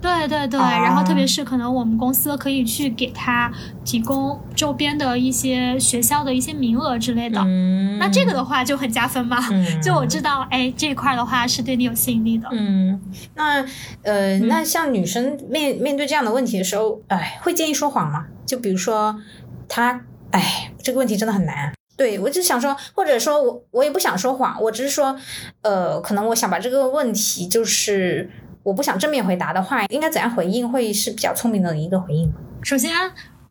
[0.00, 3.50] 对对对，哦然后特别是可能我们公司可以去给他
[3.84, 7.40] 提供周边的一些学校的一些名额之类的。
[7.40, 12.46] 嗯，那这个的话就很加分嘛，嗯就我知道，哎，这一块的话是对你有吸引力的。
[12.52, 13.00] 嗯，
[13.34, 13.64] 那
[14.02, 18.26] 呃，嗯那像女生面面对这样的问题的时候，哎，会建议说谎吗？
[18.44, 19.18] 就比如说，
[19.68, 21.72] 她，哎，这个问题真的很难。
[21.96, 25.18] 对我只想说，或者说我我也不想说谎，我只是说，
[25.62, 28.30] 呃，可能我想把这个问题就是
[28.62, 32.30] 我不想正面回答的话，应该怎样回应会是比较聪明的一个回应？
[32.62, 32.92] 首先，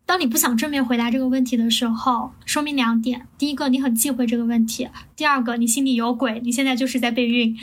[0.06, 4.86] 当你不想正面回答这个问题的时候，说明两点：第一个，你很忌讳这个问题；
[5.16, 7.52] 第二个，你心里有鬼，你现在就是在备孕。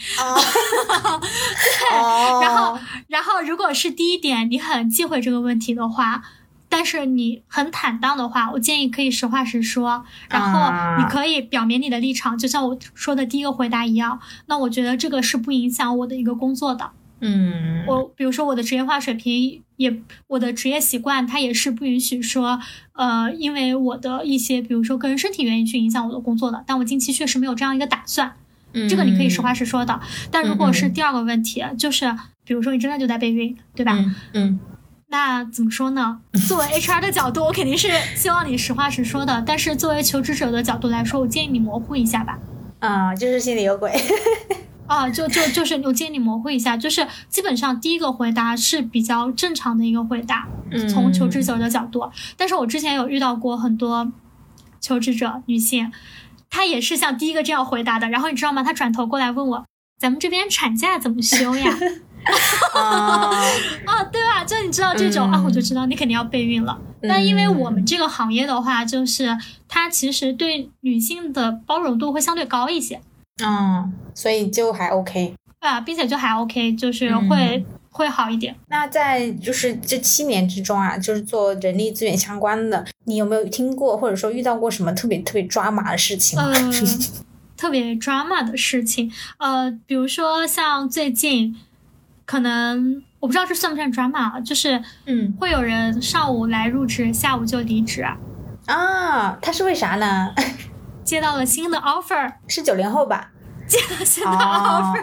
[1.78, 2.76] 对，然后，
[3.06, 6.24] 然后，如果是第一点，你很忌讳这个问题的话。
[6.72, 14.18] 但是你很坦荡的话，我建议可以实话实说，然后你可以表明你的立场，就像我说的第一个回答一样。
[14.46, 16.90] 那我觉得这个是不影响我的一个工作的。
[17.20, 22.58] 嗯，我比如说我的职业化水平，也我的职业习惯，它也是不允许说，
[22.94, 26.64] 呃，因为我的一些比如说个人身体原因去影响我的工作的。
[26.66, 28.32] 但我近期确实没有这样一个打算。
[28.72, 30.00] 嗯，这个你可以实话实说的。
[30.30, 32.16] 但如果是第二个问题，就是
[32.46, 34.02] 比如说你真的就在备孕，对吧？
[34.32, 34.58] 嗯。
[35.12, 36.20] 那怎么说呢？
[36.48, 39.44] 作为 HR 的角度，我肯定是希望你实话实说的。
[39.46, 42.38] 但是作为求职者的角度来说，我建议你模糊一下吧。
[42.78, 43.92] 啊，就是心里有鬼。
[44.88, 50.48] 啊，就就就是我建议你模糊一下，就是基本上第一个回答是比较正常的一个回答，
[50.90, 52.10] 从求职者的角度。
[52.38, 54.10] 但是我之前有遇到过很多
[54.80, 55.92] 求职者女性，
[56.48, 58.08] 她也是像第一个这样回答的。
[58.08, 58.62] 然后你知道吗？
[58.62, 59.66] 她转头过来问我，
[60.00, 61.76] 咱们这边产假怎么休呀？
[62.74, 63.30] 啊
[63.86, 64.44] 啊，对吧？
[64.44, 66.78] 就你知道这种啊，我就知道你肯定要备孕了。
[67.02, 69.36] 但因为我们这个行业的话，就是
[69.66, 73.00] 它其实对女性的包容度会相对高一些。
[73.44, 78.54] 嗯，所以就还 OK 啊，并且就还 OK，就是会会好一点。
[78.68, 86.38] 那在就是这七年之中啊，就是做人力资源相关的，你有没有听过或者说遇到过什么特别特别抓马的事情？
[86.38, 86.52] 呃，
[87.56, 91.56] 特别抓马的事情，呃，比如说像最近。
[92.24, 98.02] 可能我不知道这算不算转码，就是嗯，会有人上午来入职，下午就离职
[98.66, 99.38] 啊？
[99.40, 100.34] 他是为啥呢？
[101.04, 103.30] 接到了新的 offer，是九零后吧？
[103.66, 105.02] 接到新的 offer，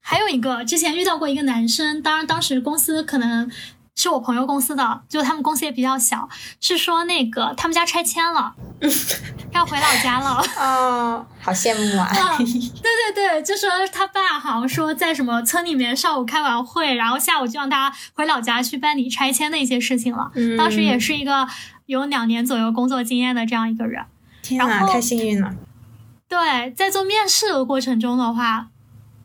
[0.00, 3.50] 还有一个之前遇到过一个男生，当然当时公司可能。
[3.94, 6.28] 是我朋友公司的，就他们公司也比较小。
[6.60, 8.54] 是说那个他们家拆迁了，
[9.52, 10.42] 要回老家了。
[10.56, 12.10] 哦，好羡慕啊！
[12.38, 20.32] 对对对，就说他爸好像说在什么村里面上午开完会，然后下午就让他回老家去办理拆迁的一些事情了。
[20.56, 21.46] 当时也是一个
[21.86, 24.04] 有两年左右工作经验的这样一个人。
[24.42, 25.54] 天哪，太幸运了！
[26.28, 28.68] 对，在做面试的过程中的话，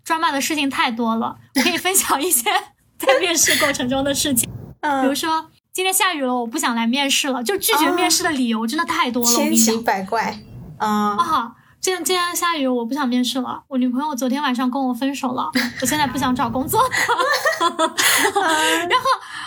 [0.03, 2.51] 抓骂的事情太多了，我可以分享一些
[2.99, 4.47] 在面试过程中的事情。
[4.81, 10.39] 比如说今天下雨了，我不想来面试了，就拒绝面试的理由真的太多了，千奇百怪。
[10.77, 11.51] 啊啊！
[11.79, 13.63] 今天今天下雨，我不想面试了。
[13.67, 15.49] 我女朋友昨天晚上跟我分手了，
[15.81, 16.81] 我现在不想找工作。
[17.59, 19.05] 然后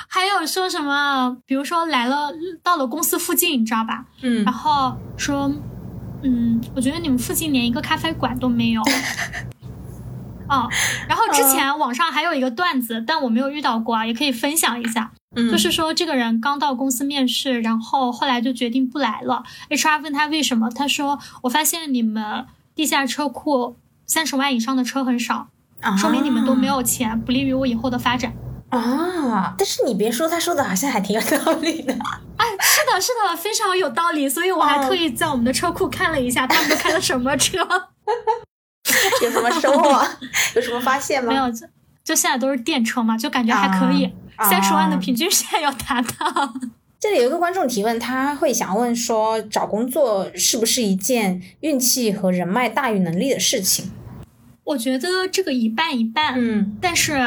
[0.08, 1.36] 还有说什么？
[1.46, 2.32] 比如说来了
[2.62, 4.04] 到了公司附近，你知道吧？
[4.22, 4.44] 嗯。
[4.44, 5.52] 然后说，
[6.22, 8.82] 嗯，我觉得你们附近连一个咖啡馆都没有。
[10.48, 10.68] 哦，
[11.08, 15.12] 然后之前网上还有一个段子，但我没有遇到过啊，也可以分享一下。
[15.50, 19.44] 就是说这个人刚到公司面试，然后后来就决定不来了。
[19.68, 23.76] HR 问他为什么，他说：“我发现你们地下车库
[24.06, 25.46] 三十万以上的车很少，
[25.96, 28.32] 说明你们都没有钱，不利于我以后的发展。”
[28.70, 29.54] 啊！
[29.58, 31.92] 但是你别说，他说的好像还挺有道理的。
[32.36, 34.28] 哎， 是的，是的，非常有道理。
[34.28, 37.58] 所以我还特意在我们的车库看了一下，他们都开了什么车。
[39.22, 40.04] 有什么收获？
[40.56, 41.32] 有什么发现吗？
[41.32, 41.44] 没有，
[42.10, 44.10] 就就现在都是电车嘛，就感觉还可以。
[44.40, 46.54] 三十万的平均线要达到。
[46.98, 53.84] 这里有一个观众提问，他会想问说，找工作是不是一件运气和人脉大于能力的事情？
[54.64, 56.34] 我觉得这个一半一半。
[56.36, 57.20] 嗯，但是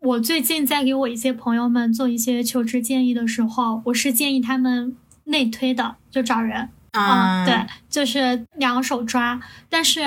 [0.00, 4.94] 我最近在给我一些朋友们做一些求职建议的时候，我是建议他们
[5.24, 6.68] 内推的，就找人。
[6.98, 7.54] 啊，对，
[7.88, 9.40] 就是两手抓。
[9.68, 10.00] 但是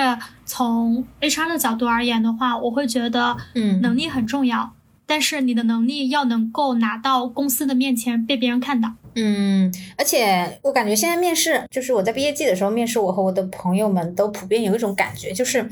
[0.44, 4.72] 从 HR 的角度而言的话，我会觉得，嗯，能力很重要，
[5.06, 8.92] 但是你的能力要能够拿到公司的面前被别人看到。
[9.14, 15.68] 嗯，而且我感觉现在面试，就是我在毕业季的时候面试，我和我的朋友们都普遍有一种感觉，就是。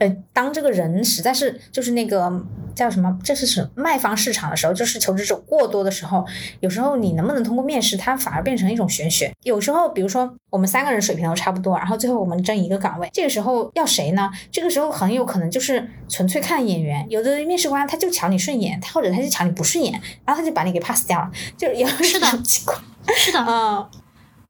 [0.00, 2.32] 呃，当这个人实在是就是那个
[2.74, 6.26] 叫什么，这是是卖方市场的时候，就是求职者过多的时候，
[6.60, 9.30] 有时候你能不能通过面试，它反而变成一种玄学。
[9.42, 14.30] 有时候，比如说我们三个人水平都差不多，然后最后我们争一个岗位，这个时候要谁呢？
[14.50, 19.92] 这个时候很有可能就是纯粹看眼缘，有的面试官他就瞧你顺眼，他或者他就瞧你不顺眼，
[20.24, 22.82] 然后他就把你给 pass 掉了，就有是的情况，
[23.14, 23.86] 是的，嗯。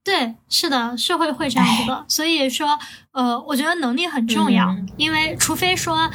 [0.03, 2.05] 对，是的，是会会这样子的。
[2.09, 2.79] 所以说，
[3.13, 6.11] 呃，我觉得能力很重要，因为除非说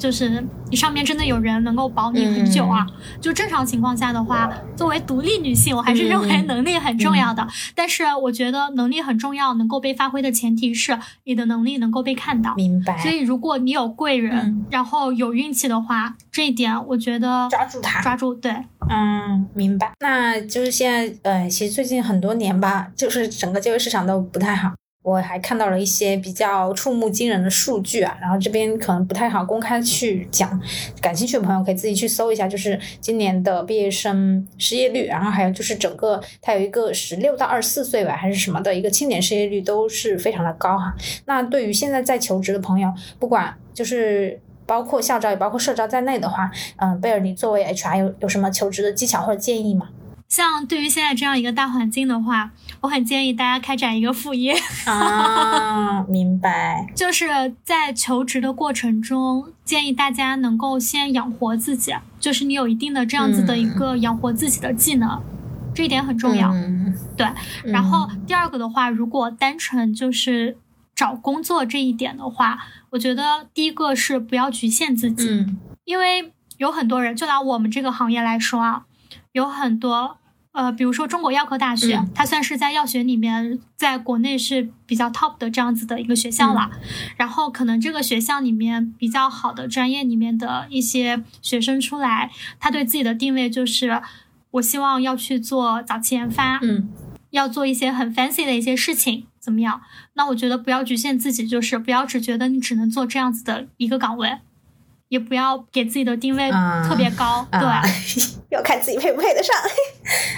[0.00, 2.86] 就是你上面真的有人能够保你很久啊。
[3.20, 7.46] 就正常情况下的话，作为独立女性，我还是认为能力很重要的。
[7.74, 12.54] 但是我觉得能力很重要，能够被发挥的前提是你的能力能够被看到。
[12.54, 12.96] 明白。
[12.98, 18.50] 所以如果你有贵人，然后有运气的话，这一点我觉得抓住它，抓住对。
[18.88, 19.92] 嗯，明白。
[20.00, 24.72] 那就是现在，呃，其实最近很多年吧，就是整个就业市场都不太好。
[25.02, 30.60] 我还看到了一些比较触目惊人的数据啊，然后这边可能不太好公开去讲，
[31.00, 40.94] 感兴趣的朋友可以自己去搜一下，就是今年的毕业生失业率，然后还有就是整个它有一个十六到二十四岁吧还是什么的一个青年失业率都是非常的高哈。
[41.24, 49.88] 那对于现在在求职的朋友，不管就是包括校招也包括社招在内的话，嗯，贝尔你作为 HR 有有什么求职的技巧或者建议吗？
[50.30, 52.52] 像对于现在这样一个大环境的话，
[52.82, 54.54] 我很建议大家开展一个副业
[54.86, 56.86] 啊， 明白。
[56.94, 65.20] 就是在求职的过程中，建议大家能够先养活自己，就是你有一定的这样子的一个养活自己的技能，
[65.74, 66.52] 这一点很重要。
[67.16, 67.26] 对。
[67.64, 70.56] 然后第二个的话，如果单纯就是
[70.94, 72.56] 找工作这一点的话，
[72.90, 75.44] 我觉得第一个是不要局限自己，
[75.84, 78.84] 因为有很多人，就拿我们这个行业来说啊。
[79.32, 80.18] 有很多，
[80.52, 86.70] 呃，比如说中国药科大学，它算是在药学里面，在国内是比较 top 的这样子的一个学校了。
[87.16, 94.02] 然后可能这个学校里面比较好的专业里面的一些学生出来，他对自己的定位就是，
[94.50, 96.88] 我希望要去做早期研发，嗯，
[97.30, 99.80] 要做一些很 fancy 的一些事情，怎么样？
[100.14, 104.38] 那我觉得不要局限自己，就是不要只觉得你只能做这样子的一个岗位。
[105.10, 106.50] 也不要给自己的定位
[106.88, 107.60] 特别高，对，
[108.50, 109.54] 要看自己配不配得上，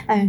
[0.06, 0.26] 哎，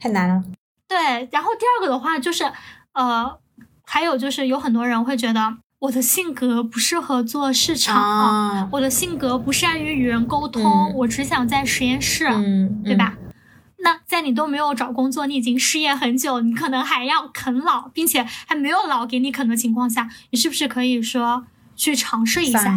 [0.00, 0.42] 太难了。
[0.88, 0.96] 对，
[1.30, 2.50] 然后第二个的话就是，
[2.94, 3.38] 呃，
[3.84, 12.24] 还有就是有很多人会觉得我的性格不适合做市场，我的性格不善于与人沟通，我只想在实验室，
[12.82, 13.14] 对吧？
[13.80, 21.44] 那在你都没有找工作，你已经失业很久，你可能还要啃老，并且还没有老给你啃的情况下，你是不是可以说
[21.76, 22.76] 去尝试一下？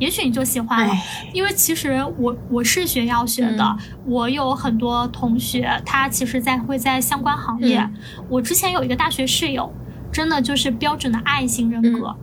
[0.00, 0.94] 也许你就喜欢了，
[1.32, 7.88] 因为其实我我是学药学的，我有很多同学，他其实在会在相关行业。
[8.28, 9.72] 我之前有一个大学室友，
[10.10, 12.16] 真的就是标准的爱型人格，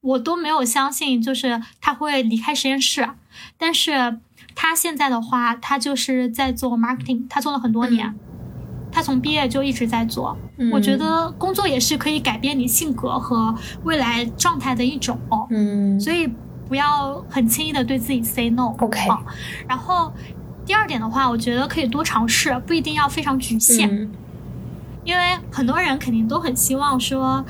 [0.00, 3.06] 我都没有相信就是他会离开实验室，
[3.58, 4.18] 但是
[4.54, 8.14] 他现在的话，他就是在做 marketing，他做了很多年，
[8.90, 10.34] 他从毕业就一直在做。
[10.72, 16.32] 我觉得工作也是可以改变你性格和未来状态的一种，嗯，所以。
[16.68, 19.08] 不要很轻易的对自己 say no，OK。
[19.66, 20.12] 然后
[20.66, 24.08] 第二点的话，我觉得可以多尝试，不一定要非常局限。
[25.04, 27.42] 因为很多人肯定都很希望说，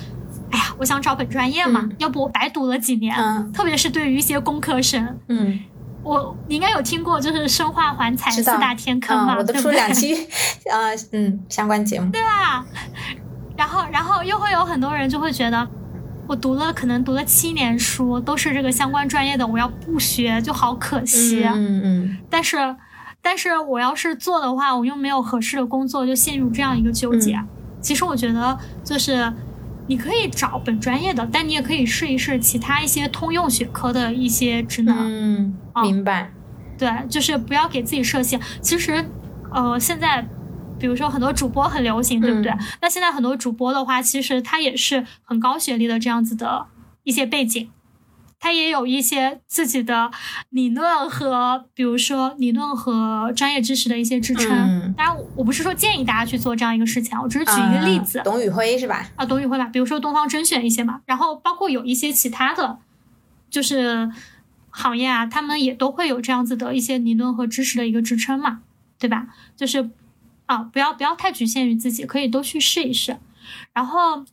[0.53, 3.13] 哎呀，我想找本专业嘛，要不我白读了几年。
[3.53, 5.59] 特别是对于一些工科生，嗯，
[6.05, 10.15] 我你应该有听过，就是生化环材四大天坑嘛，我都出两期
[10.71, 12.13] 啊， 嗯，相关节目。
[12.13, 12.65] 对吧，
[13.57, 15.69] 然后然后又会有很多人就会觉得。
[16.29, 21.43] 我读了，可能读了七年书，都是这个相关专业的，我要不学就好可惜。
[21.43, 22.19] 嗯嗯。
[22.29, 22.77] 但是，
[23.23, 27.43] 但是我要是做的话，我又没有合适的工作，就陷入这样一个纠结。
[27.81, 29.33] 其实我觉得，就是
[29.87, 34.95] 你可以找本专业的，但你也可以试一试其他一些通用学科的一些职能。
[34.99, 36.31] 嗯，明白。
[36.77, 38.39] 对，就是不要给自己设限。
[38.61, 39.03] 其实，
[39.51, 40.29] 呃，现在。
[40.79, 42.53] 比如说很多主播很流行，对不对？
[42.81, 46.67] 那现在很多主播的话，其实他也是很高学历的这样子的
[47.05, 47.71] 一些背景，
[48.39, 50.11] 他也有一些自己的
[50.51, 54.95] 理论和，比如说理论和专业知识的一些支撑。
[54.97, 58.23] 当然，我不是说建议大家去做这样一个事情，我只是举一个例子。
[58.25, 59.05] 董宇辉是吧？
[59.17, 59.65] 啊，董宇辉吧。
[59.67, 62.79] 比如说东方甄选一些嘛，然后包括有一些其他的，
[63.51, 64.09] 就是
[64.71, 68.61] 行业啊，他们也都会有这样子的一些理论和知识的一个支撑嘛，
[68.99, 69.27] 对吧？
[69.57, 69.91] 就是。
[70.49, 73.17] 啊，不要不要太局限于自己，可以多去试一试。
[73.73, 74.25] 然后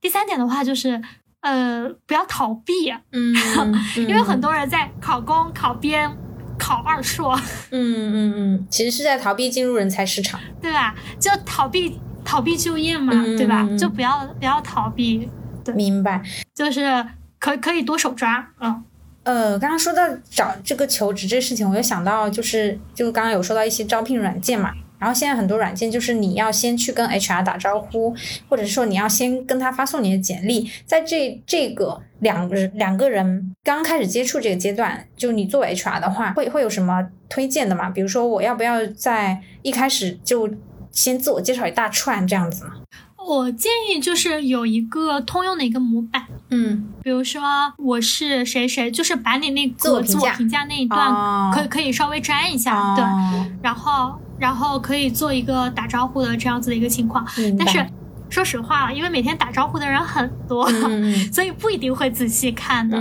[0.00, 1.00] 第三点的话就是，
[1.40, 2.90] 呃，不要逃避。
[3.12, 3.34] 嗯，
[3.96, 6.10] 因为很多人在考公、考编、
[6.58, 7.38] 考二硕。
[7.70, 10.94] 嗯嗯嗯，其实是在逃避进入人才市场，对吧？
[11.20, 13.68] 就逃避逃避就业嘛，对吧？
[13.78, 15.28] 就不要不要逃避。
[15.74, 16.22] 明白。
[16.54, 17.06] 就是
[17.38, 18.48] 可可以多手抓。
[18.60, 18.84] 嗯。
[19.24, 24.72] 呃，刚刚说到找这个求职这事情，我又想到就是，就刚刚有说到一些招聘软件嘛。
[24.98, 28.14] 然后现在很多软件就是你要先去跟 HR 打招呼，
[28.48, 37.90] 或者是说你要先跟他发送你的简历，在这这个两两个人刚开始接触这个阶段，就你作为 HR 的话，会会有什么推荐的吗？
[37.90, 40.48] 比如说我要不要在一开始就
[40.90, 42.72] 先自我介绍一大串这样子呢？
[43.18, 47.42] 我建议就是有一个通用的一个模板，嗯，比如说
[47.76, 57.26] 我是谁谁，就是把你那个自我评价那一段哦可以可以稍微粘一下，对，哦然后然后可以做一个打招呼的这样子的一个情况。
[57.58, 57.84] 但是
[58.30, 62.98] 说实话，因为每天打招呼的人很多，嗯所以不一定会仔细看的。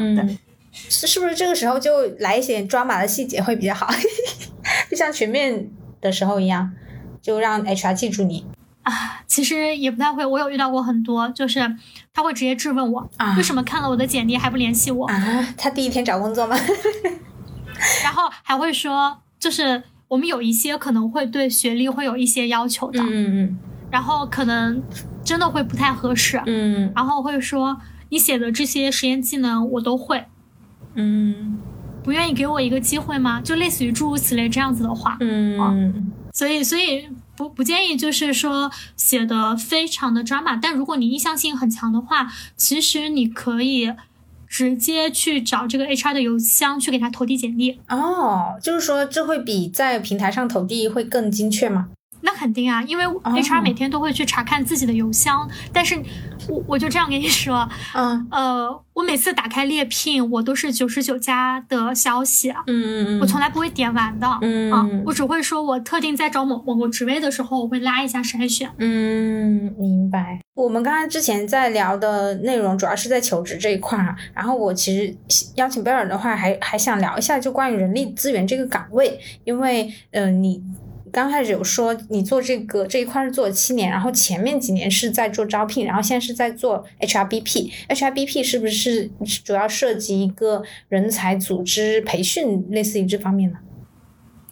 [0.71, 3.87] 是是不是这个时候就来一些抓马的细节会比较好？
[4.91, 5.69] 就像全面
[6.01, 6.71] 的时候一样，
[7.21, 8.45] 就让 HR 记住你
[8.87, 10.25] 啊，其实也不太会。
[10.25, 11.59] 我有遇到过很多，就是
[12.13, 15.05] 他会直接质问我，啊为什么看了我的简历还不联系我？
[15.07, 15.53] 啊。
[15.57, 16.55] 他第一天找工作吗？
[18.03, 23.59] 然后还会说，就是我们有一些可能会对学历会有一些要求的，嗯嗯
[23.91, 24.81] 然后可能
[25.23, 27.77] 真的会不太合适，嗯然后会说
[28.09, 30.25] 你写的这些实验技能我都会，
[30.95, 31.59] 嗯
[32.03, 33.41] 不愿意给我一个机会吗？
[33.43, 37.07] 就类似于诸如此类这样子的话，嗯嗯所以所以
[37.37, 42.27] 不不建议就是说写的非常的抓马但如果你意向性很强的话，
[42.57, 43.93] 其实你可以
[44.47, 47.79] 直接去找这个 HR 的邮箱去给他投递简历。
[47.89, 51.89] 哦，就是说这会比在平台上投递会更精确吗？
[52.21, 55.95] 那肯定啊，因为 HR 每天都会去查看自己的邮箱，但是
[56.49, 68.69] 我我就这样跟你说，嗯呃，我每次打开猎聘，我都是九十九家的消息，嗯嗯我从来不会点完的，嗯啊，我只会说我特定在找某某个职位的时候，我会拉一下筛选。
[68.79, 70.39] 嗯，明白。
[70.55, 75.15] 我们刚刚之前在聊的内容主要是在求职这一块儿，然后我其实
[75.55, 80.63] 邀请贝尔的话还还想聊一下就关于人力资源这个岗位，因为嗯、呃你。
[81.11, 87.71] 刚开始有说你做这个这一块是做了七年，然后前面几年是在做招聘，然后现在是在做 HRBP。
[87.89, 89.09] HRBP 是不是
[89.43, 93.57] 主要涉及一个人才组织培训，类似于这方面的？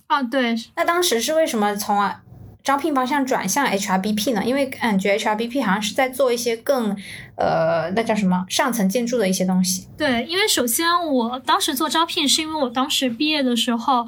[0.07, 2.21] 啊，对，那当时是为什么从啊
[2.63, 4.43] 招聘方向转向 HRBP 呢？
[4.43, 6.95] 因为感觉 HRBP 好像是在做一些更
[7.37, 9.87] 呃那叫什么上层建筑的一些东西。
[9.97, 14.07] 对，因为首先我当时做招聘，是因为我当时毕业的时候，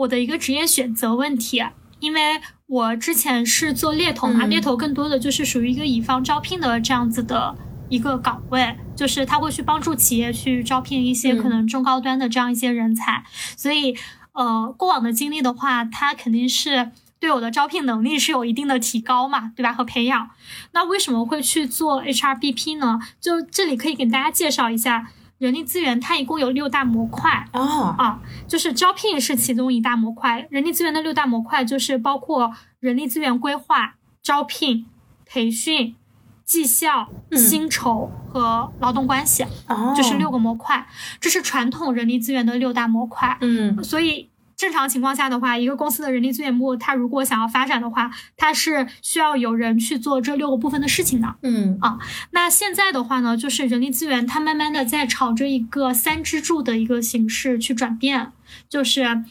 [0.00, 1.62] 我的一个职业选择问题，
[1.98, 7.54] 因为我之前是做猎头嘛，嗯猎头更多的就是属于一个乙方招聘的这样子的
[7.88, 13.24] 一个岗位，就是他会去帮助企业去招聘一些嗯可能中高端的这样一些人才，
[13.56, 13.94] 所以
[14.32, 16.92] 呃，过往的经历的话，他肯定是。
[17.20, 19.74] 对我的招聘能力是有一定的提高嘛，对吧？
[19.74, 20.30] 和培养。
[20.72, 22.98] 那为什么会去做 HRBP 呢？
[23.20, 25.10] 就这里可以给大家介绍一下，
[25.40, 34.84] 人力资源它一共有六大模块哦，啊，就是招聘是其中一大模块，人力资源的六大模块就是包括人力资源规划、招聘、
[35.24, 35.96] 培训、
[36.44, 37.38] 绩效、嗯。
[37.38, 40.86] 薪酬和劳动关系，哦，就是六个模块，
[41.18, 43.38] 这是传统人力资源的六大模块。
[43.40, 43.82] 嗯。
[43.82, 44.28] 所以
[44.60, 51.34] 正常情况下的话，一个公司的人力资源部，它如果想要发展的话，它是需要有人去做这六个部分的事情的。
[51.40, 51.98] 嗯啊
[52.32, 58.32] 那现在的话呢，就是人力资源它慢慢的在朝着一个三支柱的一个形式去转变，
[58.68, 59.22] 就是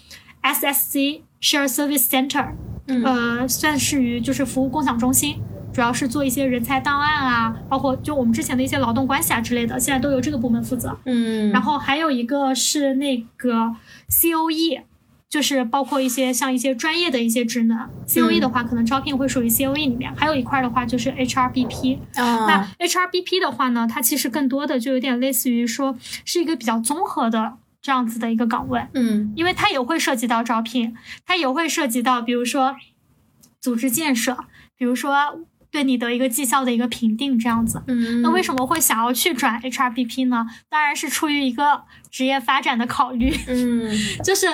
[0.41, 2.53] SSC Share Service Center，
[2.87, 5.35] 嗯呃，算是于就是服务共享中心。
[5.71, 10.97] 主要是做一些人才档案啊，包括就我们之前的一些劳动关系啊之类的，现在都由这个部门负责。
[11.05, 13.75] 嗯，然后还有一个是那个
[14.09, 14.81] COE，
[15.29, 17.89] 就是包括一些像一些专业的一些职能。
[18.07, 21.99] COE 的话，可能招聘会属于 COE 里面，还有一块的话就是 HRBP。
[22.15, 25.95] 那啊 HRBP 的话呢，它其实更多的就有点类似于说
[26.25, 30.95] 是一个比较综合的这样子的一个岗位，嗯因为它也会涉及到招聘，
[31.25, 32.75] 它也会涉及到比如说
[33.61, 34.35] 组织建设，
[34.77, 35.13] 比如说
[35.71, 37.83] 对你的一个绩效的一个评定这样子。
[37.87, 40.47] 嗯，那为什么会想要去转 HRBP 呢？
[40.67, 43.89] 当然是出于一个职业发展的考虑，嗯
[44.25, 44.47] 就是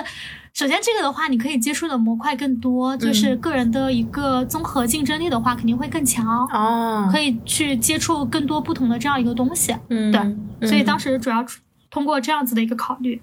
[0.56, 9.76] 首先这个的话，你可以接触的模块更多，就是个人的一个综合竞争力的话肯定会更强，哦，可以去接触更多不同的这样一个东西。
[9.90, 10.10] 嗯
[10.58, 11.44] 对所以当时主要
[11.90, 13.20] 通过这样子的一个考虑。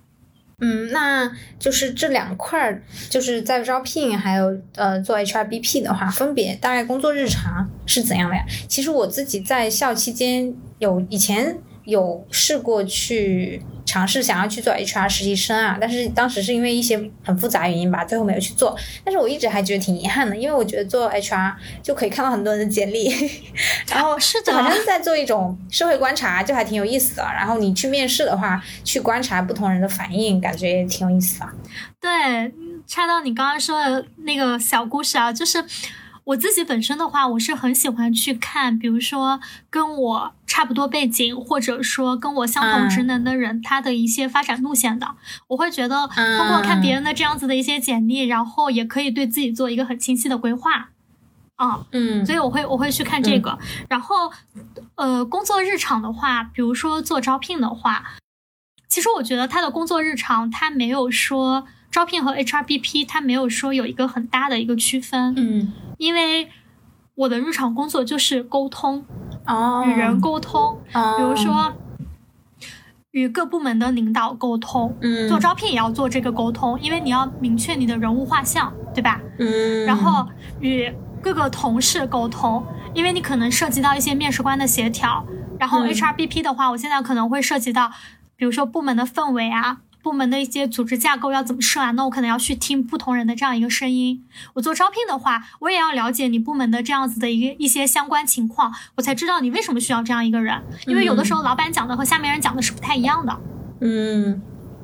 [0.60, 8.46] 嗯，那就是这两块儿，就是在招聘还有呃做 HRBP 的话，分别大概工作日常是怎样的呀？
[8.68, 18.76] 其实我自己在校期间有以前有试过去尝试想要去做 HR 实习生啊，但是当时是因为一些很复杂原因吧，最后没有去做。
[19.04, 23.10] 但是我一直还觉得挺遗憾的，因为我觉得做 HR 就可以看到很多人的简历，
[23.90, 27.24] 然后是的就好像是在做一种社会观察，就还挺有意思的。
[27.24, 31.50] 然后你去面试的话，去观察不同人的反应，感觉也挺有意思的。
[32.00, 35.64] 对，嗯插到你刚刚说的那个小故事啊，就是
[36.26, 39.40] 我自己本身的话，我是很喜欢去看，比如说
[39.70, 45.16] 跟我差不多背景，或者说跟我相同职能的人，他的一些发展路线的。
[45.48, 50.92] 我会觉得通过看别人的这样子的一些简历，然后也可以对自己做一个很清晰的规划。
[51.56, 53.58] 啊，嗯所以我会我会去看这个，
[53.90, 54.32] 然后
[54.94, 58.14] 呃，工作日常的话，比如说做招聘的话，
[58.88, 65.34] 其实我觉得他的工作日常，他没有说招聘和 HRBP，他没有说有一个很大的一个区分。
[65.36, 66.48] 嗯，因为
[67.16, 69.06] 我的日常工作就是沟通，
[69.46, 71.74] 哦，与人沟通，哦，比如说
[73.12, 74.96] 与各部门的领导沟通。
[75.02, 79.20] 嗯，做招聘也要做这个沟通，因为你要明确你的人物画像，对吧？
[79.40, 80.26] 嗯，然后
[80.60, 80.92] 与
[81.22, 85.26] 各个同事沟通，因为你可能涉及到一些面试官的协调。
[85.60, 87.92] 然后嗯 HRBP 的话，我现在可能会涉及到，
[88.36, 94.24] 比如说部门的氛围啊，部门的一些组织架构要怎么设啊，那我可能要去听不同人的这样一个声音。
[94.54, 100.62] 我做招聘的话，我也要了解你部门的这样子的一个一些相关情况，我才知道你为什么需要这样一个人。
[100.86, 103.40] 因为有的时候老板讲的和下面人讲的是不太一样的。
[103.80, 104.42] 嗯，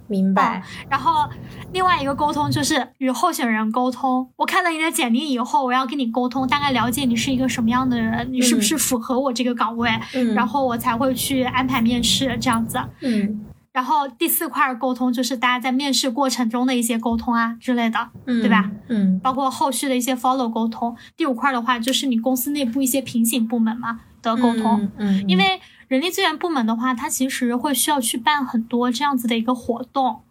[0.07, 0.63] 明白。
[0.89, 1.29] 然后
[1.73, 4.29] 另外一个沟通就是与候选人沟通。
[4.37, 12.79] 我看了你的简历以后，我要跟你沟通，大概了解你是一个什么样的人，你是不是符合我这个岗位，嗯，然后我才会去安排面试这样子。
[13.01, 13.41] 嗯
[13.79, 18.69] 然后第四块沟通就是大家在面试过程中的一些沟通啊之类的，嗯，对吧？
[18.89, 20.93] 嗯包括后续的一些 follow 沟通。
[21.15, 24.81] 第五块的话就是你公司内部一些平行部门嘛的沟通。
[24.97, 30.23] 嗯，嗯，因为人力资源部门的话，它其实会需要去办很多这样子的一个活动。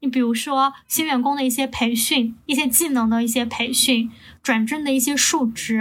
[0.00, 4.10] 你比如说新员工的一些培训、一些技能的一些培训、
[4.42, 5.80] 转正的一些述职，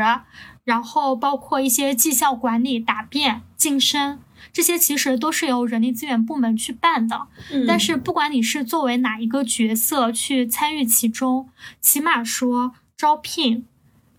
[0.63, 4.19] 然后包括一些绩效管理、答辩、晋升，
[4.57, 7.27] 这些其实都是由人力资源部门去办的。
[7.51, 11.47] 嗯但是不管你是作为哪一个角色去参与其中，
[11.79, 13.67] 起码说招聘，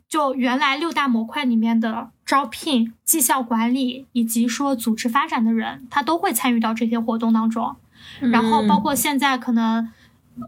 [0.09, 7.75] 就原来六大模块里面的招聘、绩效管理以及说组织发展的人，他都会参与到这些活动当中。
[8.21, 9.91] 然后包括现在可能，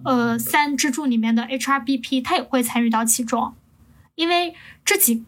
[0.05, 3.55] 呃，三支柱里面的 HRBP，他也会参与到其中，
[4.15, 4.55] 因为
[4.85, 5.25] 这几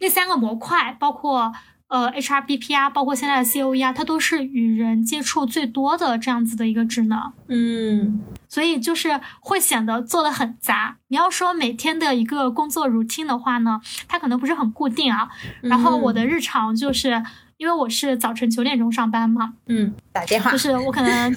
[0.00, 1.54] 那三个模块，包括
[1.88, 7.32] 呃 HRBP 啊，包括现在的 COE 啊，它都是与人接触最多的这样子的一个职能。
[7.48, 10.96] 嗯所以就是会显得做的很杂。
[11.08, 15.28] 你要说每天的一个工作 routine 的话呢，它可能不是很固定啊。
[15.62, 17.22] 然后我的日常就是，
[17.56, 21.36] 因为我是早晨九点钟上班嘛，嗯，打电话就是我可能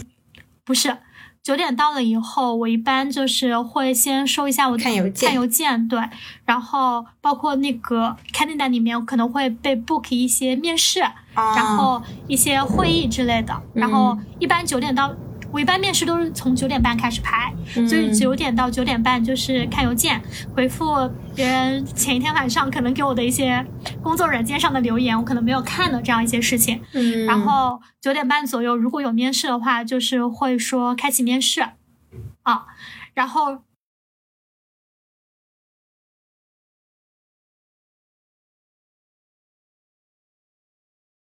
[0.64, 0.96] 不是
[1.42, 6.00] 九点到了以后，我一般就是会先收一下我的看邮件看邮件对，
[6.46, 15.14] 然后包括那个 calendar 里面我可能会被 book 一些面试，啊然后一些会议之类的，然后一般九点到。
[15.52, 17.54] 我一般面试都是从九点半开始排，
[17.88, 20.22] 所以九点到九点半就是看邮件，
[20.54, 23.66] 回复别人前一天晚上可能给我的一些
[24.02, 26.82] 工作软件上的留言，我可能没有看的这样一些事情。
[26.94, 31.62] 嗯，然后九点半左右，如果有面试的话，就是会说开启面试，
[32.44, 32.66] 啊，
[33.14, 33.60] 然后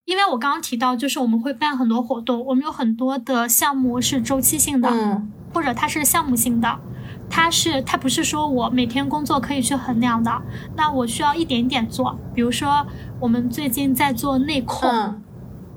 [0.05, 6.79] 因为我刚刚提到，就是我们会办很多活动，我们有很多的项目是周期性的，嗯或者它是项目性的，
[7.29, 10.43] 它是它不是说我每天工作可以去衡量的，
[10.77, 12.17] 那我需要一点一点做。
[12.35, 12.87] 比如说，
[13.21, 15.23] 我们最近在做内控，嗯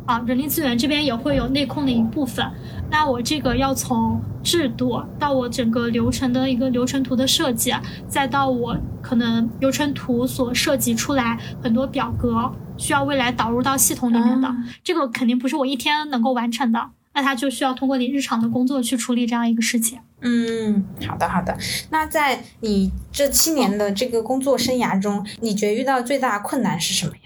[0.06, 2.46] 啊，人力资源这边也会有内控的一部分。
[2.90, 7.74] 那我这个要从制度到我整个流程的一个流程图的设计，
[8.08, 16.90] 再到我可能流程图所设计出来很多表格，需要未来导入到系统里面的，啊这个肯定不是我一天能够完成的。
[17.14, 19.98] 那它就需要通过你日常的工作去处理这样一个事情。
[20.20, 21.58] 嗯，好的好的。
[21.90, 27.22] 那在你这七年的这个工作生涯中，你觉得遇到最大的困难是什么呀？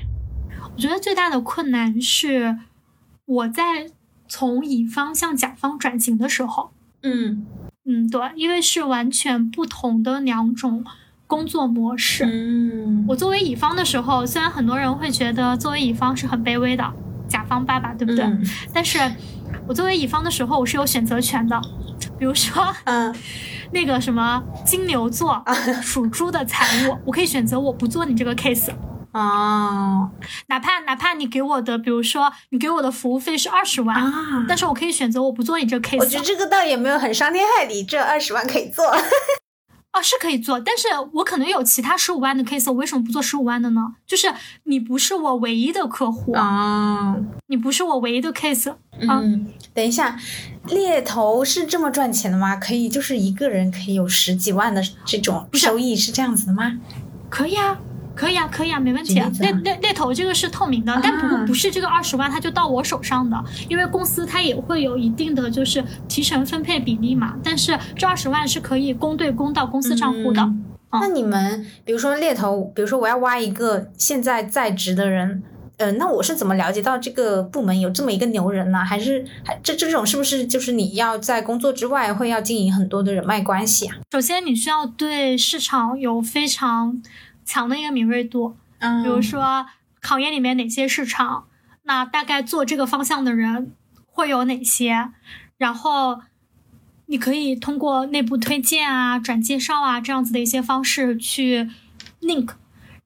[0.76, 2.60] 我觉得最大的困难是
[3.26, 3.90] 我在
[4.28, 6.70] 从乙方向甲方转型的时候，
[7.02, 7.48] 嗯
[7.86, 10.86] 嗯，对，因为是完全不同的两种
[11.30, 12.26] 工作模式。
[12.26, 16.84] 嗯我作为乙方的时候，虽然很多人会觉得作为乙方是很卑微的，
[17.28, 18.26] 甲方爸爸，对不对？
[18.26, 18.44] 嗯
[18.74, 18.98] 但是
[19.68, 21.62] 我作为乙方的时候，我是有选择权的。
[22.18, 23.16] 比如说嗯
[23.72, 25.44] 那个什么金牛座
[25.84, 28.72] 属猪的财务， 我可以选择我不做你这个 case，
[29.12, 30.10] 哦
[30.48, 36.00] 哪怕哪怕你给我的，比如说你给我的服务费是二十万，啊，但是我可以选择我不做你这个 case。
[36.00, 38.84] 我觉得这个倒也没有很伤天害理，这二十万可以做。
[40.00, 43.82] 哦，是可以做，但是我可能有其他十五万的 case，我为什么不做十五万的呢？
[44.08, 47.16] 就是你不是我唯一的客户，啊，
[47.48, 50.18] 你不是我唯一的 case，嗯，等一下，
[50.68, 52.56] 猎头是这么赚钱的吗？
[52.56, 56.80] 可以就是一个人可以有十几万的这种收益，是这样子的吗？
[57.30, 57.78] 可以啊，
[58.20, 59.14] 可以啊，可以啊，没问题
[59.82, 67.36] 猎头这个是透明的，但不啊不是这个二十万它就到我手上的，因为公司它也会有一定的就是提成分配比例嘛。
[67.42, 70.42] 但是这二十万是可以公对公到公司账户的。
[70.42, 75.44] 嗯那你们比如说猎头，比如说我要挖一个现在在职的人，
[75.78, 78.80] 呃，那我是怎么了解到这个部门有这么一个牛人呢？
[78.84, 83.98] 还是还这这种是不是就是你要在工作之外会要经营很多的人脉关系啊？
[84.12, 87.00] 首先，你需要对市场有非常
[87.50, 89.66] 强的一个敏锐度，嗯，比如说
[90.00, 91.46] 考研里面哪些市场，
[91.82, 93.72] 那大概做这个方向的人
[94.06, 95.10] 会有哪些，
[95.58, 96.22] 然后
[97.08, 101.68] 你可以通过内部推荐啊、转介绍啊这样子的一些方式去
[102.22, 102.50] link。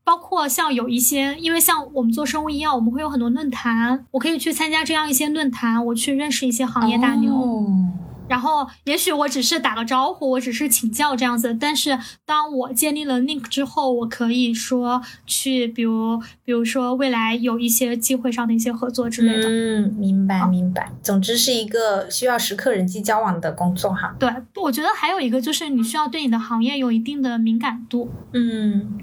[0.03, 7.33] 包括像有一些，因为像我们做生物医药，我们会有很多论坛，我可以去参加这样一些论坛，我去认识一些行业大牛。
[7.33, 7.93] 哦
[8.27, 11.53] 然后，也许我只是打个招呼，我只是请教这样子。
[11.53, 19.47] 但是，当我建立了 link 之后，我可以说去，比如，比如说未来有一些机会上的一些合作之类的。
[19.49, 20.91] 嗯，明白明白。
[21.01, 24.15] 总之是一个需要时刻人际交往的工作哈。
[24.19, 28.09] 对，我觉得还有一个就是你需要对你的行业有一定的敏感度。
[28.33, 28.99] 嗯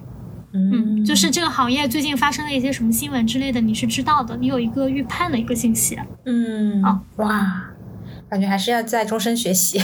[0.53, 5.97] 嗯，就是这个行业最近发生了一些什么新闻之类的，你是知道的，你有一个预判的一个信息。
[6.25, 7.71] 嗯啊哇，
[8.31, 9.79] 感觉还是要在终身学习。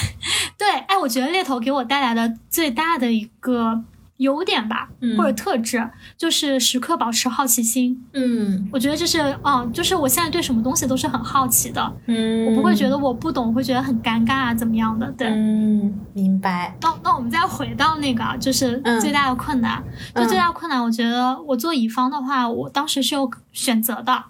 [0.58, 3.82] 对，哎，我觉得猎头给我带来的最大的一个
[4.18, 8.00] 优点吧，嗯或者特质，就是时刻保持好奇心。
[8.12, 15.10] 嗯我觉得这是，嗯，就是我现在对什么东西都是很好奇的，嗯，我不会觉得我不懂，会觉得很尴尬啊，怎么样的？
[15.12, 15.28] 对。
[15.28, 16.76] 嗯，明白。
[16.80, 19.82] 那那我们再回到那个啊，就是嗯最大的困难。
[20.14, 24.24] 就最大的困难，我觉得我做乙方的话，我当时是有选择的，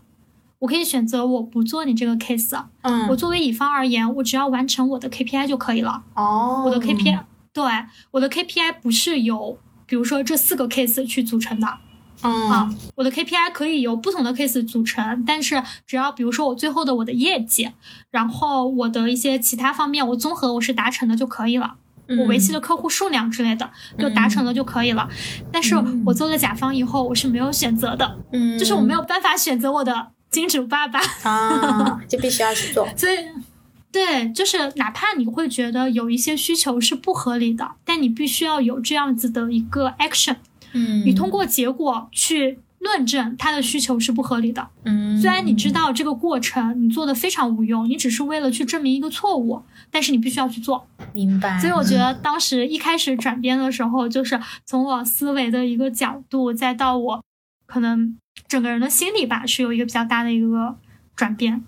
[0.62, 2.56] 我可以选择我不做你这个 case。
[2.82, 6.04] 嗯，我作为乙方而言，我只要完成我的 KPI 就可以了。
[6.14, 7.18] 哦，我的 KPI，
[7.52, 7.64] 对，
[8.12, 11.66] 我的 KPI 不是由比如说这四个 case 去组成的
[12.22, 17.68] 嗯啊，我的 KPI 可以由不同的 case 组成，但是只要比如说我最后的我的业绩，
[18.12, 21.74] 然后我的一些其他方面我综合我是达成的就可以了。
[22.18, 23.68] 我维系的客户数量之类的
[23.98, 25.08] 就达成了就可以了，
[25.50, 25.74] 但是
[26.04, 32.88] 我做了甲方以后，我是没有选择的，嗯，就是我没有办法选择我的金主爸爸，啊， 就必须要去做。
[32.96, 33.16] 所以，
[33.92, 40.36] 对，就是哪怕你会觉得有一些需求是不合理的，但你必须要有这样子的一个 action，
[40.72, 44.66] 嗯你通过结果去论证他的需求是不合理的。
[44.84, 50.86] 嗯，虽然你知道这个过程你做的非常无用，你只是为了去证明一个错误，但是你必须要去做。
[51.12, 51.60] 明白。
[51.60, 57.22] 所以我觉得当时一开始转变的时候，就是从我思维的一个角度，再到我
[57.66, 58.16] 可能
[58.52, 60.76] 整个人的心理吧，是有一个比较大的一个
[61.16, 61.64] 转变。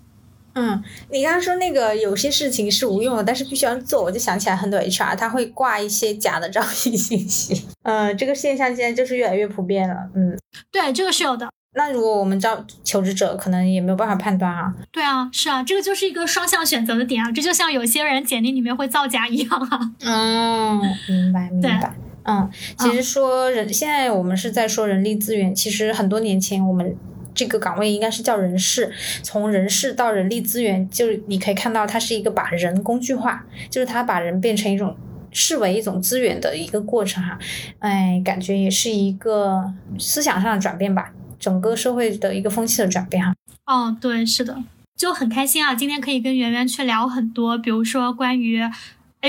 [0.53, 7.65] 嗯，你刚刚说那个有些事情是无用的，但是必须要做，我就想起来很多 HR 他会挂一些假的 招聘信息。
[7.81, 9.95] 嗯，这个现象现在就是越来越普遍了。
[10.13, 10.37] 嗯，
[10.71, 11.49] 对，这个是有的。
[11.73, 14.71] 那如果我们招求职者，可能也没有办法判断啊。
[14.91, 19.79] 对啊，是啊，这个就是一个双向选择的点啊，这就像有些人简历里面会造假一样啊。
[20.01, 20.79] 嗯，
[21.09, 21.95] 明白明白。
[22.25, 26.95] 嗯，其实说人，现在我们是在说人力资源，其实很多年前我们。
[27.37, 28.89] 这个岗位应该是叫人事，
[29.21, 34.95] 从人事到人力资源，就是你可以看到它是一个把人工具化，就是它把人变成一种
[35.33, 37.37] 视为一种资源的一个过程哈。
[37.79, 39.69] 哎，感觉也是一个
[39.99, 43.35] 思想上的转变吧，整个社会的一个风气的转变哈。
[43.65, 44.63] 哦，对，是的，
[44.95, 48.61] 就很开心啊，今天可以跟圆圆去聊很多，比如说关于。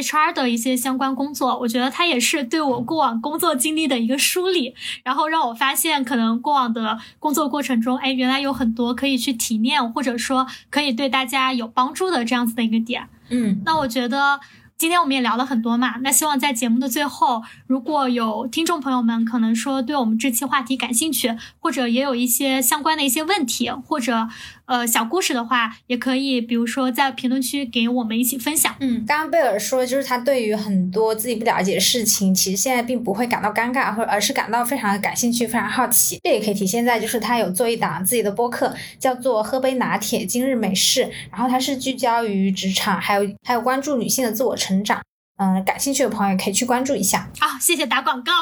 [0.01, 13.09] HR 的一些相关工作，我觉得它也是对我过往工作经历的一个梳理，然后让我发现，可能过往的工作过程中，哎，原来有很多可以去提炼，或者说可以对大家有帮助的这样子的一个点。
[13.31, 14.39] 嗯，那我觉得
[14.79, 24.29] 今天我们也聊了很多嘛，那希望在节目的最后，如果有听众朋友们可能说对我们这期话题感兴趣，或者也有一些相关的一些问题，或者
[24.67, 28.75] 呃小故事的话，也可以比如说在评论区给我们一起分享。
[28.81, 36.21] 嗯，刚刚贝尔说，就是他对于很多自己不了解的事情，其实现在并不会感到尴尬，或而是感到非常的感兴趣，非常好奇。
[36.23, 45.01] 这也可以体现在就是他有做一档自己的播客，叫做《喝杯拿铁今日美事》，然后它是聚焦于职场，还有还有关注女性的自我成长。
[45.39, 47.31] 嗯，感兴趣的朋友可以去关注一下。
[47.41, 48.33] 啊，谢谢打广告。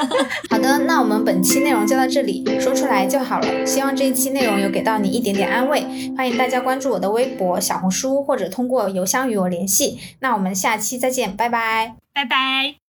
[0.48, 3.66] 好的，那我们本期内容就到这里，说出来就好了。
[3.66, 5.82] 希望这一期内容有给到你一点点安慰。
[6.16, 9.98] 欢迎大家关注我的微博、小红书，或者通过邮箱与我联系。
[10.20, 11.96] 那我们下期再见，拜拜。
[12.14, 12.87] 拜拜。